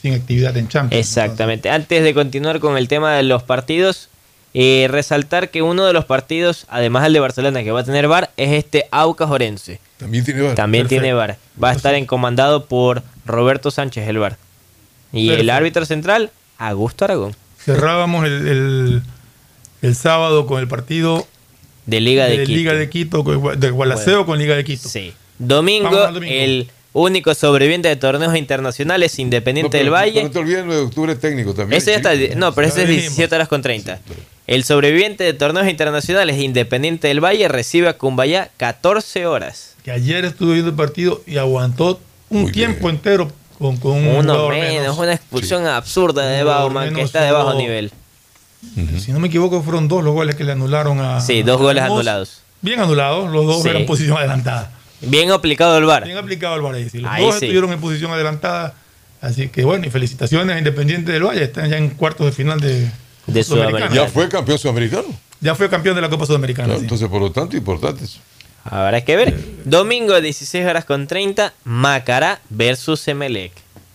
[0.00, 1.06] sin actividad en Champions.
[1.06, 1.70] Exactamente.
[1.70, 4.08] Antes de continuar con el tema de los partidos,
[4.54, 8.06] eh, resaltar que uno de los partidos, además del de Barcelona que va a tener
[8.06, 9.80] VAR, es este Aucas Orense.
[9.98, 10.54] También tiene VAR.
[10.54, 11.02] También Perfecto.
[11.02, 11.36] tiene VAR.
[11.62, 14.36] Va a estar encomandado por Roberto Sánchez el VAR.
[15.12, 17.34] Y el árbitro central, Augusto Aragón.
[17.58, 19.02] Cerrábamos el, el-
[19.82, 21.26] el sábado con el partido
[21.86, 22.50] De Liga de, Quito.
[22.56, 24.88] Liga de Quito, con- de Gualaceo con Liga de Quito.
[24.88, 25.12] Sí.
[25.38, 30.22] Domingo, el único sobreviviente de torneos internacionales, Independiente No, pero- del Valle.
[30.24, 31.76] No te olvides el 9 de octubre técnico también.
[31.78, 34.00] Ese ya está, no, pero ese es Ya 17 horas con 30.
[34.46, 39.73] El sobreviviente de torneos internacionales Independiente del Valle recibe a Cumbayá 14 horas.
[39.84, 42.00] Que ayer estuve viendo el partido y aguantó
[42.30, 46.94] un tiempo entero con, con un Uno jugador menos, una expulsión absurda de Bauman que
[46.94, 47.92] menos, está de bajo uno- nivel.
[48.98, 51.20] Si no me equivoco, fueron dos los goles que le anularon a.
[51.20, 52.40] Sí, dos goles anulados.
[52.62, 53.68] Bien anulados, los dos Sí.
[53.68, 54.72] eran posición adelantada.
[55.02, 56.04] Bien aplicado el VAR.
[56.04, 56.88] Bien aplicado el VAR ahí.
[56.88, 56.98] sí.
[57.00, 57.44] Los Ahí dos sí.
[57.44, 58.72] estuvieron en posición adelantada.
[59.20, 61.44] Así que bueno, y felicitaciones a Independiente del Valle.
[61.44, 62.90] Están ya en cuartos de final de,
[63.26, 63.94] De Sudamericana.
[63.94, 65.04] Ya fue campeón sudamericano.
[65.42, 66.66] Ya fue campeón de la Copa Sudamericana.
[66.68, 66.84] Claro, sí.
[66.86, 68.18] Entonces, por lo tanto, importante eso.
[68.64, 69.38] Habrá que ver.
[69.64, 73.52] Domingo 16 horas con 30, Macará versus Emelec.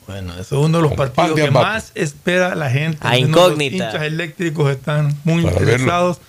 [0.07, 1.65] Bueno, eso es uno de los partidos que Mbappé.
[1.65, 2.97] más espera la gente.
[3.01, 3.85] A incógnita.
[3.85, 6.19] Los hinchas eléctricos están muy Para interesados.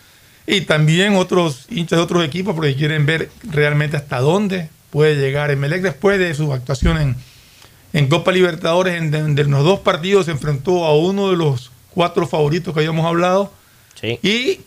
[0.47, 5.51] Y también otros hinchas de otros equipos porque quieren ver realmente hasta dónde puede llegar
[5.51, 7.17] Emelec después de su actuación en,
[7.93, 8.95] en Copa Libertadores.
[8.97, 12.81] En, en- de los dos partidos se enfrentó a uno de los cuatro favoritos que
[12.81, 13.53] habíamos hablado.
[14.23, 14.61] Y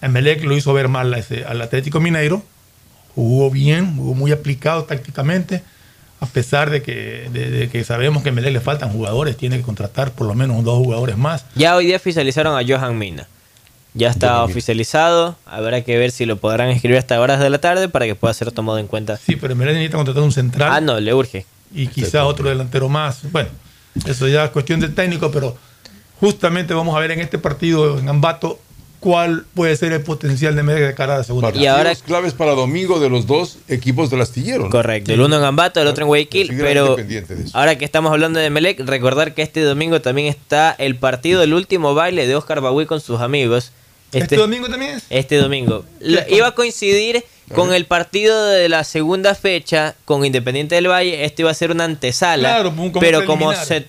[0.00, 2.42] Emelec lo hizo ver mal a ese- al Atlético Mineiro.
[3.16, 5.62] Jugó bien, jugó muy aplicado tácticamente.
[6.20, 9.56] A pesar de que, de, de que sabemos que a Emelec le faltan jugadores, tiene
[9.56, 11.44] que contratar por lo menos dos jugadores más.
[11.56, 13.26] Ya hoy día oficializaron a Johan Mina.
[13.94, 15.36] Ya está oficializado.
[15.46, 18.32] Habrá que ver si lo podrán escribir hasta horas de la tarde para que pueda
[18.34, 19.16] ser tomado en cuenta.
[19.16, 20.70] Sí, pero Emelec necesita contratar un central.
[20.72, 21.46] Ah, no, le urge.
[21.74, 23.20] y quizá otro delantero más.
[23.32, 23.48] Bueno,
[24.06, 25.56] eso ya es cuestión del técnico, pero
[26.20, 28.58] justamente vamos a ver en este partido en Ambato
[29.00, 31.48] cuál puede ser el potencial de Emelec de cara a la segunda.
[31.52, 34.64] Partidos claves para domingo de los dos equipos del astillero.
[34.64, 34.70] ¿no?
[34.70, 36.96] Correcto, el uno en Ambato, el otro en Guayaquil, pero
[37.52, 41.54] ahora que estamos hablando de Melec, recordar que este domingo también está el partido del
[41.54, 43.72] último baile de Oscar Bagui con sus amigos.
[44.12, 45.04] ¿Este, domingo también es?
[45.10, 45.84] Este domingo.
[46.00, 47.24] Lo- iba a coincidir
[47.54, 51.24] con el partido de la segunda fecha con Independiente del Valle.
[51.24, 52.48] Este iba a ser una antesala.
[52.48, 53.86] Claro, como pero como se,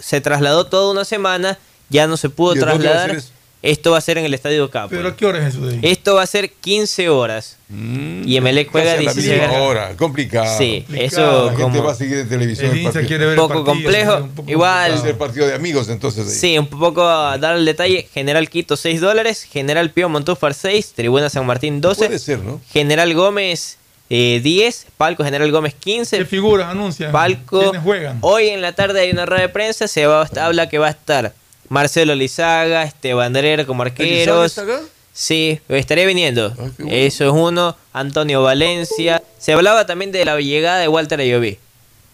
[0.00, 1.58] se trasladó toda una semana,
[1.88, 3.20] ya no se pudo ¿Y trasladar.
[3.64, 4.90] Esto va a ser en el Estadio Capo.
[4.90, 5.80] ¿Pero a qué hora es eso de ahí?
[5.82, 7.56] Esto va a ser 15 horas.
[7.70, 9.62] y Emelec juega Casi a la 16 misma horas.
[9.88, 10.58] hora, complicado.
[10.58, 11.06] Sí, Complicado.
[11.06, 12.70] eso La gente como- va a seguir en televisión.
[12.76, 13.06] El partido.
[13.08, 14.16] quiere ver el poco partido, complejo.
[14.18, 14.92] un poco Igual.
[14.92, 16.26] Va a ser partido de amigos, entonces.
[16.28, 16.34] ahí.
[16.34, 18.06] Sí, un poco a dar el detalle.
[18.12, 22.04] General Quito 6 dólares, General Pío Montúfar 6, Tribuna San Martín 12.
[22.06, 22.60] Puede ser, ¿no?
[22.70, 23.78] General Gómez
[24.10, 26.18] eh, 10, Palco General Gómez 15.
[26.18, 27.10] ¿Qué figuras anuncian?
[27.12, 27.60] Palco.
[27.62, 28.18] ¿Quiénes juegan?
[28.20, 30.90] Hoy en la tarde hay una rueda de prensa, se va, habla que va a
[30.90, 31.32] estar
[31.68, 34.46] Marcelo Lizaga, Esteban Herrera como arqueros.
[34.46, 34.80] está acá?
[35.12, 36.52] Sí, estaré viniendo.
[36.58, 36.92] Ah, bueno.
[36.92, 37.76] Eso es uno.
[37.92, 39.22] Antonio Valencia.
[39.38, 41.58] Se hablaba también de la llegada de Walter Ayoví.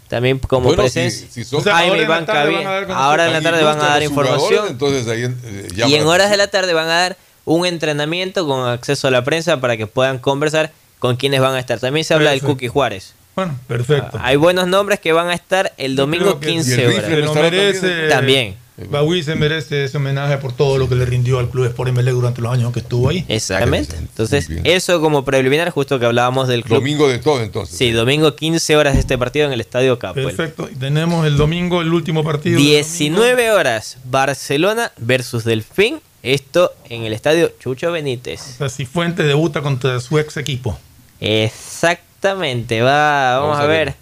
[0.08, 1.26] También como Bueno, presencia.
[1.30, 3.44] si- si son- Jaime ahora en la tarde van a dar Ahora en la Ahí
[3.44, 4.66] tarde van a buscan dar información.
[4.68, 8.68] Entonces ahí eh, Y en horas de la tarde van a dar un entrenamiento con
[8.68, 11.78] acceso a la prensa para que puedan conversar con quienes van a estar.
[11.78, 12.42] También se habla del.
[12.42, 13.14] Cookie Juárez.
[13.36, 14.18] Bueno, perfecto.
[14.20, 18.10] Hay buenos nombres que van a estar el domingo creo que- 15 Y el horas.
[18.10, 18.56] También.
[18.88, 22.14] Bagui se merece ese homenaje por todo lo que le rindió al Club Sport Emelec
[22.14, 23.24] durante los años que estuvo ahí.
[23.28, 23.96] Exactamente.
[23.96, 26.78] Entonces, eso como preliminar, justo que hablábamos del club.
[26.78, 27.76] Domingo de todo, entonces.
[27.76, 30.26] Sí, domingo 15 horas de este partido en el Estadio Capuel.
[30.26, 30.68] Perfecto.
[30.70, 32.56] Y tenemos el domingo, el último partido.
[32.56, 36.00] del 19 horas, Barcelona versus Delfín.
[36.22, 38.40] Esto en el estadio Chucho Benítez.
[38.40, 40.78] O sea, si Fuentes debuta contra su ex equipo.
[41.18, 43.94] Exactamente, va, vamos, a ver.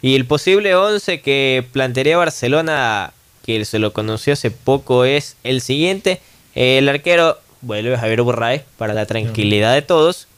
[0.00, 3.12] Y el posible 11 que plantearía Barcelona,
[3.48, 6.20] que se lo conoció hace poco, es el siguiente.
[6.54, 10.28] El arquero vuelve Javier Borraes para la tranquilidad de todos.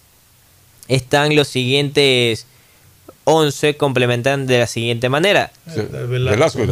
[0.86, 2.46] Están los siguientes
[3.24, 5.50] 11 complementan de la siguiente manera.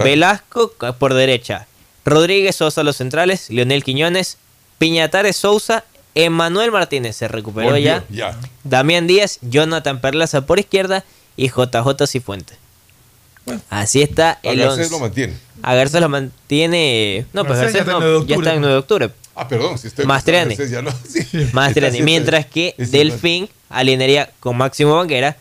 [0.05, 1.67] Velasco, por derecha.
[2.05, 3.51] Rodríguez Sosa los centrales.
[3.51, 4.39] Leonel Quiñones.
[4.79, 5.83] Piñatares Sousa.
[6.15, 8.05] Emanuel Martínez se recuperó Volvió, ya.
[8.11, 8.39] ya.
[8.63, 9.41] Damián Díaz.
[9.43, 11.05] Jonathan Perlaza por izquierda.
[11.37, 12.59] Y JJ Cifuentes.
[13.71, 14.91] Así está el Garcés 11.
[14.93, 15.48] lo mantiene.
[15.63, 17.27] A Garcés lo mantiene.
[17.33, 19.11] No, pues Garcés no, 9 de ya está en 9 de octubre.
[19.35, 20.57] Ah, perdón, si estoy Mastriani.
[20.83, 20.91] No.
[21.09, 21.27] Sí.
[21.53, 22.03] Mastriani.
[22.03, 25.37] Mientras que es Delfín alinearía con Máximo Banguera,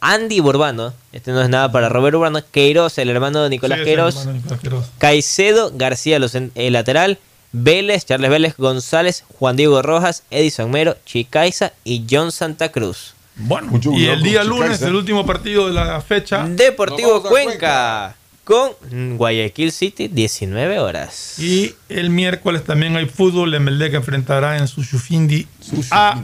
[0.00, 3.84] Andy Burbano, este no es nada para Robert Urbano, Queiroz, el hermano de Nicolás Sí,
[3.84, 4.86] Queiroz, Nicolás Queiroz.
[4.98, 7.18] Caicedo, García, los en- el lateral,
[7.52, 13.14] Vélez, Charles Vélez, González, Juan Diego Rojas, Edison Mero, Chicaiza y John Santa Cruz.
[13.36, 16.44] Bueno, y el día lunes, el último partido de la fecha.
[16.48, 18.72] Deportivo Cuenca, con
[19.16, 21.38] Guayaquil City, 19 horas.
[21.38, 23.54] Y el miércoles también hay fútbol.
[23.54, 25.46] Emelec enfrentará en Sushufindi
[25.90, 26.20] a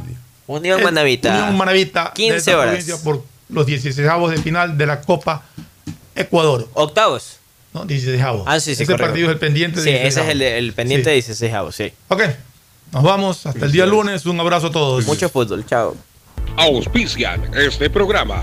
[0.47, 1.31] Unión Manavita.
[1.31, 2.13] Unión Manavita.
[2.15, 2.85] 15 de esta horas.
[3.05, 5.45] Por los 16 de final de la Copa
[6.15, 6.69] Ecuador.
[6.75, 7.39] Octavos.
[7.73, 9.07] No, 16 Ah, sí, sí, Ese correcto.
[9.07, 9.81] partido es el pendiente.
[9.81, 11.11] Sí, ese es el, pendiente Sí.
[11.11, 11.93] de 16 sí.
[12.09, 12.23] Ok,
[12.93, 14.27] nos vamos hasta el día lunes.
[14.27, 15.07] Un abrazo a todos.
[15.07, 15.97] Mucho fútbol, chao.
[16.57, 18.43] Auspician este programa.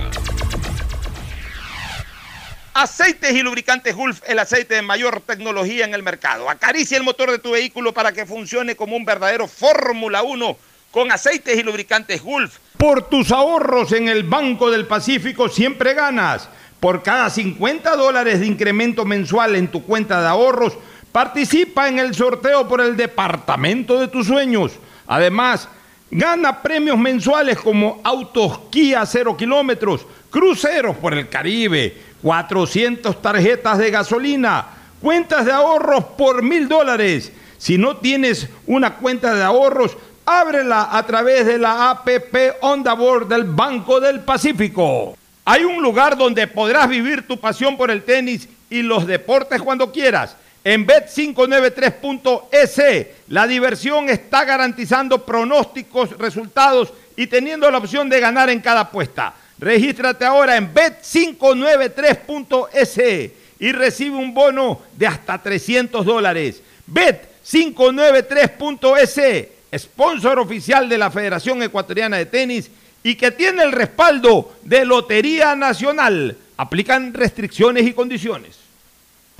[2.78, 6.50] Aceites y lubricantes Gulf, el aceite de mayor tecnología en el mercado.
[6.50, 10.58] Acaricia el motor de tu vehículo para que funcione como un verdadero Fórmula 1
[10.92, 12.58] con aceites y lubricantes Gulf.
[12.76, 16.50] Por tus ahorros en el Banco del Pacífico siempre ganas.
[16.82, 20.78] Por cada 50 dólares de incremento mensual en tu cuenta de ahorros,
[21.14, 24.74] participa en el sorteo por el departamento de tus sueños.
[25.08, 25.70] Además,
[26.12, 33.92] Gana premios mensuales como autos Kia 0 kilómetros, cruceros por el Caribe, 400 tarjetas de
[33.92, 34.66] gasolina,
[35.00, 37.32] cuentas de ahorros por mil dólares.
[37.60, 39.96] Si no tienes una cuenta de ahorros,
[40.26, 45.16] ábrela a través de la APP Onda Board del Banco del Pacífico.
[45.46, 49.92] Hay un lugar donde podrás vivir tu pasión por el tenis y los deportes cuando
[49.92, 50.36] quieras.
[50.64, 58.62] En Bet593.es, la diversión está garantizando pronósticos, resultados y teniendo la opción de ganar en
[58.62, 59.36] cada apuesta.
[59.58, 66.62] Regístrate ahora en Bet593.es y recibe un bono de hasta 300 dólares.
[66.92, 72.70] Bet593.es, sponsor oficial de la Federación Ecuatoriana de Tenis
[73.04, 76.36] y que tiene el respaldo de Lotería Nacional.
[76.58, 78.58] Aplican restricciones y condiciones.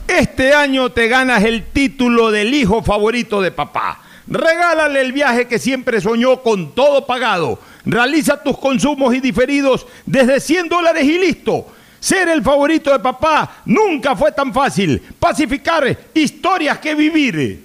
[0.08, 4.02] Este año te ganas el título del hijo favorito de papá.
[4.28, 7.60] Regálale el viaje que siempre soñó con todo pagado.
[7.86, 11.68] Realiza tus consumos y diferidos desde 100 dólares y listo.
[12.00, 15.02] Ser el favorito de papá nunca fue tan fácil.
[15.20, 17.65] Pacificar historias que vivir.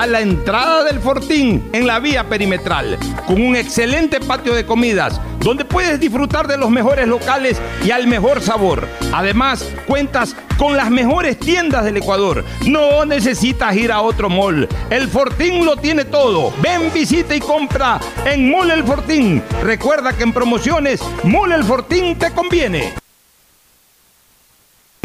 [0.00, 5.20] A la entrada del Fortín en la vía perimetral, con un excelente patio de comidas,
[5.40, 8.88] donde puedes disfrutar de los mejores locales y al mejor sabor.
[9.12, 12.46] Además, cuentas con las mejores tiendas del Ecuador.
[12.66, 14.66] No necesitas ir a otro mall.
[14.88, 16.50] El Fortín lo tiene todo.
[16.62, 19.42] Ven, visita y compra en Mall El Fortín.
[19.62, 22.94] Recuerda que en promociones, Mall El Fortín te conviene.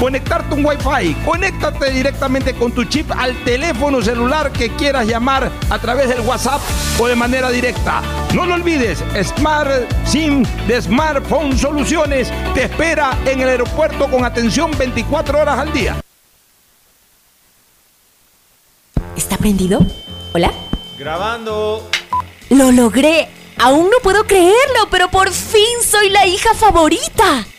[0.00, 1.14] conectarte un Wi-Fi.
[1.24, 6.60] Conéctate directamente con tu chip al teléfono celular que quieras llamar a través del WhatsApp
[6.98, 8.02] o de manera directa.
[8.34, 9.70] No lo olvides, Smart
[10.04, 15.96] SIM de Smartphone Soluciones te espera en el aeropuerto con atención 24 horas al día.
[19.16, 19.80] ¿Está prendido?
[20.34, 20.52] ¿Hola?
[20.98, 21.88] Grabando.
[22.50, 23.28] ¡Lo logré!
[23.58, 27.46] Aún no puedo creerlo, pero por fin soy la hija favorita.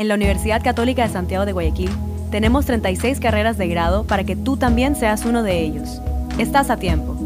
[0.00, 1.90] En la Universidad Católica de Santiago de Guayaquil
[2.30, 6.00] tenemos 36 carreras de grado para que tú también seas uno de ellos.
[6.38, 7.16] Estás a tiempo.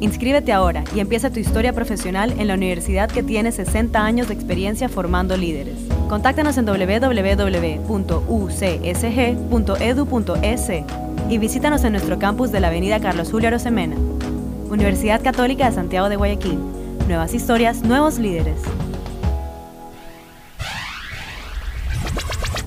[0.00, 4.34] Inscríbete ahora y empieza tu historia profesional en la universidad que tiene 60 años de
[4.34, 5.76] experiencia formando líderes.
[6.08, 7.90] Contáctanos en www.ucsg.edu.es
[11.28, 13.96] y visítanos en nuestro campus de la Avenida Carlos Julio Arosemena.
[14.70, 16.58] Universidad Católica de Santiago de Guayaquil.
[17.08, 18.56] Nuevas historias, nuevos líderes.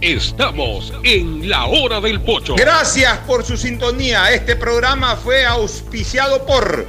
[0.05, 2.53] Estamos en la hora del pocho.
[2.55, 4.31] Gracias por su sintonía.
[4.31, 6.85] Este programa fue auspiciado por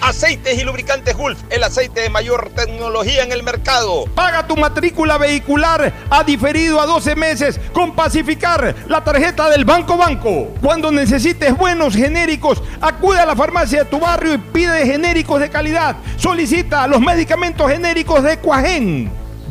[0.00, 4.04] Aceites y lubricantes Gulf, el aceite de mayor tecnología en el mercado.
[4.14, 9.96] Paga tu matrícula vehicular a diferido a 12 meses con Pacificar, la tarjeta del Banco
[9.96, 10.54] Banco.
[10.62, 15.50] Cuando necesites buenos genéricos, acude a la farmacia de tu barrio y pide genéricos de
[15.50, 15.96] calidad.
[16.16, 19.21] Solicita los medicamentos genéricos de Cuajén.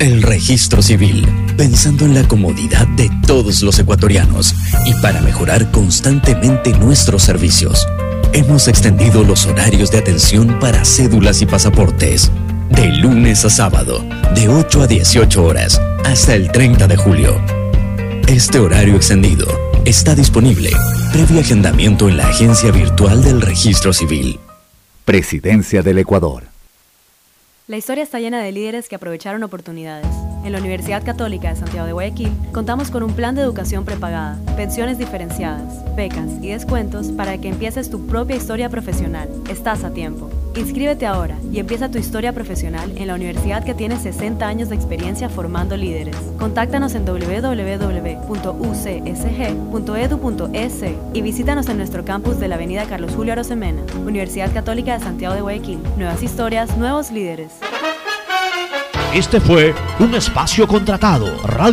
[0.00, 1.28] El registro civil,
[1.58, 4.54] pensando en la comodidad de todos los ecuatorianos
[4.86, 7.86] y para mejorar constantemente nuestros servicios.
[8.32, 12.32] Hemos extendido los horarios de atención para cédulas y pasaportes,
[12.70, 14.02] de lunes a sábado,
[14.34, 17.38] de 8 a 18 horas, hasta el 30 de julio.
[18.26, 19.46] Este horario extendido
[19.84, 20.70] está disponible
[21.12, 24.40] previo agendamiento en la agencia virtual del registro civil.
[25.04, 26.44] Presidencia del Ecuador.
[27.70, 30.08] La historia está llena de líderes que aprovecharon oportunidades.
[30.42, 34.40] En la Universidad Católica de Santiago de Guayaquil contamos con un plan de educación prepagada,
[34.56, 39.28] pensiones diferenciadas, becas y descuentos para que empieces tu propia historia profesional.
[39.48, 40.28] Estás a tiempo.
[40.56, 44.74] Inscríbete ahora y empieza tu historia profesional en la universidad que tiene 60 años de
[44.74, 46.16] experiencia formando líderes.
[46.38, 47.54] Contáctanos en www.ucsg.edu.es
[51.12, 55.36] y visítanos en nuestro campus de la Avenida Carlos Julio Arosemena, Universidad Católica de Santiago
[55.36, 55.78] de Guayaquil.
[55.96, 57.59] Nuevas historias, nuevos líderes.
[59.14, 61.26] Este fue un espacio contratado.
[61.44, 61.68] Radio